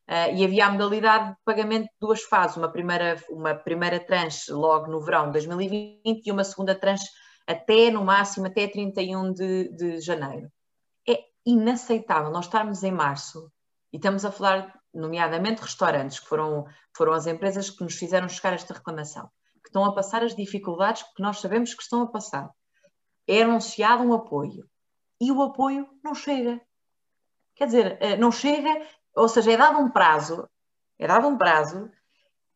Uh, 0.08 0.34
e 0.34 0.44
havia 0.44 0.66
a 0.66 0.70
modalidade 0.70 1.30
de 1.30 1.36
pagamento 1.44 1.84
de 1.84 1.96
duas 2.00 2.22
fases, 2.22 2.56
uma 2.56 2.72
primeira, 2.72 3.22
uma 3.28 3.54
primeira 3.54 4.00
tranche 4.00 4.50
logo 4.50 4.90
no 4.90 5.00
verão 5.00 5.26
de 5.26 5.32
2020 5.32 6.26
e 6.26 6.32
uma 6.32 6.44
segunda 6.44 6.74
tranche 6.74 7.04
até, 7.46 7.90
no 7.90 8.04
máximo, 8.04 8.46
até 8.46 8.66
31 8.66 9.32
de, 9.34 9.68
de 9.76 10.00
janeiro. 10.00 10.50
É 11.06 11.24
inaceitável 11.44 12.30
nós 12.30 12.46
estarmos 12.46 12.82
em 12.82 12.92
março 12.92 13.52
e 13.92 13.96
estamos 13.96 14.24
a 14.24 14.32
falar, 14.32 14.74
nomeadamente, 14.94 15.60
restaurantes, 15.60 16.20
que 16.20 16.26
foram, 16.26 16.64
foram 16.96 17.12
as 17.12 17.26
empresas 17.26 17.68
que 17.68 17.84
nos 17.84 17.94
fizeram 17.94 18.28
chegar 18.30 18.54
esta 18.54 18.72
reclamação, 18.72 19.28
que 19.62 19.68
estão 19.68 19.84
a 19.84 19.94
passar 19.94 20.22
as 20.22 20.34
dificuldades 20.34 21.02
que 21.02 21.22
nós 21.22 21.38
sabemos 21.38 21.74
que 21.74 21.82
estão 21.82 22.00
a 22.00 22.06
passar 22.06 22.48
é 23.28 23.42
anunciado 23.42 24.02
um 24.02 24.14
apoio 24.14 24.66
e 25.20 25.30
o 25.30 25.42
apoio 25.42 25.86
não 26.02 26.14
chega. 26.14 26.60
Quer 27.54 27.66
dizer, 27.66 27.98
eh, 28.00 28.16
não 28.16 28.32
chega, 28.32 28.70
ou 29.18 29.28
seja, 29.28 29.52
é 29.52 29.56
dado 29.56 29.78
um 29.78 29.90
prazo, 29.90 30.48
é 30.98 31.06
dado 31.06 31.26
um 31.26 31.36
prazo 31.36 31.90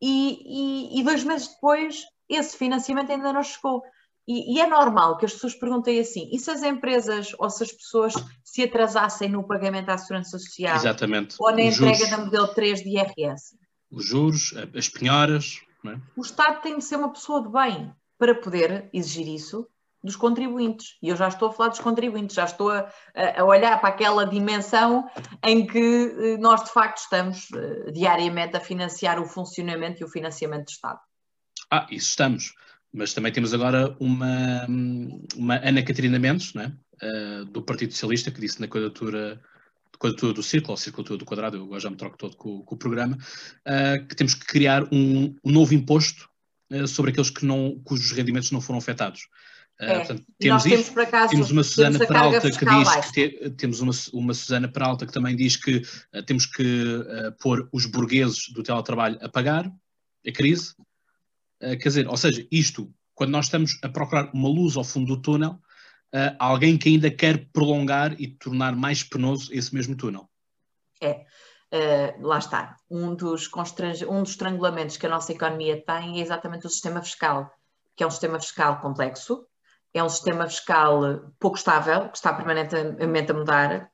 e, 0.01 0.97
e, 0.97 1.01
e 1.01 1.05
dois 1.05 1.25
meses 1.25 1.49
depois 1.49 2.05
esse 2.29 2.57
financiamento 2.57 3.11
ainda 3.11 3.33
não 3.33 3.43
chegou. 3.43 3.83
E, 4.27 4.55
e, 4.55 4.61
é 4.61 4.67
normal 4.67 5.17
que 5.17 5.27
as 5.27 5.33
pessoas 5.33 5.55
perguntem 5.55 5.99
assim: 5.99 6.29
e 6.33 6.39
se 6.39 6.51
as 6.51 6.63
empresas 6.63 7.35
ou 7.39 7.51
se 7.51 7.65
as 7.65 7.73
pessoas 7.73 8.15
se 8.45 8.63
atrasassem 8.63 9.29
no 9.29 9.47
pagamento 9.47 9.89
à 9.89 9.99
segurança 9.99 10.39
social 10.39 10.77
Exatamente. 10.77 11.35
ou 11.41 11.51
na 11.51 11.63
Os 11.63 11.75
entrega 11.75 11.95
juros, 11.95 12.11
da 12.11 12.19
modelo 12.19 12.49
3 12.49 12.83
de 12.83 12.89
IRS? 12.91 13.59
Os 13.91 14.07
juros, 14.07 14.55
as 14.77 14.89
penhoras. 14.89 15.61
É? 15.85 15.99
O 16.17 16.23
Estado 16.23 16.63
tem 16.63 16.79
de 16.79 16.85
ser 16.85 16.97
uma 16.97 17.13
pessoa 17.13 17.43
de 17.43 17.49
bem 17.49 17.93
para 18.17 18.37
poder 18.37 18.89
exigir 18.93 19.27
isso 19.27 19.67
dos 20.03 20.17
contribuintes. 20.17 20.97
E 21.03 21.09
eu 21.09 21.17
já 21.17 21.29
estou 21.29 21.49
a 21.49 21.53
falar 21.53 21.69
dos 21.69 21.79
contribuintes, 21.79 22.35
já 22.35 22.45
estou 22.45 22.71
a, 22.71 22.91
a 23.37 23.45
olhar 23.45 23.81
para 23.81 23.91
aquela 23.91 24.25
dimensão 24.27 25.09
em 25.45 25.67
que 25.67 25.79
eh, 25.79 26.37
nós, 26.39 26.65
de 26.65 26.71
facto, 26.71 26.99
estamos 26.99 27.49
uh, 27.51 27.93
diariamente 27.93 28.57
a 28.57 28.61
financiar 28.61 29.21
o 29.21 29.27
funcionamento 29.27 30.03
e 30.03 30.05
o 30.05 30.09
financiamento 30.09 30.67
do 30.67 30.71
Estado. 30.71 30.99
Ah, 31.71 31.87
isso 31.91 32.11
estamos. 32.11 32.55
Mas 32.93 33.15
também 33.15 33.33
temos 33.33 33.55
agora 33.55 33.97
uma, 33.99 34.67
uma 35.37 35.57
Ana 35.67 35.83
Catarina 35.83 36.19
Mendes, 36.19 36.53
né? 36.53 36.77
Uh, 37.03 37.45
do 37.47 37.63
Partido 37.63 37.93
Socialista, 37.93 38.31
que 38.31 38.41
disse 38.41 38.61
na 38.61 38.69
quadratura, 38.69 39.41
do 40.35 40.43
círculo, 40.43 40.73
ou 40.73 40.77
circulatura 40.77 41.19
do 41.19 41.25
quadrado, 41.25 41.57
eu 41.57 41.81
já 41.81 41.89
me 41.89 41.97
troco 41.97 42.19
todo 42.19 42.37
com, 42.37 42.63
com 42.63 42.75
o 42.75 42.79
programa, 42.79 43.17
uh, 43.17 44.07
que 44.07 44.17
temos 44.17 44.35
que 44.35 44.45
criar 44.45 44.83
um, 44.93 45.35
um 45.45 45.53
novo 45.53 45.75
imposto 45.75 46.29
sobre 46.89 47.11
aqueles 47.11 47.29
que 47.29 47.45
não, 47.45 47.79
cujos 47.85 48.13
rendimentos 48.13 48.51
não 48.51 48.61
foram 48.61 48.79
afetados. 48.79 49.29
Ah, 49.81 49.87
é. 49.87 49.99
portanto, 49.99 50.25
temos, 50.39 50.63
temos, 50.63 50.81
isto, 50.81 51.01
acaso, 51.01 51.31
temos 51.31 51.51
uma 51.51 51.65
Susana 51.65 51.99
Peralta 51.99 52.51
que 52.51 52.65
diz 52.65 52.95
que 52.95 53.29
te, 53.29 53.51
temos 53.51 53.81
uma, 53.81 53.93
uma 54.13 54.35
Susana 54.35 54.69
Peralta 54.69 55.07
que 55.07 55.13
também 55.13 55.35
diz 55.35 55.57
que 55.57 55.83
uh, 56.15 56.23
temos 56.25 56.47
que 56.47 56.63
uh, 56.63 57.33
pôr 57.41 57.69
os 57.73 57.87
burgueses 57.87 58.49
do 58.53 58.63
teletrabalho 58.63 59.19
a 59.21 59.29
pagar 59.29 59.71
a 60.27 60.33
crise. 60.33 60.75
Uh, 61.61 61.77
quer 61.79 61.89
dizer, 61.89 62.09
ou 62.09 62.17
seja, 62.17 62.47
isto, 62.51 62.93
quando 63.15 63.31
nós 63.31 63.47
estamos 63.47 63.77
a 63.83 63.89
procurar 63.89 64.31
uma 64.33 64.49
luz 64.49 64.77
ao 64.77 64.85
fundo 64.85 65.17
do 65.17 65.23
túnel, 65.23 65.59
alguém 66.39 66.77
que 66.77 66.91
ainda 66.91 67.11
quer 67.11 67.49
prolongar 67.55 68.15
e 68.21 68.29
tornar 68.29 68.77
mais 68.77 69.03
penoso 69.03 69.49
esse 69.51 69.75
mesmo 69.75 69.97
túnel. 69.97 70.29
É. 71.01 71.25
lá 72.21 72.37
está. 72.37 72.77
Um 72.91 73.15
dos, 73.15 73.49
um 74.07 74.23
dos 74.23 74.33
estrangulamentos 74.33 74.99
que 74.99 75.07
a 75.07 75.09
nossa 75.09 75.33
economia 75.33 75.83
tem 75.83 76.19
é 76.19 76.23
exatamente 76.23 76.67
o 76.67 76.71
sistema 76.71 77.01
fiscal, 77.01 77.51
que 77.97 78.05
é 78.05 78.07
um 78.07 78.11
sistema 78.11 78.39
fiscal 78.39 78.79
complexo, 78.83 79.47
é 79.95 80.03
um 80.03 80.09
sistema 80.09 80.47
fiscal 80.47 81.21
pouco 81.39 81.57
estável, 81.57 82.09
que 82.09 82.17
está 82.17 82.33
permanentemente 82.33 83.31
a 83.31 83.35
mudar, 83.35 83.91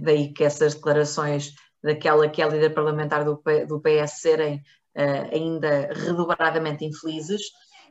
daí 0.00 0.32
que 0.32 0.44
essas 0.44 0.74
declarações 0.74 1.52
daquela 1.82 2.28
que 2.28 2.42
é 2.42 2.44
a 2.44 2.48
líder 2.48 2.70
parlamentar 2.70 3.24
do, 3.24 3.40
do 3.68 3.80
PS 3.80 4.20
serem 4.20 4.56
uh, 4.56 5.32
ainda 5.32 5.88
redobradamente 5.92 6.84
infelizes, 6.84 7.42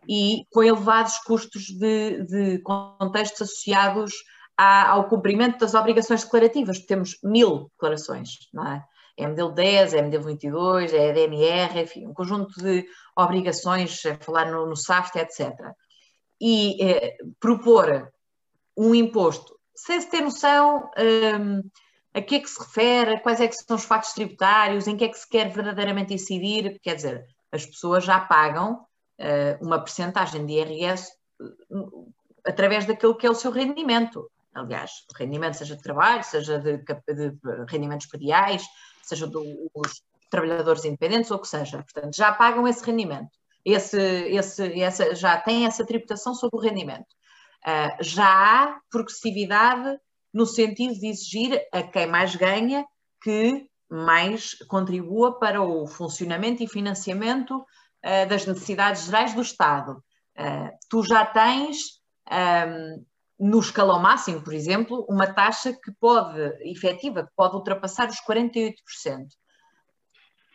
e 0.07 0.45
com 0.51 0.63
elevados 0.63 1.17
custos 1.19 1.63
de, 1.63 2.23
de 2.25 2.59
contextos 2.59 3.41
associados 3.41 4.13
à, 4.57 4.89
ao 4.89 5.07
cumprimento 5.07 5.59
das 5.59 5.73
obrigações 5.73 6.23
declarativas. 6.23 6.79
Temos 6.85 7.17
mil 7.23 7.71
declarações, 7.71 8.29
não 8.53 8.67
é? 8.67 8.83
É 9.17 9.27
MDL 9.27 9.53
10, 9.53 9.93
é 9.93 10.01
MDL 10.01 10.23
22, 10.23 10.93
é 10.93 11.13
DMR, 11.13 11.79
enfim, 11.79 12.05
um 12.05 12.13
conjunto 12.13 12.53
de 12.61 12.85
obrigações, 13.17 14.05
a 14.05 14.15
falar 14.15 14.51
no, 14.51 14.65
no 14.65 14.75
SAFT, 14.75 15.17
etc 15.19 15.73
e 16.39 16.83
eh, 16.83 17.17
propor 17.39 18.11
um 18.77 18.93
imposto 18.93 19.55
sem 19.75 19.99
se 19.99 20.09
ter 20.09 20.21
noção 20.21 20.89
um, 20.97 21.69
a 22.13 22.21
que 22.21 22.35
é 22.35 22.39
que 22.39 22.49
se 22.49 22.59
refere, 22.59 23.19
quais 23.19 23.41
é 23.41 23.47
que 23.47 23.55
são 23.55 23.75
os 23.75 23.83
factos 23.83 24.13
tributários, 24.13 24.87
em 24.87 24.95
que 24.95 25.03
é 25.03 25.09
que 25.09 25.17
se 25.17 25.27
quer 25.27 25.51
verdadeiramente 25.51 26.13
incidir, 26.13 26.79
quer 26.81 26.95
dizer, 26.95 27.25
as 27.51 27.65
pessoas 27.65 28.05
já 28.05 28.21
pagam 28.21 28.85
uh, 29.19 29.65
uma 29.65 29.79
percentagem 29.79 30.45
de 30.45 30.53
IRS 30.53 31.11
uh, 31.41 32.13
através 32.45 32.85
daquilo 32.85 33.17
que 33.17 33.27
é 33.27 33.29
o 33.29 33.35
seu 33.35 33.51
rendimento. 33.51 34.31
Aliás, 34.53 34.91
rendimento 35.17 35.55
seja 35.55 35.75
de 35.75 35.83
trabalho, 35.83 36.23
seja 36.23 36.57
de, 36.57 36.77
de 36.77 37.37
rendimentos 37.67 38.07
prediais, 38.07 38.65
seja 39.03 39.27
dos 39.27 40.01
trabalhadores 40.29 40.85
independentes, 40.85 41.29
ou 41.29 41.37
o 41.37 41.41
que 41.41 41.49
seja. 41.49 41.83
Portanto, 41.83 42.15
já 42.15 42.31
pagam 42.31 42.65
esse 42.65 42.83
rendimento 42.85 43.37
esse, 43.65 43.99
esse, 43.99 44.81
essa, 44.81 45.15
já 45.15 45.37
tem 45.37 45.65
essa 45.65 45.85
tributação 45.85 46.35
sobre 46.35 46.57
o 46.57 46.61
rendimento. 46.61 47.07
Uh, 47.65 48.03
já 48.03 48.27
há 48.27 48.79
progressividade 48.91 49.97
no 50.31 50.45
sentido 50.45 50.93
de 50.93 51.07
exigir 51.07 51.59
a 51.71 51.81
quem 51.81 52.05
mais 52.05 52.35
ganha 52.35 52.85
que 53.23 53.67
mais 53.89 54.53
contribua 54.67 55.39
para 55.39 55.61
o 55.61 55.87
funcionamento 55.87 56.61
e 56.61 56.67
financiamento 56.67 57.57
uh, 57.57 58.29
das 58.29 58.45
necessidades 58.45 59.05
gerais 59.05 59.33
do 59.33 59.41
Estado. 59.41 59.93
Uh, 60.37 60.69
tu 60.87 61.01
já 61.01 61.25
tens, 61.25 61.77
um, 62.31 63.03
no 63.39 63.59
escalão 63.59 63.99
máximo, 63.99 64.43
por 64.43 64.53
exemplo, 64.53 65.05
uma 65.09 65.33
taxa 65.33 65.73
que 65.73 65.91
pode, 65.99 66.39
efetiva, 66.69 67.23
que 67.23 67.31
pode 67.35 67.55
ultrapassar 67.55 68.09
os 68.09 68.17
48% 68.17 68.75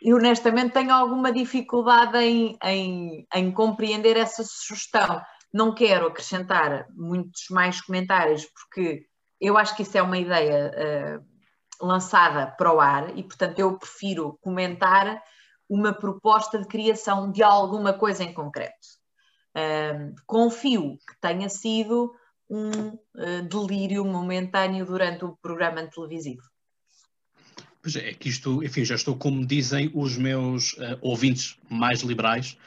e 0.01 0.13
honestamente 0.13 0.73
tenho 0.73 0.91
alguma 0.91 1.31
dificuldade 1.31 2.17
em, 2.17 2.57
em, 2.63 3.27
em, 3.33 3.51
compreender 3.51 4.17
essa 4.17 4.43
sugestão. 4.43 5.21
Não 5.53 5.75
quero 5.75 6.07
acrescentar 6.07 6.87
muitos 6.95 7.45
mais 7.51 7.79
comentários, 7.81 8.45
porque 8.45 9.05
eu 9.39 9.57
acho 9.57 9.75
que 9.75 9.83
isso 9.83 9.97
é 9.97 10.01
uma 10.01 10.17
ideia 10.17 10.71
uh, 10.71 11.85
lançada 11.85 12.47
para 12.47 12.73
o 12.73 12.79
ar 12.79 13.15
e, 13.17 13.23
portanto, 13.23 13.59
eu 13.59 13.77
prefiro 13.77 14.39
comentar 14.41 15.21
uma 15.69 15.93
proposta 15.93 16.57
de 16.57 16.67
criação 16.67 17.31
de 17.31 17.43
alguma 17.43 17.93
coisa 17.93 18.23
em 18.23 18.33
concreto. 18.33 18.75
Uh, 19.55 20.15
confio 20.25 20.97
que 20.97 21.19
tenha 21.21 21.49
sido 21.49 22.13
um 22.49 22.89
uh, 22.89 23.41
delírio 23.43 24.03
momentâneo 24.03 24.85
durante 24.85 25.25
o 25.25 25.37
programa 25.41 25.85
televisivo. 25.87 26.41
Pois 27.81 27.95
é, 27.95 28.09
é 28.09 28.13
que 28.13 28.29
isto, 28.29 28.63
enfim, 28.63 28.85
já 28.85 28.95
estou 28.95 29.15
como 29.15 29.45
dizem 29.45 29.91
os 29.93 30.17
meus 30.17 30.73
uh, 30.73 30.97
ouvintes 31.01 31.57
mais 31.69 32.01
liberais, 32.01 32.57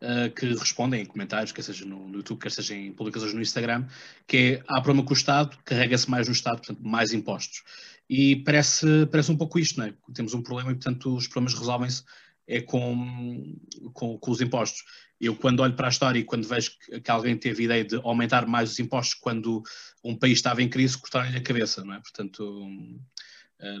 uh, 0.00 0.30
que 0.34 0.46
respondem 0.46 1.02
em 1.02 1.06
comentários, 1.06 1.52
quer 1.52 1.62
seja 1.62 1.84
no, 1.84 2.08
no, 2.08 2.16
YouTube, 2.16 2.40
quer 2.40 2.50
seja 2.50 2.74
em 2.74 2.92
publicações 2.92 3.32
no 3.32 3.40
Instagram, 3.40 3.86
que 4.26 4.36
é, 4.36 4.62
há 4.66 4.80
problema 4.80 5.06
com 5.06 5.14
o 5.14 5.16
Estado, 5.16 5.56
carrega-se 5.64 6.10
mais 6.10 6.26
no 6.26 6.32
Estado, 6.32 6.56
portanto, 6.56 6.80
mais 6.82 7.12
impostos. 7.12 7.62
E 8.10 8.36
parece, 8.36 9.06
parece 9.10 9.30
um 9.30 9.36
pouco 9.36 9.58
isto, 9.58 9.78
não 9.78 9.86
é? 9.86 9.94
Temos 10.12 10.34
um 10.34 10.42
problema 10.42 10.72
e, 10.72 10.74
portanto, 10.74 11.14
os 11.14 11.26
problemas 11.26 11.58
resolvem-se 11.58 12.02
é 12.46 12.60
com, 12.60 13.56
com, 13.92 14.18
com, 14.18 14.30
os 14.30 14.40
impostos. 14.40 14.82
Eu, 15.20 15.34
quando 15.34 15.60
olho 15.60 15.74
para 15.74 15.86
a 15.86 15.90
história 15.90 16.18
e 16.18 16.24
quando 16.24 16.46
vejo 16.46 16.72
que, 16.78 17.00
que 17.00 17.10
alguém 17.10 17.36
teve 17.36 17.62
a 17.62 17.64
ideia 17.64 17.84
de 17.84 17.96
aumentar 17.96 18.46
mais 18.46 18.72
os 18.72 18.78
impostos 18.78 19.14
quando 19.14 19.62
um 20.02 20.16
país 20.16 20.34
estava 20.38 20.62
em 20.62 20.68
crise, 20.68 20.98
cortaram-lhe 20.98 21.36
a 21.36 21.42
cabeça, 21.42 21.82
não 21.84 21.94
é? 21.94 22.00
Portanto, 22.00 22.42
eh, 22.42 23.00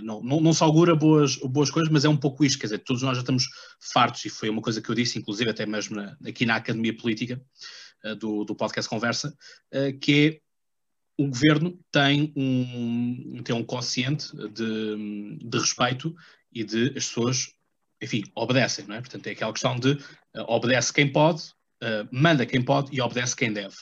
não, 0.02 0.22
não, 0.22 0.40
não 0.40 0.52
se 0.52 0.62
augura 0.62 0.94
boas, 0.94 1.36
boas 1.36 1.70
coisas, 1.70 1.92
mas 1.92 2.04
é 2.04 2.08
um 2.08 2.16
pouco 2.16 2.44
isto, 2.44 2.58
quer 2.58 2.66
dizer, 2.66 2.78
todos 2.78 3.02
nós 3.02 3.16
já 3.16 3.20
estamos 3.20 3.44
fartos, 3.92 4.24
e 4.24 4.30
foi 4.30 4.48
uma 4.48 4.62
coisa 4.62 4.80
que 4.80 4.88
eu 4.88 4.94
disse, 4.94 5.18
inclusive 5.18 5.50
até 5.50 5.66
mesmo 5.66 5.96
na, 5.96 6.16
aqui 6.26 6.46
na 6.46 6.56
Academia 6.56 6.96
Política 6.96 7.40
uh, 8.04 8.14
do, 8.14 8.44
do 8.44 8.54
podcast 8.54 8.88
Conversa, 8.88 9.36
uh, 9.74 9.98
que 9.98 10.26
é 10.26 10.44
o 11.16 11.28
governo 11.28 11.78
tem 11.92 12.32
um, 12.36 13.40
tem 13.44 13.54
um 13.54 13.64
consciente 13.64 14.34
de, 14.52 15.38
de 15.42 15.58
respeito 15.58 16.14
e 16.52 16.64
de 16.64 16.86
as 16.96 17.06
pessoas 17.06 17.54
enfim, 18.04 18.22
obedecem, 18.34 18.86
não 18.86 18.96
é? 18.96 19.00
Portanto, 19.00 19.26
é 19.26 19.30
aquela 19.30 19.52
questão 19.52 19.78
de 19.78 19.92
uh, 19.92 20.00
obedece 20.48 20.92
quem 20.92 21.10
pode, 21.10 21.42
uh, 21.82 22.08
manda 22.12 22.46
quem 22.46 22.62
pode 22.62 22.94
e 22.94 23.00
obedece 23.00 23.34
quem 23.34 23.52
deve. 23.52 23.74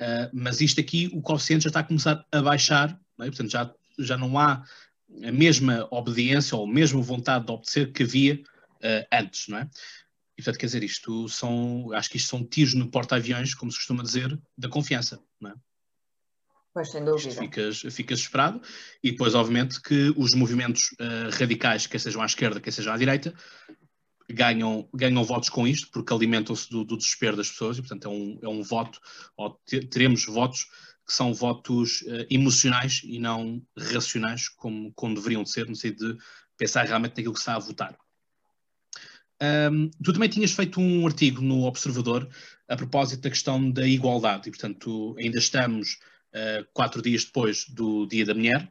Uh, 0.00 0.28
mas 0.32 0.60
isto 0.60 0.80
aqui, 0.80 1.10
o 1.12 1.22
coeficiente 1.22 1.64
já 1.64 1.68
está 1.68 1.80
a 1.80 1.84
começar 1.84 2.24
a 2.32 2.42
baixar, 2.42 2.98
é? 3.20 3.26
portanto, 3.26 3.50
já, 3.50 3.72
já 3.98 4.16
não 4.16 4.38
há 4.38 4.64
a 5.24 5.32
mesma 5.32 5.86
obediência 5.90 6.56
ou 6.56 6.64
a 6.64 6.72
mesma 6.72 7.00
vontade 7.02 7.46
de 7.46 7.52
obedecer 7.52 7.92
que 7.92 8.02
havia 8.02 8.42
antes, 9.12 9.48
não 9.48 9.58
é? 9.58 9.68
E, 10.40 10.42
portanto, 10.42 10.58
quer 10.58 10.66
dizer, 10.66 10.82
isto 10.82 11.28
são, 11.28 11.92
acho 11.92 12.08
que 12.08 12.16
isto 12.16 12.30
são 12.30 12.42
tiros 12.42 12.72
no 12.72 12.90
porta-aviões, 12.90 13.54
como 13.54 13.70
se 13.70 13.76
costuma 13.76 14.02
dizer, 14.02 14.40
da 14.56 14.70
confiança, 14.70 15.20
não 15.38 15.50
é? 15.50 15.54
Pois, 16.72 16.90
sem 16.90 17.04
dúvida. 17.04 17.28
Isto 17.28 17.40
ficas, 17.40 17.80
ficas 17.94 18.20
esperado. 18.20 18.62
E 19.02 19.10
depois, 19.10 19.34
obviamente, 19.34 19.82
que 19.82 20.14
os 20.16 20.34
movimentos 20.34 20.92
uh, 20.92 21.28
radicais, 21.38 21.86
quer 21.86 21.98
sejam 21.98 22.22
à 22.22 22.26
esquerda, 22.26 22.60
quer 22.60 22.70
sejam 22.70 22.94
à 22.94 22.96
direita, 22.96 23.34
ganham, 24.30 24.88
ganham 24.94 25.22
votos 25.24 25.50
com 25.50 25.66
isto, 25.66 25.90
porque 25.90 26.12
alimentam-se 26.12 26.70
do, 26.70 26.84
do, 26.84 26.96
desespero 26.96 27.36
das 27.36 27.50
pessoas, 27.50 27.76
e, 27.76 27.82
portanto, 27.82 28.06
é 28.06 28.08
um, 28.08 28.38
é 28.42 28.48
um 28.48 28.62
voto, 28.62 28.98
ou 29.36 29.60
teremos 29.90 30.24
votos 30.24 30.66
que 31.10 31.16
são 31.16 31.34
votos 31.34 32.02
uh, 32.02 32.24
emocionais 32.30 33.02
e 33.04 33.18
não 33.18 33.60
racionais, 33.76 34.48
como, 34.48 34.92
como 34.92 35.16
deveriam 35.16 35.44
ser, 35.44 35.68
no 35.68 35.74
sentido 35.74 36.14
de 36.14 36.22
pensar 36.56 36.86
realmente 36.86 37.16
naquilo 37.16 37.34
que 37.34 37.40
está 37.40 37.56
a 37.56 37.58
votar. 37.58 37.98
Um, 39.42 39.90
tu 40.04 40.12
também 40.12 40.28
tinhas 40.28 40.52
feito 40.52 40.80
um 40.80 41.04
artigo 41.04 41.42
no 41.42 41.64
Observador 41.64 42.28
a 42.68 42.76
propósito 42.76 43.22
da 43.22 43.30
questão 43.30 43.70
da 43.70 43.84
igualdade, 43.84 44.48
e 44.48 44.52
portanto 44.52 45.16
ainda 45.18 45.38
estamos 45.38 45.98
uh, 46.32 46.64
quatro 46.72 47.02
dias 47.02 47.24
depois 47.24 47.68
do 47.68 48.06
Dia 48.06 48.24
da 48.24 48.34
Mulher. 48.34 48.70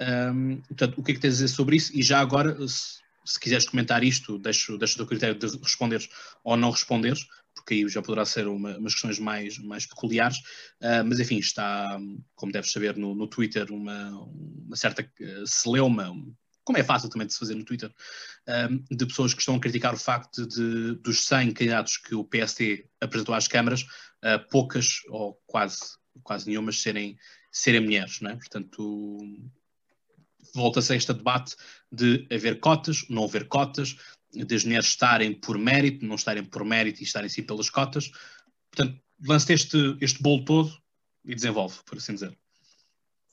Um, 0.00 0.56
portanto, 0.62 0.98
o 0.98 1.02
que 1.04 1.12
é 1.12 1.14
que 1.14 1.20
tens 1.20 1.34
a 1.34 1.44
dizer 1.44 1.48
sobre 1.48 1.76
isso? 1.76 1.96
E 1.96 2.02
já 2.02 2.18
agora, 2.18 2.56
se, 2.66 2.98
se 3.24 3.38
quiseres 3.38 3.68
comentar 3.68 4.02
isto, 4.02 4.36
deixo, 4.36 4.76
deixo 4.78 4.98
do 4.98 5.06
critério 5.06 5.38
de 5.38 5.46
responderes 5.58 6.08
ou 6.42 6.56
não 6.56 6.70
responderes, 6.70 7.28
aí 7.74 7.88
já 7.88 8.02
poderá 8.02 8.24
ser 8.24 8.46
uma, 8.46 8.76
umas 8.78 8.94
questões 8.94 9.18
mais, 9.18 9.58
mais 9.58 9.86
peculiares, 9.86 10.38
uh, 10.80 11.04
mas 11.06 11.20
enfim, 11.20 11.38
está, 11.38 11.98
como 12.34 12.52
deves 12.52 12.72
saber, 12.72 12.96
no, 12.96 13.14
no 13.14 13.26
Twitter 13.26 13.72
uma, 13.72 14.10
uma 14.66 14.76
certa 14.76 15.02
uh, 15.02 15.46
celeuma, 15.46 16.14
como 16.64 16.78
é 16.78 16.84
fácil 16.84 17.08
também 17.08 17.26
de 17.26 17.32
se 17.32 17.38
fazer 17.38 17.54
no 17.54 17.64
Twitter, 17.64 17.90
um, 18.70 18.94
de 18.94 19.06
pessoas 19.06 19.32
que 19.32 19.40
estão 19.40 19.56
a 19.56 19.60
criticar 19.60 19.94
o 19.94 19.98
facto 19.98 20.46
de, 20.46 20.96
dos 20.96 21.24
100 21.24 21.52
candidatos 21.52 21.96
que 21.96 22.14
o 22.14 22.24
PSD 22.24 22.86
apresentou 23.00 23.34
às 23.34 23.48
câmaras, 23.48 23.82
uh, 23.82 24.48
poucas 24.50 25.00
ou 25.08 25.40
quase 25.46 25.98
quase 26.22 26.46
nenhumas 26.46 26.80
serem, 26.80 27.16
serem 27.50 27.80
mulheres, 27.80 28.20
não 28.20 28.30
é? 28.30 28.36
Portanto, 28.36 29.18
volta-se 30.54 30.92
a 30.92 30.96
este 30.96 31.12
debate 31.12 31.56
de 31.90 32.26
haver 32.30 32.60
cotas, 32.60 33.06
não 33.08 33.24
haver 33.24 33.48
cotas, 33.48 33.96
de 34.32 34.54
as 34.54 34.64
mulheres 34.64 34.88
estarem 34.88 35.32
por 35.32 35.56
mérito, 35.58 36.04
não 36.04 36.16
estarem 36.16 36.44
por 36.44 36.64
mérito 36.64 37.00
e 37.00 37.04
estarem 37.04 37.28
sim 37.28 37.42
pelas 37.42 37.70
cotas. 37.70 38.10
Portanto, 38.70 39.00
lance 39.26 39.52
este, 39.52 39.96
este 40.00 40.22
bolo 40.22 40.44
todo 40.44 40.70
e 41.24 41.34
desenvolve, 41.34 41.78
por 41.84 41.98
assim 41.98 42.14
dizer. 42.14 42.36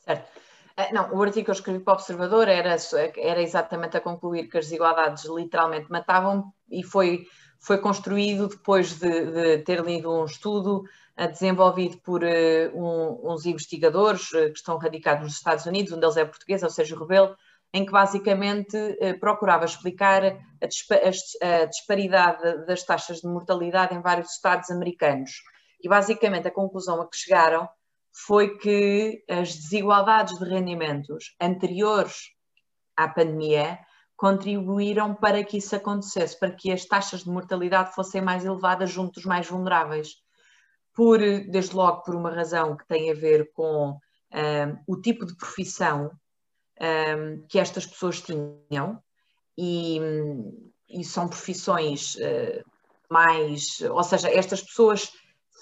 Certo. 0.03 0.29
Eh, 0.77 0.91
não, 0.93 1.13
o 1.13 1.21
artigo 1.21 1.45
que 1.45 1.51
eu 1.51 1.55
escrevi 1.55 1.79
para 1.79 1.93
o 1.93 1.95
Observador 1.95 2.47
era, 2.47 2.75
era 3.17 3.41
exatamente 3.41 3.97
a 3.97 4.01
concluir 4.01 4.49
que 4.49 4.57
as 4.57 4.65
desigualdades 4.65 5.25
literalmente 5.25 5.89
matavam 5.89 6.53
e 6.69 6.83
foi, 6.83 7.27
foi 7.59 7.77
construído 7.77 8.47
depois 8.47 8.99
de, 8.99 9.31
de 9.31 9.57
ter 9.59 9.83
lido 9.83 10.11
um 10.11 10.25
estudo 10.25 10.83
desenvolvido 11.31 11.97
por 11.99 12.23
uh, 12.23 12.27
um, 12.77 13.31
uns 13.31 13.45
investigadores 13.45 14.27
que 14.29 14.51
estão 14.51 14.77
radicados 14.77 15.23
nos 15.23 15.35
Estados 15.35 15.65
Unidos, 15.65 15.93
um 15.93 15.99
deles 15.99 16.17
é 16.17 16.25
português, 16.25 16.61
ou 16.61 16.69
seja, 16.69 16.99
Rebelo, 16.99 17.37
em 17.73 17.85
que 17.85 17.91
basicamente 17.91 18.77
uh, 18.77 19.19
procurava 19.19 19.65
explicar 19.65 20.23
a, 20.61 20.65
dispa 20.67 20.95
a, 20.95 21.65
disparidade 21.65 22.65
das 22.65 22.83
taxas 22.83 23.21
de 23.21 23.27
mortalidade 23.27 23.93
em 23.93 24.01
vários 24.01 24.31
estados 24.31 24.69
americanos. 24.71 25.31
E 25.81 25.89
basicamente 25.89 26.47
a 26.47 26.51
conclusão 26.51 27.01
a 27.01 27.09
que 27.09 27.17
chegaram 27.17 27.67
foi 28.13 28.57
que 28.57 29.23
as 29.29 29.53
desigualdades 29.55 30.39
de 30.39 30.45
rendimentos 30.45 31.35
anteriores 31.41 32.31
à 32.95 33.09
pandemia 33.09 33.77
contribuíram 34.15 35.13
para 35.13 35.43
que 35.43 35.57
isso 35.57 35.75
acontecesse, 35.75 36.39
para 36.39 36.51
que 36.51 36.71
as 36.71 36.85
taxas 36.85 37.25
de 37.25 37.29
mortalidade 37.29 37.93
fossem 37.93 38.21
mais 38.21 38.45
elevadas 38.45 38.89
junto 38.89 39.15
dos 39.15 39.25
mais 39.25 39.47
vulneráveis 39.47 40.15
por, 40.93 41.19
desde 41.19 41.75
logo 41.75 42.03
por 42.03 42.15
uma 42.15 42.31
razão 42.31 42.77
que 42.77 42.87
tem 42.87 43.11
a 43.11 43.13
ver 43.13 43.51
com 43.51 43.99
um, 44.33 44.77
o 44.87 45.01
tipo 45.01 45.25
de 45.25 45.35
profissão 45.35 46.09
um, 46.81 47.45
que 47.47 47.59
estas 47.59 47.85
pessoas 47.85 48.21
tinham 48.21 49.01
e, 49.57 49.99
e 50.89 51.03
são 51.03 51.27
profissões 51.27 52.15
uh, 52.15 52.63
mais, 53.09 53.81
ou 53.81 54.03
seja, 54.03 54.29
estas 54.29 54.61
pessoas 54.61 55.11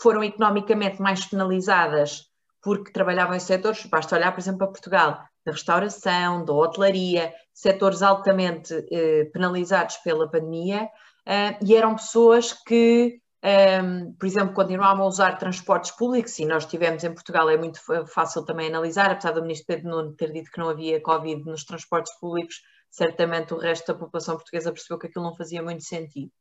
foram 0.01 0.23
economicamente 0.23 1.01
mais 1.01 1.25
penalizadas 1.25 2.31
porque 2.61 2.91
trabalhavam 2.91 3.35
em 3.35 3.39
setores, 3.39 3.85
basta 3.85 4.15
olhar, 4.15 4.31
por 4.31 4.39
exemplo, 4.39 4.59
para 4.59 4.67
Portugal, 4.67 5.23
da 5.45 5.51
restauração, 5.51 6.45
da 6.45 6.53
hotelaria, 6.53 7.33
setores 7.53 8.01
altamente 8.01 8.73
uh, 8.73 9.31
penalizados 9.31 9.97
pela 9.97 10.29
pandemia, 10.29 10.83
uh, 10.83 11.65
e 11.65 11.75
eram 11.75 11.95
pessoas 11.95 12.53
que 12.53 13.19
um, 13.43 14.13
por 14.13 14.25
exemplo, 14.25 14.53
continuavam 14.53 15.03
a 15.03 15.07
usar 15.07 15.37
transportes 15.37 15.91
públicos 15.91 16.39
e 16.39 16.45
nós 16.45 16.65
tivemos 16.65 17.03
em 17.03 17.13
Portugal, 17.13 17.49
é 17.49 17.57
muito 17.57 17.79
fácil 18.07 18.45
também 18.45 18.67
analisar, 18.67 19.11
apesar 19.11 19.31
do 19.31 19.41
Ministro 19.41 19.67
Pedro 19.67 19.89
Nuno 19.89 20.15
ter 20.15 20.31
dito 20.31 20.49
que 20.49 20.59
não 20.59 20.69
havia 20.69 21.01
Covid 21.01 21.43
nos 21.43 21.65
transportes 21.65 22.17
públicos, 22.19 22.61
certamente 22.89 23.53
o 23.53 23.57
resto 23.57 23.91
da 23.91 23.99
população 23.99 24.35
portuguesa 24.35 24.71
percebeu 24.71 24.97
que 24.97 25.07
aquilo 25.07 25.25
não 25.25 25.35
fazia 25.35 25.61
muito 25.61 25.83
sentido. 25.83 26.31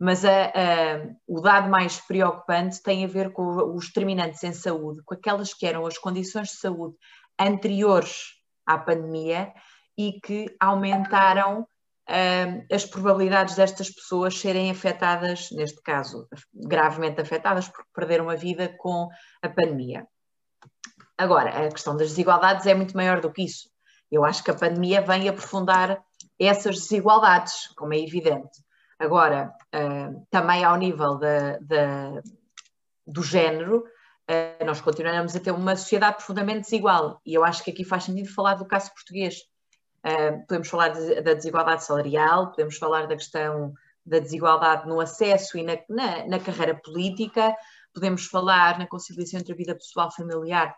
Mas 0.00 0.24
a, 0.24 0.46
a, 0.46 1.06
o 1.26 1.40
dado 1.40 1.68
mais 1.68 2.00
preocupante 2.00 2.82
tem 2.82 3.04
a 3.04 3.08
ver 3.08 3.32
com 3.32 3.74
os 3.74 3.88
determinantes 3.88 4.42
em 4.42 4.52
saúde, 4.52 5.02
com 5.04 5.14
aquelas 5.14 5.52
que 5.52 5.66
eram 5.66 5.84
as 5.84 5.98
condições 5.98 6.48
de 6.48 6.56
saúde 6.56 6.96
anteriores 7.38 8.34
à 8.64 8.78
pandemia 8.78 9.52
e 9.98 10.18
que 10.20 10.46
aumentaram 10.60 11.66
as 12.70 12.86
probabilidades 12.86 13.54
destas 13.54 13.90
pessoas 13.90 14.38
serem 14.38 14.70
afetadas, 14.70 15.50
neste 15.52 15.82
caso, 15.82 16.26
gravemente 16.54 17.20
afetadas, 17.20 17.68
porque 17.68 17.88
perderam 17.94 18.30
a 18.30 18.34
vida 18.34 18.74
com 18.78 19.08
a 19.42 19.48
pandemia. 19.48 20.06
Agora, 21.18 21.66
a 21.66 21.70
questão 21.70 21.96
das 21.96 22.10
desigualdades 22.10 22.64
é 22.66 22.74
muito 22.74 22.96
maior 22.96 23.20
do 23.20 23.30
que 23.30 23.42
isso. 23.42 23.68
Eu 24.10 24.24
acho 24.24 24.42
que 24.42 24.50
a 24.50 24.54
pandemia 24.54 25.02
vem 25.02 25.28
aprofundar 25.28 26.02
essas 26.38 26.76
desigualdades, 26.76 27.68
como 27.76 27.92
é 27.92 27.98
evidente. 27.98 28.62
Agora, 28.98 29.52
também 30.30 30.64
ao 30.64 30.76
nível 30.76 31.18
da, 31.18 31.58
da, 31.58 32.22
do 33.06 33.22
género, 33.22 33.84
nós 34.64 34.80
continuamos 34.80 35.36
a 35.36 35.40
ter 35.40 35.50
uma 35.50 35.76
sociedade 35.76 36.16
profundamente 36.16 36.62
desigual. 36.62 37.20
E 37.26 37.34
eu 37.34 37.44
acho 37.44 37.62
que 37.62 37.70
aqui 37.70 37.84
faz 37.84 38.04
sentido 38.04 38.32
falar 38.32 38.54
do 38.54 38.66
caso 38.66 38.92
português 38.94 39.42
podemos 40.46 40.68
falar 40.68 40.88
da 41.22 41.34
desigualdade 41.34 41.84
salarial, 41.84 42.50
podemos 42.50 42.76
falar 42.76 43.06
da 43.06 43.16
questão 43.16 43.74
da 44.08 44.18
desigualdade 44.18 44.88
no 44.88 45.00
acesso 45.00 45.58
e 45.58 45.62
na, 45.62 45.78
na, 45.88 46.26
na 46.26 46.38
carreira 46.38 46.74
política, 46.74 47.54
podemos 47.92 48.26
falar 48.26 48.78
na 48.78 48.86
conciliação 48.86 49.40
entre 49.40 49.52
a 49.52 49.56
vida 49.56 49.74
pessoal, 49.74 50.10
familiar 50.10 50.74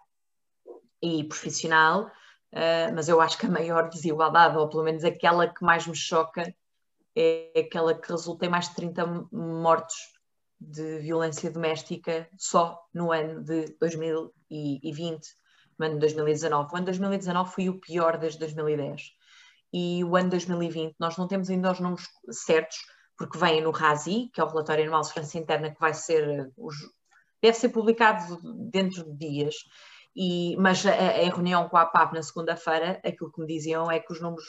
e 1.01 1.25
profissional, 1.25 2.07
uh, 2.07 2.95
mas 2.95 3.09
eu 3.09 3.21
acho 3.21 3.39
que 3.39 3.47
a 3.47 3.51
maior 3.51 3.89
desigualdade, 3.89 4.57
ou 4.59 4.69
pelo 4.69 4.83
menos 4.83 5.05
aquela 5.05 5.47
que 5.47 5.63
mais 5.65 5.87
me 5.87 5.95
choca, 5.95 6.53
é 7.15 7.53
aquela 7.57 7.95
que 7.95 8.11
resulta 8.11 8.47
em 8.47 8.49
mais 8.49 8.69
de 8.69 8.75
30 8.75 9.29
mortos 9.33 9.97
de 10.61 10.99
violência 10.99 11.51
doméstica 11.51 12.29
só 12.37 12.79
no 12.93 13.13
ano 13.13 13.43
de 13.43 13.77
2020 13.81 15.40
no 15.81 15.87
ano 15.87 15.95
de 15.95 16.01
2019. 16.01 16.73
O 16.73 16.77
ano 16.77 16.85
de 16.85 16.93
2019 16.93 17.53
foi 17.53 17.69
o 17.69 17.81
pior 17.81 18.19
desde 18.19 18.39
2010. 18.39 19.13
E 19.73 20.05
o 20.05 20.15
ano 20.15 20.27
de 20.27 20.31
2020, 20.33 20.97
nós 20.99 21.17
não 21.17 21.27
temos 21.27 21.49
ainda 21.49 21.73
os 21.73 21.81
números 21.81 22.07
certos, 22.31 22.77
porque 23.17 23.39
vem 23.39 23.63
no 23.63 23.71
RASI, 23.71 24.31
que 24.33 24.41
é 24.41 24.45
o 24.45 24.49
Relatório 24.49 24.85
Anual 24.85 25.01
de 25.01 25.09
Segurança 25.09 25.39
Interna, 25.39 25.71
que 25.71 25.81
vai 25.81 25.95
ser, 25.95 26.51
deve 27.43 27.57
ser 27.57 27.69
publicado 27.71 28.41
dentro 28.71 29.05
de 29.05 29.17
dias, 29.17 29.55
e, 30.15 30.57
mas 30.57 30.85
em 30.85 31.31
reunião 31.31 31.69
com 31.69 31.77
a 31.77 31.83
APAP 31.83 32.15
na 32.15 32.23
segunda-feira, 32.23 33.01
aquilo 33.05 33.31
que 33.33 33.41
me 33.41 33.47
diziam 33.47 33.91
é 33.91 34.01
que 34.01 34.13
os 34.13 34.21
números 34.21 34.45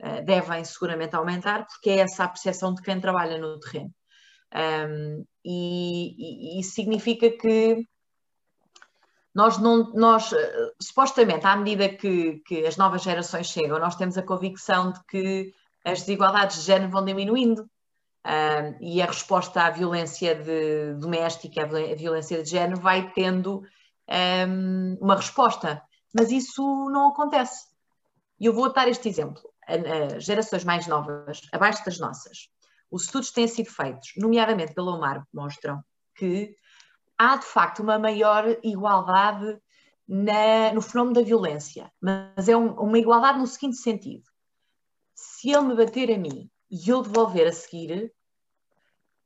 uh, 0.00 0.24
devem 0.24 0.64
seguramente 0.64 1.14
aumentar, 1.14 1.66
porque 1.66 1.90
é 1.90 1.98
essa 1.98 2.24
a 2.24 2.28
percepção 2.28 2.74
de 2.74 2.82
quem 2.82 2.98
trabalha 3.00 3.38
no 3.38 3.60
terreno. 3.60 3.92
Um, 4.54 5.24
e, 5.44 6.56
e, 6.56 6.60
isso 6.60 6.74
significa 6.74 7.30
que 7.30 7.86
nós 9.34 9.58
não, 9.58 9.92
nós, 9.94 10.32
eh, 10.32 10.72
supostamente, 10.80 11.46
à 11.46 11.56
medida 11.56 11.88
que, 11.88 12.42
que 12.46 12.66
as 12.66 12.76
novas 12.76 13.02
gerações 13.02 13.46
chegam, 13.46 13.78
nós 13.78 13.96
temos 13.96 14.18
a 14.18 14.22
convicção 14.22 14.92
de 14.92 15.02
que 15.04 15.54
as 15.84 16.00
desigualdades 16.00 16.56
de 16.56 16.62
género 16.62 16.90
vão 16.90 17.04
diminuindo 17.04 17.62
uh, 17.62 18.76
e 18.80 19.00
a 19.00 19.06
resposta 19.06 19.62
à 19.62 19.70
violência 19.70 20.34
de, 20.34 20.94
doméstica, 20.94 21.62
a 21.62 21.94
violência 21.94 22.42
de 22.42 22.48
género, 22.48 22.80
vai 22.80 23.10
tendo 23.12 23.62
um, 24.48 24.98
uma 25.00 25.16
resposta. 25.16 25.82
Mas 26.14 26.30
isso 26.30 26.62
não 26.90 27.08
acontece. 27.08 27.66
E 28.38 28.46
eu 28.46 28.52
vou 28.52 28.72
dar 28.72 28.86
este 28.86 29.08
exemplo. 29.08 29.42
gerações 30.18 30.64
mais 30.64 30.86
novas, 30.86 31.40
abaixo 31.52 31.84
das 31.84 31.98
nossas, 31.98 32.48
os 32.90 33.04
estudos 33.04 33.30
têm 33.30 33.48
sido 33.48 33.70
feitos, 33.70 34.12
nomeadamente 34.18 34.74
pela 34.74 34.94
UMAR, 34.94 35.26
mostram 35.32 35.82
que 36.14 36.54
há 37.22 37.36
de 37.36 37.46
facto 37.46 37.82
uma 37.82 37.98
maior 37.98 38.58
igualdade 38.64 39.56
na, 40.08 40.72
no 40.74 40.82
fenómeno 40.82 41.14
da 41.14 41.22
violência, 41.22 41.92
mas 42.00 42.48
é 42.48 42.56
um, 42.56 42.72
uma 42.72 42.98
igualdade 42.98 43.38
no 43.38 43.46
seguinte 43.46 43.76
sentido: 43.76 44.24
se 45.14 45.50
ele 45.50 45.68
me 45.68 45.76
bater 45.76 46.10
a 46.12 46.18
mim 46.18 46.50
e 46.68 46.90
eu 46.90 47.00
devolver 47.00 47.46
a 47.46 47.52
seguir, 47.52 48.12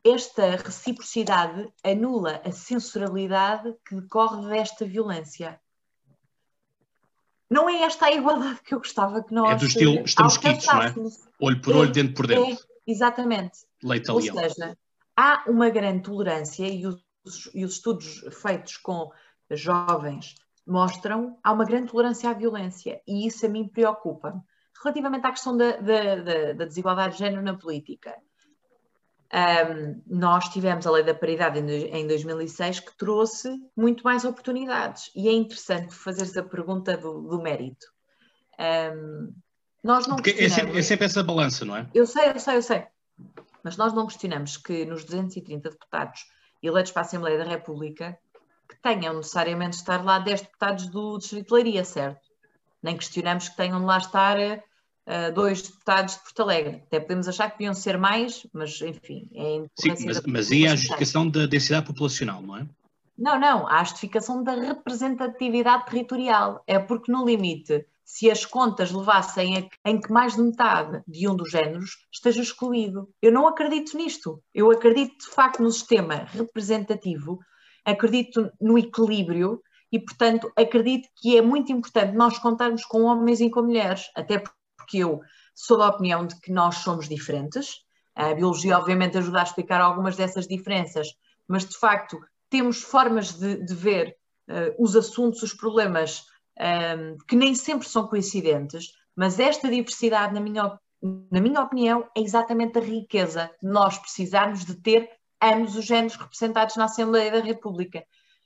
esta 0.05 0.57
reciprocidade 0.57 1.73
anula 1.83 2.43
a 2.45 2.53
sensoralidade 2.53 3.75
que 3.89 3.97
decorre 3.97 4.47
desta 4.49 4.85
violência. 4.85 5.59
Não 7.49 7.69
é 7.69 7.83
esta 7.83 8.07
a 8.07 8.13
igualdade 8.13 8.61
que 8.63 8.75
eu 8.75 8.79
gostava 8.79 9.23
que 9.23 9.33
nós. 9.33 9.53
É 9.53 9.57
do 9.57 9.67
estilo 9.67 10.05
estamos 10.05 10.37
quites, 10.37 10.67
não 10.67 10.83
é? 10.83 10.95
Olho 11.41 11.61
por 11.63 11.77
olho, 11.77 11.89
é, 11.89 11.93
dentro 11.93 12.15
por 12.15 12.27
dentro. 12.27 12.53
É, 12.53 12.57
exatamente. 12.87 13.61
Leite 13.83 14.11
Ou 14.11 14.21
seja, 14.21 14.77
há 15.17 15.45
uma 15.47 15.71
grande 15.71 16.03
tolerância 16.03 16.67
e 16.67 16.85
os, 16.87 17.06
e 17.55 17.65
os 17.65 17.75
estudos 17.75 18.25
feitos 18.41 18.77
com 18.77 19.11
jovens 19.51 20.35
mostram 20.67 21.39
há 21.43 21.53
uma 21.53 21.65
grande 21.65 21.91
tolerância 21.91 22.31
à 22.31 22.33
violência 22.33 23.01
e 23.07 23.27
isso 23.27 23.47
a 23.47 23.49
mim 23.49 23.69
preocupa-me. 23.69 24.41
Relativamente 24.83 25.27
à 25.27 25.31
questão 25.31 25.57
da, 25.57 25.77
da, 25.77 26.17
da, 26.17 26.53
da 26.53 26.65
desigualdade 26.65 27.15
de 27.15 27.21
género 27.21 27.43
na 27.43 27.57
política, 27.57 28.15
um, 29.33 30.03
nós 30.07 30.49
tivemos 30.49 30.87
a 30.87 30.91
lei 30.91 31.03
da 31.03 31.15
paridade 31.15 31.59
em 31.59 32.07
2006 32.07 32.81
que 32.81 32.97
trouxe 32.97 33.49
muito 33.77 34.05
mais 34.05 34.25
oportunidades 34.25 35.11
e 35.15 35.29
é 35.29 35.33
interessante 35.33 35.95
fazeres 35.95 36.37
a 36.37 36.43
pergunta 36.43 36.97
do, 36.97 37.23
do 37.23 37.41
mérito. 37.41 37.87
Um, 38.59 39.35
nós 39.83 40.07
não 40.07 40.17
Porque 40.17 40.31
é 40.31 40.49
sempre, 40.49 40.79
é 40.79 40.83
sempre, 40.83 41.07
essa 41.07 41.23
balança, 41.23 41.65
não 41.65 41.77
é? 41.77 41.89
Eu 41.95 42.07
sei, 42.07 42.31
eu 42.31 42.41
sei, 42.41 42.57
eu 42.57 42.63
sei. 42.63 42.87
Mas 43.63 43.77
nós 43.77 43.93
não 43.93 44.07
questionamos 44.07 44.57
que 44.57 44.85
nos 44.85 45.05
230 45.05 45.71
deputados 45.71 46.25
eleitos 46.63 46.93
para 46.93 47.03
a 47.03 47.05
Assembleia 47.05 47.39
da 47.39 47.45
República 47.45 48.19
que 48.69 48.77
tenham 48.83 49.15
necessariamente 49.15 49.77
de 49.77 49.77
estar 49.77 50.05
lá 50.05 50.19
10 50.19 50.43
deputados 50.43 50.87
do 50.89 51.19
Distrito 51.19 51.49
de 51.49 51.55
Leiria, 51.55 51.85
certo? 51.85 52.29
Nem 52.83 52.97
questionamos 52.97 53.49
que 53.49 53.57
tenham 53.57 53.81
de 53.81 53.87
lá 53.87 53.99
estar 53.99 54.37
uh, 54.39 55.33
dois 55.35 55.63
deputados 55.63 56.15
de 56.15 56.21
Porto 56.21 56.43
Alegre. 56.43 56.83
Até 56.87 57.01
podemos 57.01 57.29
achar 57.29 57.51
que 57.51 57.59
deviam 57.59 57.75
ser 57.75 57.97
mais, 57.97 58.47
mas 58.53 58.81
enfim. 58.81 59.29
É 59.35 59.67
Sim, 59.77 60.07
mas, 60.07 60.21
mas 60.23 60.51
aí 60.51 60.67
há 60.67 60.73
a 60.73 60.77
justificação 60.77 61.29
da 61.29 61.47
densidade 61.47 61.87
populacional, 61.87 62.43
não 62.43 62.57
é? 62.57 62.67
Não, 63.17 63.39
não, 63.39 63.67
há 63.67 63.81
a 63.81 63.85
justificação 63.85 64.43
da 64.43 64.53
representatividade 64.53 65.87
territorial. 65.87 66.63
É 66.67 66.79
porque, 66.79 67.11
no 67.11 67.25
limite, 67.25 67.87
se 68.07 68.31
as 68.31 68.47
contas 68.47 68.93
levassem 68.93 69.59
a, 69.59 69.91
em 69.91 70.01
que 70.01 70.13
mais 70.13 70.37
de 70.37 70.43
metade 70.43 71.03
de 71.09 71.29
um 71.29 71.35
dos 71.35 71.51
géneros 71.51 71.91
esteja 72.13 72.41
excluído. 72.41 73.11
Eu 73.21 73.33
não 73.33 73.49
acredito 73.49 73.97
nisto. 73.97 74.41
Eu 74.55 74.71
acredito, 74.71 75.19
de 75.19 75.35
facto, 75.35 75.61
no 75.61 75.73
sistema 75.73 76.25
representativo, 76.31 77.41
acredito 77.85 78.49
no 78.61 78.79
equilíbrio 78.79 79.61
e, 79.91 79.99
portanto, 79.99 80.51
acredito 80.57 81.09
que 81.17 81.37
é 81.37 81.43
muito 81.43 81.73
importante 81.73 82.17
nós 82.17 82.39
contarmos 82.39 82.85
com 82.85 83.03
homens 83.03 83.41
e 83.41 83.51
com 83.51 83.63
mulheres, 83.63 84.09
até 84.15 84.39
porque 84.39 84.99
eu 84.99 85.21
sou 85.53 85.77
da 85.77 85.89
opinião 85.89 86.25
de 86.25 86.39
que 86.41 86.53
nós 86.53 86.77
somos 86.77 87.09
diferentes. 87.09 87.81
A 88.15 88.35
biologia, 88.35 88.79
obviamente, 88.79 89.19
ajuda 89.19 89.41
a 89.41 89.45
explicar 89.45 89.81
algumas 89.81 90.17
dessas 90.17 90.47
diferenças, 90.47 91.09
mas 91.49 91.67
de 91.67 91.77
facto 91.77 92.21
temos 92.49 92.83
formas 92.83 93.33
de, 93.33 93.65
de 93.65 93.75
ver 93.75 94.17
uh, 94.49 94.83
os 94.83 94.95
assuntos, 94.95 95.43
os 95.43 95.53
problemas 95.53 96.25
um, 96.59 97.19
que 97.27 97.37
nem 97.37 97.55
sempre 97.55 97.89
são 97.89 98.07
coincidentes, 98.07 98.93
mas 99.15 99.39
esta 99.39 99.69
diversidade, 99.69 100.35
na 100.35 100.41
minha, 100.41 100.79
na 101.31 101.41
minha 101.41 101.61
opinião, 101.61 102.09
é 102.17 102.21
exatamente 102.21 102.79
a 102.79 102.83
riqueza 102.83 103.51
de 103.63 103.69
nós 103.69 103.99
precisarmos 103.99 104.65
de 104.65 104.75
ter 104.75 105.11
ambos 105.43 105.77
os 105.77 105.85
géneros 105.85 106.17
representados 106.17 106.77
na 106.77 106.85
Assembleia 106.85 107.31
da 107.31 107.41
República. 107.41 108.05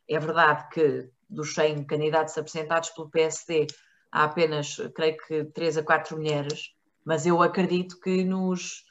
É 0.09 0.19
verdade 0.19 0.69
que 0.71 1.09
dos 1.29 1.55
100 1.55 1.85
candidatos 1.85 2.37
apresentados 2.37 2.91
pelo 2.91 3.11
PSD 3.11 3.67
há 4.11 4.25
apenas, 4.25 4.77
creio 4.95 5.17
que, 5.17 5.45
3 5.45 5.79
a 5.79 5.83
4 5.83 6.17
mulheres, 6.17 6.75
mas 7.05 7.27
eu 7.27 7.41
acredito 7.41 7.99
que 8.01 8.25
nos, 8.25 8.85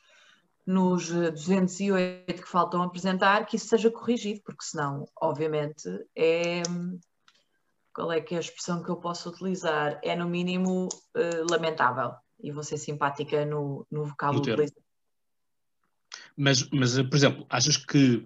nos 0.65 1.09
208 1.09 2.25
que 2.41 2.47
faltam 2.47 2.81
apresentar, 2.81 3.45
que 3.45 3.57
isso 3.57 3.67
seja 3.67 3.91
corrigido, 3.91 4.41
porque 4.43 4.63
senão, 4.63 5.05
obviamente, 5.21 5.87
é. 6.15 6.63
Qual 7.99 8.13
é 8.13 8.21
que 8.21 8.33
é 8.33 8.37
a 8.37 8.39
expressão 8.39 8.81
que 8.81 8.89
eu 8.89 8.95
posso 8.95 9.27
utilizar? 9.27 9.99
É, 10.01 10.15
no 10.15 10.25
mínimo, 10.25 10.87
uh, 10.87 11.51
lamentável. 11.51 12.13
E 12.41 12.49
vou 12.49 12.63
ser 12.63 12.77
simpática 12.77 13.43
no, 13.43 13.85
no 13.91 14.05
vocábulo 14.05 14.39
utilizado. 14.39 14.81
Mas, 16.33 16.69
mas, 16.69 16.93
por 16.95 17.15
exemplo, 17.17 17.45
achas 17.49 17.75
que, 17.75 18.25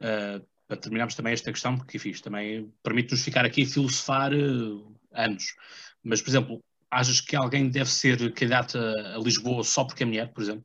uh, 0.00 0.46
para 0.66 0.78
terminarmos 0.78 1.14
também 1.14 1.34
esta 1.34 1.52
questão, 1.52 1.76
porque, 1.76 1.98
enfim, 1.98 2.12
também 2.12 2.72
permite-nos 2.82 3.22
ficar 3.22 3.44
aqui 3.44 3.64
a 3.64 3.66
filosofar 3.66 4.32
uh, 4.32 4.96
anos, 5.12 5.54
mas, 6.02 6.22
por 6.22 6.30
exemplo, 6.30 6.64
achas 6.90 7.20
que 7.20 7.36
alguém 7.36 7.68
deve 7.68 7.90
ser 7.90 8.32
candidato 8.32 8.78
a, 8.78 9.16
a 9.16 9.18
Lisboa 9.18 9.62
só 9.64 9.84
porque 9.84 10.02
é 10.02 10.06
mulher, 10.06 10.32
por 10.32 10.42
exemplo? 10.42 10.64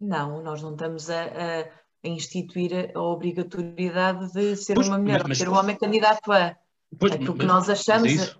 Não, 0.00 0.40
nós 0.44 0.62
não 0.62 0.74
estamos 0.74 1.10
a, 1.10 1.24
a, 1.24 1.68
instituir 2.04 2.92
a 2.94 3.00
obrigatoriedade 3.00 4.32
de 4.32 4.54
ser 4.54 4.74
pois, 4.74 4.86
uma 4.86 4.98
mulher, 4.98 5.26
mas, 5.26 5.38
ser 5.38 5.48
um 5.48 5.56
homem 5.56 5.76
candidato 5.76 6.30
a. 6.30 6.56
Pois, 6.96 7.12
aquilo 7.12 7.32
mas, 7.36 7.40
que 7.40 7.46
nós 7.46 7.68
achamos. 7.68 8.12
É 8.12 8.34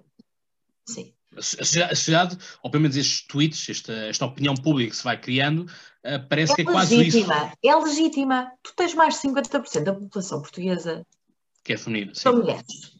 Sim. 0.87 1.15
A 1.37 1.95
sociedade, 1.95 2.39
ou 2.63 2.71
pelo 2.71 2.83
menos 2.83 2.97
estes 2.97 3.27
tweets, 3.27 3.69
esta, 3.69 3.93
esta 3.93 4.25
opinião 4.25 4.55
pública 4.55 4.91
que 4.91 4.97
se 4.97 5.05
vai 5.05 5.21
criando, 5.21 5.61
uh, 6.05 6.29
parece 6.29 6.53
é 6.53 6.55
que 6.57 6.63
é 6.63 6.65
quase 6.65 6.97
legítima, 6.97 7.37
isso. 7.37 7.57
É 7.63 7.77
legítima. 7.77 8.53
Tu 8.63 8.73
tens 8.75 8.95
mais 8.95 9.15
de 9.15 9.29
50% 9.29 9.85
da 9.85 9.95
população 9.95 10.41
portuguesa 10.41 11.07
que 11.69 11.75
é 11.75 11.77
feminina. 11.77 12.15
São 12.15 12.37
mulheres. 12.37 12.97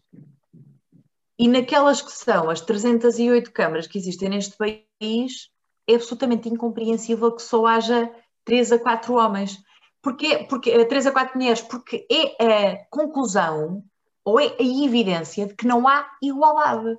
E 1.39 1.49
naquelas 1.49 2.03
que 2.03 2.13
são 2.13 2.51
as 2.51 2.61
308 2.61 3.51
câmaras 3.51 3.87
que 3.87 3.97
existem 3.97 4.29
neste 4.29 4.57
país, 4.59 5.49
é 5.87 5.95
absolutamente 5.95 6.51
incompreensível 6.51 7.33
que 7.33 7.41
só 7.41 7.65
haja 7.65 8.11
3 8.45 8.73
a 8.73 8.79
4 8.79 9.15
homens. 9.15 9.59
Porquê? 10.03 10.47
Porque, 10.51 10.85
3 10.85 11.07
a 11.07 11.13
4 11.13 11.39
mulheres, 11.39 11.63
porque 11.63 12.07
é 12.11 12.73
a 12.73 12.87
conclusão 12.91 13.83
ou 14.29 14.39
é 14.39 14.55
a 14.59 14.63
evidência 14.63 15.47
de 15.47 15.55
que 15.55 15.67
não 15.67 15.89
há 15.89 16.07
igualdade. 16.21 16.99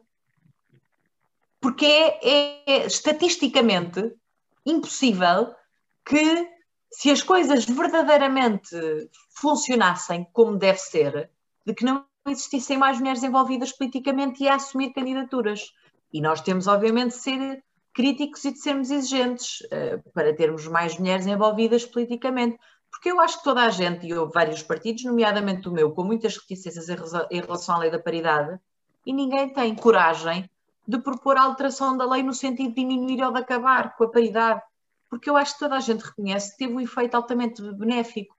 Porque 1.61 1.85
é, 1.85 2.63
é 2.65 2.85
estatisticamente 2.87 4.15
impossível 4.65 5.53
que, 6.03 6.49
se 6.91 7.11
as 7.11 7.21
coisas 7.21 7.65
verdadeiramente 7.65 8.75
funcionassem 9.29 10.27
como 10.33 10.57
deve 10.57 10.79
ser, 10.79 11.29
de 11.63 11.73
que 11.75 11.85
não 11.85 12.03
existissem 12.27 12.77
mais 12.79 12.97
mulheres 12.97 13.21
envolvidas 13.21 13.71
politicamente 13.73 14.43
e 14.43 14.47
a 14.47 14.55
assumir 14.55 14.91
candidaturas. 14.91 15.71
E 16.11 16.21
nós 16.21 16.41
temos, 16.41 16.65
obviamente, 16.65 17.11
de 17.11 17.21
ser 17.21 17.63
críticos 17.93 18.43
e 18.45 18.53
de 18.53 18.59
sermos 18.59 18.89
exigentes 18.89 19.61
uh, 19.61 20.09
para 20.13 20.35
termos 20.35 20.67
mais 20.67 20.97
mulheres 20.97 21.27
envolvidas 21.27 21.85
politicamente. 21.85 22.57
Porque 22.91 23.11
eu 23.11 23.19
acho 23.19 23.37
que 23.37 23.43
toda 23.43 23.63
a 23.63 23.69
gente, 23.69 24.07
e 24.07 24.13
houve 24.13 24.33
vários 24.33 24.63
partidos, 24.63 25.03
nomeadamente 25.03 25.69
o 25.69 25.71
meu, 25.71 25.91
com 25.91 26.03
muitas 26.03 26.37
reticências 26.37 26.89
em 26.89 27.41
relação 27.41 27.75
à 27.75 27.79
lei 27.79 27.91
da 27.91 27.99
paridade, 27.99 28.59
e 29.05 29.13
ninguém 29.13 29.53
tem 29.53 29.75
coragem 29.75 30.49
de 30.87 30.97
propor 30.99 31.37
a 31.37 31.43
alteração 31.43 31.95
da 31.95 32.05
lei 32.05 32.23
no 32.23 32.33
sentido 32.33 32.69
de 32.69 32.75
diminuir 32.75 33.23
ou 33.23 33.31
de 33.31 33.39
acabar 33.39 33.95
com 33.95 34.05
a 34.05 34.09
paridade. 34.09 34.61
Porque 35.09 35.29
eu 35.29 35.37
acho 35.37 35.53
que 35.53 35.59
toda 35.59 35.75
a 35.75 35.79
gente 35.79 36.01
reconhece 36.01 36.51
que 36.51 36.57
teve 36.57 36.73
um 36.73 36.79
efeito 36.79 37.15
altamente 37.15 37.61
benéfico 37.73 38.35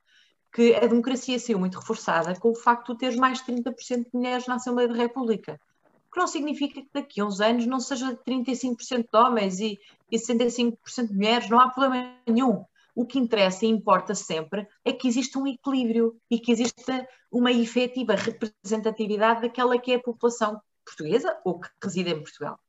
que 0.52 0.74
a 0.74 0.86
democracia 0.86 1.38
saiu 1.38 1.58
muito 1.58 1.78
reforçada 1.78 2.38
com 2.38 2.50
o 2.50 2.54
facto 2.54 2.92
de 2.92 2.98
ter 2.98 3.16
mais 3.16 3.38
de 3.38 3.52
30% 3.52 4.04
de 4.04 4.10
mulheres 4.12 4.46
na 4.46 4.56
Assembleia 4.56 4.88
da 4.88 4.94
República. 4.94 5.60
O 6.08 6.12
que 6.12 6.18
não 6.18 6.26
significa 6.26 6.80
que 6.80 6.90
daqui 6.92 7.20
a 7.20 7.24
uns 7.24 7.40
anos 7.40 7.66
não 7.66 7.78
seja 7.78 8.18
35% 8.26 9.06
de 9.12 9.18
homens 9.18 9.60
e, 9.60 9.78
e 10.10 10.16
65% 10.16 11.06
de 11.06 11.14
mulheres, 11.14 11.48
não 11.48 11.60
há 11.60 11.68
problema 11.68 12.16
nenhum. 12.26 12.64
O 13.00 13.06
que 13.06 13.18
interessa 13.18 13.64
e 13.64 13.68
importa 13.70 14.14
sempre 14.14 14.68
é 14.84 14.92
que 14.92 15.08
exista 15.08 15.38
um 15.38 15.46
equilíbrio 15.46 16.20
e 16.30 16.38
que 16.38 16.52
exista 16.52 17.08
uma 17.32 17.50
efetiva 17.50 18.14
representatividade 18.14 19.40
daquela 19.40 19.78
que 19.78 19.92
é 19.92 19.94
a 19.94 20.02
população 20.02 20.60
portuguesa 20.84 21.34
ou 21.42 21.58
que 21.58 21.70
reside 21.82 22.10
em 22.10 22.20
Portugal. 22.20 22.60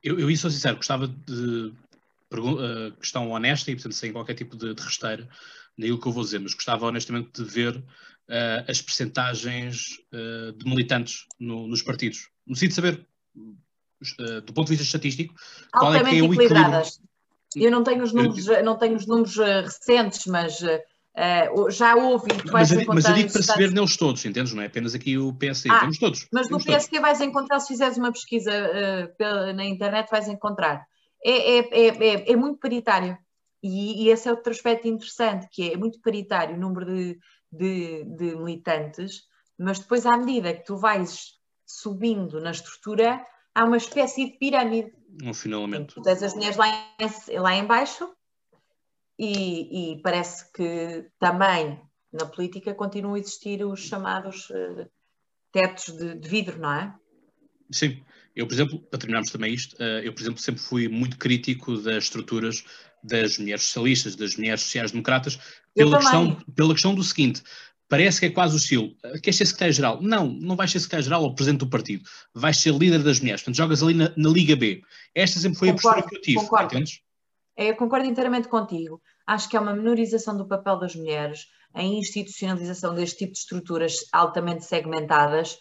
Eu, 0.00 0.20
eu 0.20 0.36
sou 0.36 0.48
sincero, 0.48 0.76
gostava 0.76 1.08
de 1.08 1.74
uh, 2.34 2.96
questão 3.00 3.30
honesta 3.30 3.72
e, 3.72 3.74
portanto, 3.74 3.96
sem 3.96 4.12
qualquer 4.12 4.34
tipo 4.34 4.56
de, 4.56 4.74
de 4.74 4.80
resteira, 4.80 5.28
naquilo 5.76 6.00
que 6.00 6.06
eu 6.06 6.12
vou 6.12 6.22
dizer, 6.22 6.38
mas 6.38 6.54
gostava 6.54 6.86
honestamente 6.86 7.42
de 7.42 7.50
ver 7.50 7.78
uh, 7.78 7.82
as 8.68 8.80
percentagens 8.80 9.98
uh, 10.12 10.52
de 10.52 10.70
militantes 10.70 11.26
no, 11.36 11.66
nos 11.66 11.82
partidos. 11.82 12.28
Necessito 12.46 12.74
saber, 12.76 13.04
uh, 13.34 14.40
do 14.42 14.52
ponto 14.52 14.66
de 14.66 14.76
vista 14.76 14.84
estatístico, 14.84 15.34
qual 15.72 15.96
é 15.96 16.04
que 16.04 16.16
é 16.16 16.22
o 16.22 16.32
equilíbrio. 16.32 17.09
Eu 17.56 17.70
não 17.70 17.82
tenho 17.82 18.02
os 18.02 18.12
números, 18.12 18.46
não 18.64 18.76
tenho 18.78 18.96
os 18.96 19.06
números 19.06 19.36
recentes, 19.36 20.26
mas 20.26 20.58
já 21.70 21.96
houve. 21.96 22.28
Mas, 22.52 22.70
eu, 22.70 22.84
mas 22.86 23.04
digo 23.14 23.32
para 23.32 23.56
ver 23.56 23.72
neles 23.72 23.96
todos, 23.96 24.24
entendes? 24.24 24.52
Não 24.52 24.62
é 24.62 24.66
apenas 24.66 24.94
aqui 24.94 25.18
o 25.18 25.32
PSD, 25.34 25.70
ah, 25.70 25.80
temos 25.80 25.98
todos. 25.98 26.28
Mas 26.32 26.46
temos 26.46 26.64
no 26.64 26.70
PSD 26.72 26.96
todos. 26.96 27.02
vais 27.02 27.20
encontrar, 27.20 27.60
se 27.60 27.68
fizeres 27.68 27.98
uma 27.98 28.12
pesquisa 28.12 28.52
pela, 29.18 29.52
na 29.52 29.64
internet, 29.64 30.08
vais 30.10 30.28
encontrar 30.28 30.86
é, 31.24 31.58
é, 31.58 31.88
é, 31.88 32.32
é 32.32 32.36
muito 32.36 32.58
paritário. 32.58 33.16
E, 33.62 34.04
e, 34.04 34.08
esse 34.08 34.28
é 34.28 34.30
outro 34.30 34.50
aspecto 34.50 34.88
interessante, 34.88 35.46
que 35.50 35.72
é 35.72 35.76
muito 35.76 36.00
paritário 36.00 36.56
o 36.56 36.58
número 36.58 36.86
de, 36.86 37.18
de, 37.52 38.04
de 38.04 38.36
militantes, 38.36 39.22
mas 39.58 39.78
depois, 39.78 40.06
à 40.06 40.16
medida 40.16 40.54
que 40.54 40.64
tu 40.64 40.78
vais 40.78 41.34
subindo 41.66 42.40
na 42.40 42.52
estrutura, 42.52 43.24
há 43.54 43.64
uma 43.64 43.76
espécie 43.76 44.24
de 44.24 44.38
pirâmide. 44.38 44.92
Um 45.22 45.34
finalamento. 45.34 45.94
Tu 45.94 46.02
tens 46.02 46.22
as 46.22 46.34
mulheres 46.34 46.56
lá 46.56 46.68
em, 46.68 47.38
lá 47.38 47.54
em 47.54 47.66
baixo 47.66 48.10
e, 49.18 49.92
e, 49.92 50.02
parece 50.02 50.50
que 50.52 51.10
também 51.18 51.80
na 52.12 52.26
política 52.26 52.74
continuam 52.74 53.14
a 53.14 53.18
existir 53.18 53.64
os 53.64 53.80
chamados 53.80 54.48
uh, 54.50 54.88
tetos 55.52 55.94
de, 55.96 56.14
de, 56.14 56.28
vidro, 56.28 56.58
não 56.58 56.72
é? 56.72 56.94
Sim. 57.70 58.02
Eu, 58.34 58.46
por 58.46 58.54
exemplo, 58.54 58.80
para 58.80 58.98
terminarmos 58.98 59.30
também 59.30 59.52
isto, 59.52 59.74
uh, 59.74 60.00
eu, 60.02 60.12
por 60.12 60.22
exemplo, 60.22 60.40
sempre 60.40 60.62
fui 60.62 60.88
muito 60.88 61.18
crítico 61.18 61.76
das 61.76 62.04
estruturas 62.04 62.64
das 63.02 63.38
mulheres 63.38 63.62
socialistas, 63.62 64.16
das 64.16 64.36
mulheres 64.36 64.60
sociais-democratas, 64.60 65.38
pela 65.74 65.98
questão, 65.98 66.34
pela 66.54 66.74
questão 66.74 66.94
do 66.94 67.02
seguinte, 67.02 67.42
parece 67.90 68.20
que 68.20 68.26
é 68.26 68.30
quase 68.30 68.54
o 68.54 68.56
estilo, 68.56 68.94
queres 69.20 69.36
ser 69.36 69.44
secretário-geral? 69.44 70.00
Não, 70.00 70.28
não 70.28 70.54
vais 70.54 70.70
ser 70.70 70.78
secretário-geral 70.78 71.24
ou 71.24 71.34
presidente 71.34 71.58
do 71.58 71.68
partido, 71.68 72.08
vais 72.32 72.56
ser 72.56 72.72
líder 72.72 73.02
das 73.02 73.18
mulheres, 73.18 73.42
portanto 73.42 73.56
jogas 73.56 73.82
ali 73.82 73.94
na, 73.94 74.12
na 74.16 74.30
Liga 74.30 74.54
B. 74.54 74.80
Esta 75.12 75.40
sempre 75.40 75.58
foi 75.58 75.72
concordo, 75.72 75.88
a 75.88 75.92
postura 75.92 76.08
que 76.08 76.16
eu 76.16 76.22
tive, 76.22 76.40
concordo. 76.40 76.66
entendes? 76.66 77.02
É, 77.56 77.70
eu 77.70 77.76
concordo 77.76 78.06
inteiramente 78.06 78.48
contigo. 78.48 79.02
Acho 79.26 79.48
que 79.48 79.56
é 79.56 79.60
uma 79.60 79.74
menorização 79.74 80.36
do 80.36 80.46
papel 80.46 80.78
das 80.78 80.94
mulheres, 80.94 81.48
a 81.74 81.82
institucionalização 81.82 82.94
deste 82.94 83.18
tipo 83.18 83.32
de 83.32 83.38
estruturas 83.40 83.96
altamente 84.12 84.64
segmentadas 84.64 85.58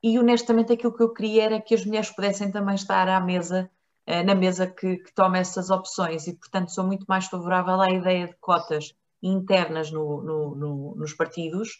e 0.00 0.18
honestamente 0.18 0.72
aquilo 0.72 0.96
que 0.96 1.02
eu 1.02 1.12
queria 1.12 1.44
era 1.44 1.60
que 1.60 1.74
as 1.74 1.84
mulheres 1.84 2.10
pudessem 2.10 2.50
também 2.50 2.76
estar 2.76 3.08
à 3.08 3.20
mesa, 3.20 3.68
eh, 4.06 4.22
na 4.22 4.34
mesa 4.36 4.68
que, 4.68 4.98
que 4.98 5.12
toma 5.14 5.38
essas 5.38 5.68
opções 5.68 6.26
e 6.28 6.34
portanto 6.34 6.72
sou 6.72 6.84
muito 6.84 7.04
mais 7.08 7.26
favorável 7.26 7.80
à 7.80 7.90
ideia 7.90 8.28
de 8.28 8.36
cotas 8.40 8.94
internas 9.22 9.90
no, 9.90 10.22
no, 10.22 10.54
no, 10.54 10.94
nos 10.96 11.14
partidos 11.14 11.70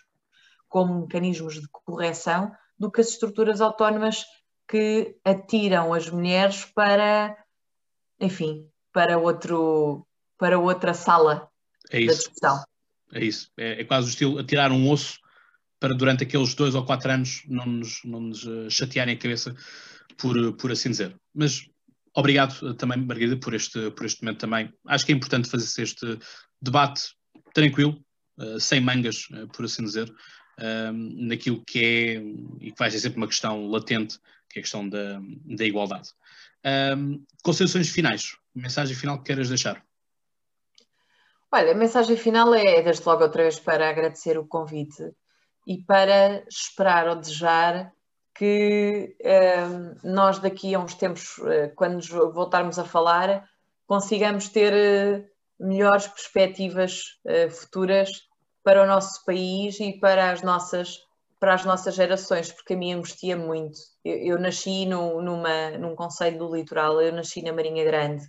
como 0.69 1.03
mecanismos 1.03 1.61
de 1.61 1.69
correção 1.71 2.53
do 2.79 2.91
que 2.91 3.01
as 3.01 3.09
estruturas 3.09 3.61
autónomas 3.61 4.25
que 4.67 5.17
atiram 5.25 5.93
as 5.93 6.09
mulheres 6.09 6.65
para, 6.65 7.37
enfim, 8.19 8.67
para 8.93 9.19
outro, 9.19 10.07
para 10.39 10.59
outra 10.59 10.95
sala 10.95 11.49
é 11.91 12.07
da 12.07 12.13
discussão. 12.13 12.65
É 13.13 13.25
isso. 13.25 13.51
É, 13.57 13.83
é 13.83 13.85
quase 13.85 14.07
o 14.07 14.11
estilo 14.11 14.39
atirar 14.39 14.73
um 14.73 14.91
osso 14.91 15.19
para 15.79 15.95
durante 15.95 16.25
aqueles 16.25 16.55
dois 16.55 16.75
ou 16.75 16.87
quatro 16.87 17.11
anos 17.11 17.43
não 17.47 17.67
nos, 17.67 18.01
não 18.05 18.21
nos 18.21 18.47
eh, 18.47 18.71
chatearem 18.71 19.15
a 19.17 19.19
cabeça, 19.19 19.55
por, 20.17 20.53
por 20.55 20.71
assim 20.71 20.91
dizer. 20.91 21.17
Mas 21.35 21.69
obrigado 22.15 22.55
eh, 22.71 22.75
também, 22.75 22.99
Margarida, 22.99 23.37
por 23.37 23.53
este, 23.53 23.91
por 23.91 24.07
este 24.07 24.23
momento 24.23 24.41
também. 24.41 24.73
Acho 24.87 25.05
que 25.05 25.13
é 25.13 25.15
importante 25.15 25.51
fazer 25.51 25.83
este 25.83 26.19
debate 26.61 27.03
tranquilo, 27.53 28.03
uh, 28.39 28.61
sem 28.61 28.81
mangas, 28.81 29.29
uh, 29.31 29.49
por 29.49 29.65
assim 29.65 29.85
dizer, 29.85 30.09
uh, 30.09 30.93
naquilo 30.93 31.65
que 31.65 31.85
é 31.85 32.13
e 32.65 32.73
que 32.73 32.79
vai 32.79 32.91
ser 32.91 32.99
sempre 32.99 33.19
uma 33.19 33.29
questão 33.29 33.67
latente, 33.69 34.19
que 34.49 34.59
é 34.59 34.61
a 34.61 34.63
questão 34.63 34.89
da, 34.89 35.21
da 35.45 35.65
igualdade. 35.65 36.11
considerações 37.43 37.89
finais, 37.89 38.37
mensagem 38.55 38.95
final 38.95 39.19
que 39.19 39.25
queiras 39.25 39.49
deixar? 39.49 39.83
Olha, 41.51 41.73
a 41.73 41.75
mensagem 41.75 42.17
final 42.17 42.55
é, 42.55 42.81
desde 42.83 43.07
logo 43.07 43.23
outra 43.23 43.43
vez, 43.43 43.59
para 43.61 43.91
agradecer 43.91 44.39
o 44.39 44.47
convite 44.47 45.13
e 45.67 45.79
para 45.83 46.43
esperar 46.49 47.09
ou 47.09 47.17
desejar 47.17 47.93
que 48.35 49.15
uh, 49.21 49.99
nós 50.03 50.39
daqui 50.39 50.75
a 50.75 50.79
uns 50.79 50.95
tempos, 50.95 51.37
uh, 51.39 51.71
quando 51.77 52.01
voltarmos 52.33 52.79
a 52.79 52.85
falar, 52.85 53.47
consigamos 53.87 54.49
ter 54.49 55.31
melhores 55.63 56.07
perspectivas 56.07 57.03
futuras 57.51 58.11
para 58.63 58.83
o 58.83 58.87
nosso 58.87 59.25
país 59.25 59.79
e 59.81 59.99
para 59.99 60.31
as 60.31 60.43
nossas, 60.43 60.99
para 61.41 61.55
as 61.55 61.65
nossas 61.65 61.95
gerações, 61.95 62.53
porque 62.53 62.75
a 62.75 62.77
mim 62.77 62.93
angustia 62.93 63.37
muito. 63.37 63.79
Eu, 64.05 64.17
eu 64.17 64.39
nasci 64.39 64.87
no, 64.87 65.21
numa, 65.21 65.71
num 65.79 65.95
conselho 65.95 66.39
do 66.39 66.55
litoral, 66.55 67.01
eu 67.01 67.13
nasci 67.13 67.43
na 67.43 67.53
Marinha 67.53 67.85
Grande 67.85 68.25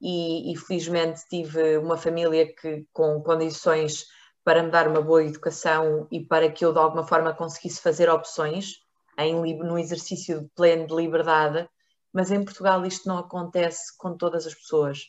e, 0.00 0.52
e 0.52 0.56
felizmente 0.56 1.22
tive 1.28 1.78
uma 1.78 1.96
família 1.96 2.46
que 2.54 2.86
com 2.92 3.22
condições 3.22 4.04
para 4.44 4.62
me 4.62 4.70
dar 4.70 4.86
uma 4.86 5.00
boa 5.00 5.24
educação 5.24 6.06
e 6.12 6.22
para 6.22 6.50
que 6.50 6.64
eu 6.64 6.72
de 6.72 6.78
alguma 6.78 7.06
forma 7.06 7.32
conseguisse 7.32 7.80
fazer 7.80 8.10
opções 8.10 8.74
em, 9.18 9.56
no 9.56 9.78
exercício 9.78 10.50
pleno 10.54 10.86
de 10.86 10.94
liberdade, 10.94 11.66
mas 12.12 12.30
em 12.30 12.44
Portugal 12.44 12.84
isto 12.84 13.08
não 13.08 13.16
acontece 13.16 13.96
com 13.96 14.16
todas 14.16 14.46
as 14.46 14.54
pessoas 14.54 15.06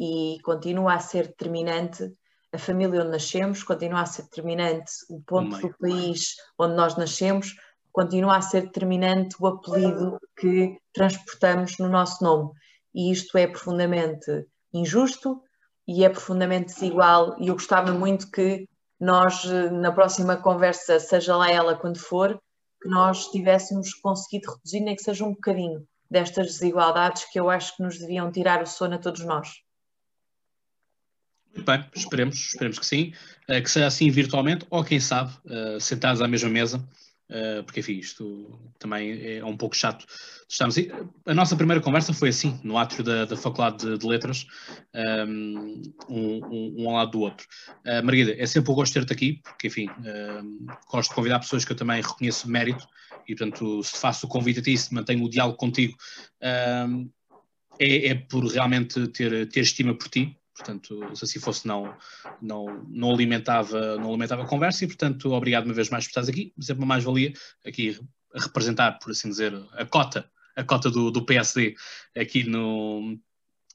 e 0.00 0.38
continua 0.42 0.94
a 0.94 0.98
ser 0.98 1.28
determinante 1.28 2.10
a 2.52 2.58
família 2.58 3.02
onde 3.02 3.10
nascemos, 3.10 3.62
continua 3.62 4.00
a 4.00 4.06
ser 4.06 4.22
determinante 4.22 4.90
o 5.10 5.20
ponto 5.20 5.56
do 5.60 5.76
país 5.78 6.34
onde 6.58 6.74
nós 6.74 6.96
nascemos, 6.96 7.54
continua 7.92 8.36
a 8.36 8.40
ser 8.40 8.62
determinante 8.62 9.36
o 9.38 9.46
apelido 9.46 10.18
que 10.36 10.78
transportamos 10.92 11.78
no 11.78 11.88
nosso 11.88 12.24
nome. 12.24 12.50
E 12.94 13.12
isto 13.12 13.36
é 13.38 13.46
profundamente 13.46 14.46
injusto, 14.72 15.42
e 15.86 16.04
é 16.04 16.08
profundamente 16.08 16.72
desigual 16.72 17.36
e 17.40 17.48
eu 17.48 17.54
gostava 17.54 17.92
muito 17.92 18.30
que 18.30 18.68
nós, 19.00 19.44
na 19.72 19.90
próxima 19.90 20.36
conversa, 20.36 21.00
seja 21.00 21.36
lá 21.36 21.50
ela 21.50 21.74
quando 21.74 21.98
for, 21.98 22.40
que 22.80 22.88
nós 22.88 23.26
tivéssemos 23.28 23.94
conseguido 23.94 24.52
reduzir, 24.52 24.80
nem 24.80 24.94
que 24.94 25.02
seja 25.02 25.24
um 25.24 25.32
bocadinho, 25.32 25.84
destas 26.08 26.46
desigualdades 26.46 27.24
que 27.32 27.40
eu 27.40 27.50
acho 27.50 27.76
que 27.76 27.82
nos 27.82 27.98
deviam 27.98 28.30
tirar 28.30 28.62
o 28.62 28.66
sono 28.66 28.94
a 28.94 28.98
todos 28.98 29.24
nós. 29.24 29.48
Muito 31.54 31.66
bem, 31.66 31.84
esperemos, 31.94 32.36
esperemos 32.36 32.78
que 32.78 32.86
sim, 32.86 33.12
eh, 33.48 33.60
que 33.60 33.70
seja 33.70 33.86
assim 33.86 34.10
virtualmente, 34.10 34.66
ou 34.70 34.84
quem 34.84 35.00
sabe, 35.00 35.32
eh, 35.46 35.78
sentados 35.80 36.22
à 36.22 36.28
mesma 36.28 36.48
mesa, 36.48 36.86
Uh, 37.30 37.62
porque 37.62 37.78
enfim, 37.78 37.92
isto 37.92 38.58
também 38.76 39.36
é 39.36 39.44
um 39.44 39.56
pouco 39.56 39.76
chato. 39.76 40.04
Estamos, 40.48 40.74
a 41.24 41.32
nossa 41.32 41.54
primeira 41.54 41.80
conversa 41.80 42.12
foi 42.12 42.30
assim, 42.30 42.58
no 42.64 42.76
átrio 42.76 43.04
da, 43.04 43.24
da 43.24 43.36
Faculdade 43.36 43.86
de, 43.86 43.98
de 43.98 44.04
Letras, 44.04 44.48
um, 45.28 45.80
um, 46.08 46.74
um, 46.82 46.88
ao 46.88 46.96
lado 46.96 47.12
do 47.12 47.20
outro. 47.20 47.46
Uh, 47.86 48.02
Margarida, 48.02 48.34
é 48.36 48.44
sempre 48.46 48.72
um 48.72 48.74
gosto 48.74 48.94
ter-te 48.94 49.12
aqui, 49.12 49.40
porque 49.44 49.68
enfim, 49.68 49.86
uh, 49.88 50.74
gosto 50.90 51.10
de 51.10 51.14
convidar 51.14 51.38
pessoas 51.38 51.64
que 51.64 51.70
eu 51.70 51.76
também 51.76 52.02
reconheço 52.02 52.50
mérito, 52.50 52.84
e 53.28 53.36
portanto, 53.36 53.80
se 53.84 53.96
faço 53.96 54.26
o 54.26 54.28
convite 54.28 54.58
a 54.58 54.62
ti, 54.62 54.76
se 54.76 54.92
mantenho 54.92 55.24
o 55.24 55.30
diálogo 55.30 55.56
contigo, 55.56 55.96
é, 57.78 58.08
é, 58.08 58.14
por 58.14 58.44
realmente 58.44 59.06
ter, 59.08 59.48
ter 59.48 59.60
estima 59.60 59.96
por 59.96 60.08
ti, 60.08 60.36
portanto, 60.60 61.16
se 61.16 61.24
assim 61.24 61.40
fosse, 61.40 61.66
não, 61.66 61.94
não, 62.40 62.84
não, 62.88 63.10
alimentava, 63.10 63.96
não 63.96 64.10
alimentava 64.10 64.42
a 64.42 64.46
conversa 64.46 64.84
e, 64.84 64.86
portanto, 64.86 65.32
obrigado 65.32 65.64
uma 65.64 65.74
vez 65.74 65.88
mais 65.90 66.04
por 66.04 66.10
estares 66.10 66.28
aqui, 66.28 66.52
sempre 66.60 66.82
uma 66.82 66.86
mais-valia 66.86 67.32
aqui 67.66 67.98
a 68.34 68.40
representar, 68.40 68.98
por 68.98 69.10
assim 69.10 69.28
dizer, 69.28 69.52
a 69.72 69.84
cota, 69.84 70.30
a 70.54 70.62
cota 70.62 70.90
do, 70.90 71.10
do 71.10 71.24
PSD 71.24 71.74
aqui 72.16 72.44
no, 72.44 73.18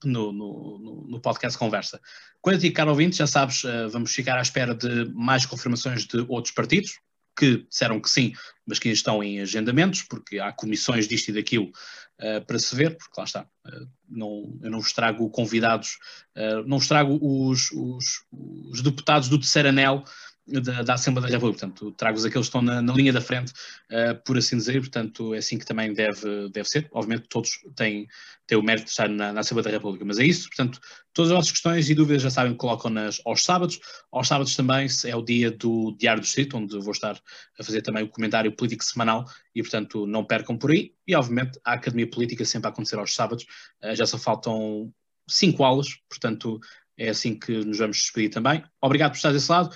no, 0.04 0.32
no, 0.32 1.08
no, 1.10 1.20
podcast 1.20 1.58
Conversa. 1.58 2.00
Quanto 2.42 2.58
a 2.58 2.60
ti, 2.60 2.72
caro 2.72 2.92
ouvinte, 2.92 3.18
já 3.18 3.28
sabes, 3.28 3.64
uh, 3.64 3.90
vamos 3.90 4.14
ficar 4.14 4.38
à 4.38 4.42
espera 4.42 4.74
de 4.74 5.06
mais 5.14 5.46
confirmações 5.46 6.06
de 6.06 6.24
outros 6.30 6.54
partidos, 6.54 7.00
que 7.36 7.66
disseram 7.70 8.00
que 8.00 8.10
sim, 8.10 8.34
mas 8.66 8.80
que 8.80 8.90
estão 8.90 9.24
em 9.24 9.42
agendamentos, 9.42 10.02
porque 10.04 10.40
há 10.40 10.52
comissões 10.52 11.08
disto 11.08 11.30
e 11.30 11.34
daquilo 11.34 11.72
uh, 12.20 12.44
para 12.46 12.58
se 12.58 12.76
ver, 12.76 12.98
porque 12.98 13.14
lá 13.18 13.26
está, 13.26 13.42
uh, 13.42 13.88
não, 14.10 14.58
eu 14.62 14.72
não 14.72 14.80
vos 14.80 14.94
trago 14.94 15.30
convidados, 15.30 15.98
uh, 16.36 16.68
não 16.68 16.80
vos 16.80 16.88
trago 16.88 17.20
os, 17.22 17.72
os, 17.72 18.26
os 18.32 18.82
deputados 18.82 19.30
do 19.30 19.40
terceiro 19.40 19.70
anel 19.70 20.04
da, 20.48 20.84
da, 20.84 20.94
Assembleia 20.94 21.28
da 21.28 21.38
República, 21.38 21.68
portanto, 21.68 21.92
trago-os 21.94 22.24
aqueles 22.24 22.48
que 22.48 22.58
estão 22.58 22.62
na, 22.62 22.82
na 22.82 22.94
linha 22.94 23.12
da 23.12 23.20
frente, 23.20 23.52
uh, 23.92 24.16
por 24.24 24.38
assim 24.38 24.58
dizer, 24.58 24.80
portanto, 24.80 25.34
é 25.34 25.40
assim 25.40 25.58
que 25.58 25.66
também 25.66 25.92
deve, 25.94 26.50
deve 26.50 26.70
ser. 26.70 26.88
Obviamente, 26.92 27.28
todos 27.28 27.50
têm, 27.76 28.08
têm 28.46 28.58
o 28.58 28.62
mérito 28.62 28.86
de 28.86 28.92
estar 28.92 29.10
na, 29.10 29.34
na, 29.34 29.40
Assembleia 29.40 29.64
da 29.64 29.78
República, 29.78 30.06
mas 30.06 30.20
é 30.20 30.26
isso, 30.26 30.48
portanto, 30.48 30.80
todas 31.14 31.32
as 31.32 31.38
vossas 31.38 31.52
questões 31.52 31.90
e 31.90 31.96
dúvidas 31.96 32.22
já 32.22 32.30
sabem 32.30 32.52
que 32.52 32.60
colocam 32.60 32.92
nas, 32.92 33.20
aos 33.26 33.44
sábados. 33.44 33.80
Aos 34.12 34.28
sábados 34.28 34.56
também 34.56 34.88
é 35.06 35.16
o 35.16 35.22
dia 35.24 35.50
do 35.50 35.96
Diário 35.98 36.22
do 36.22 36.26
Distrito, 36.26 36.58
onde 36.58 36.78
vou 36.78 36.92
estar 36.92 37.20
a 37.60 37.64
fazer 37.64 37.82
também 37.82 38.04
o 38.04 38.10
comentário 38.10 38.56
político 38.56 38.84
semanal 38.84 39.26
e, 39.54 39.64
portanto, 39.64 40.06
não 40.06 40.24
percam 40.24 40.56
por 40.56 40.70
aí. 40.70 40.94
E, 41.08 41.16
obviamente, 41.16 41.60
a 41.66 41.74
Academia 41.74 42.10
Política 42.10 42.46
sempre 42.46 42.68
a 42.68 42.72
acontecer 42.72 43.00
aos 43.00 43.16
sábados, 43.16 43.46
uh, 43.84 43.96
já 43.96 44.06
só 44.06 44.20
faltam 44.20 44.94
cinco 45.28 45.64
aulas, 45.64 45.88
portanto, 46.08 46.60
é 46.98 47.10
assim 47.10 47.38
que 47.38 47.52
nos 47.52 47.78
vamos 47.78 47.98
despedir 47.98 48.30
também. 48.30 48.64
Obrigado 48.82 49.12
por 49.12 49.18
estar 49.18 49.32
desse 49.32 49.52
lado. 49.52 49.76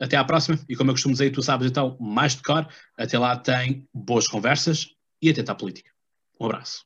Até 0.00 0.16
à 0.16 0.24
próxima. 0.24 0.58
E 0.68 0.76
como 0.76 0.90
eu 0.90 0.94
costumo 0.94 1.14
dizer, 1.14 1.30
tu 1.30 1.42
sabes 1.42 1.68
então 1.68 1.96
mais 2.00 2.36
de 2.36 2.42
cor. 2.42 2.68
Até 2.96 3.18
lá 3.18 3.36
tem 3.36 3.86
boas 3.94 4.26
conversas 4.28 4.86
e 5.20 5.30
atenta 5.30 5.52
à 5.52 5.54
política. 5.54 5.90
Um 6.40 6.46
abraço. 6.46 6.84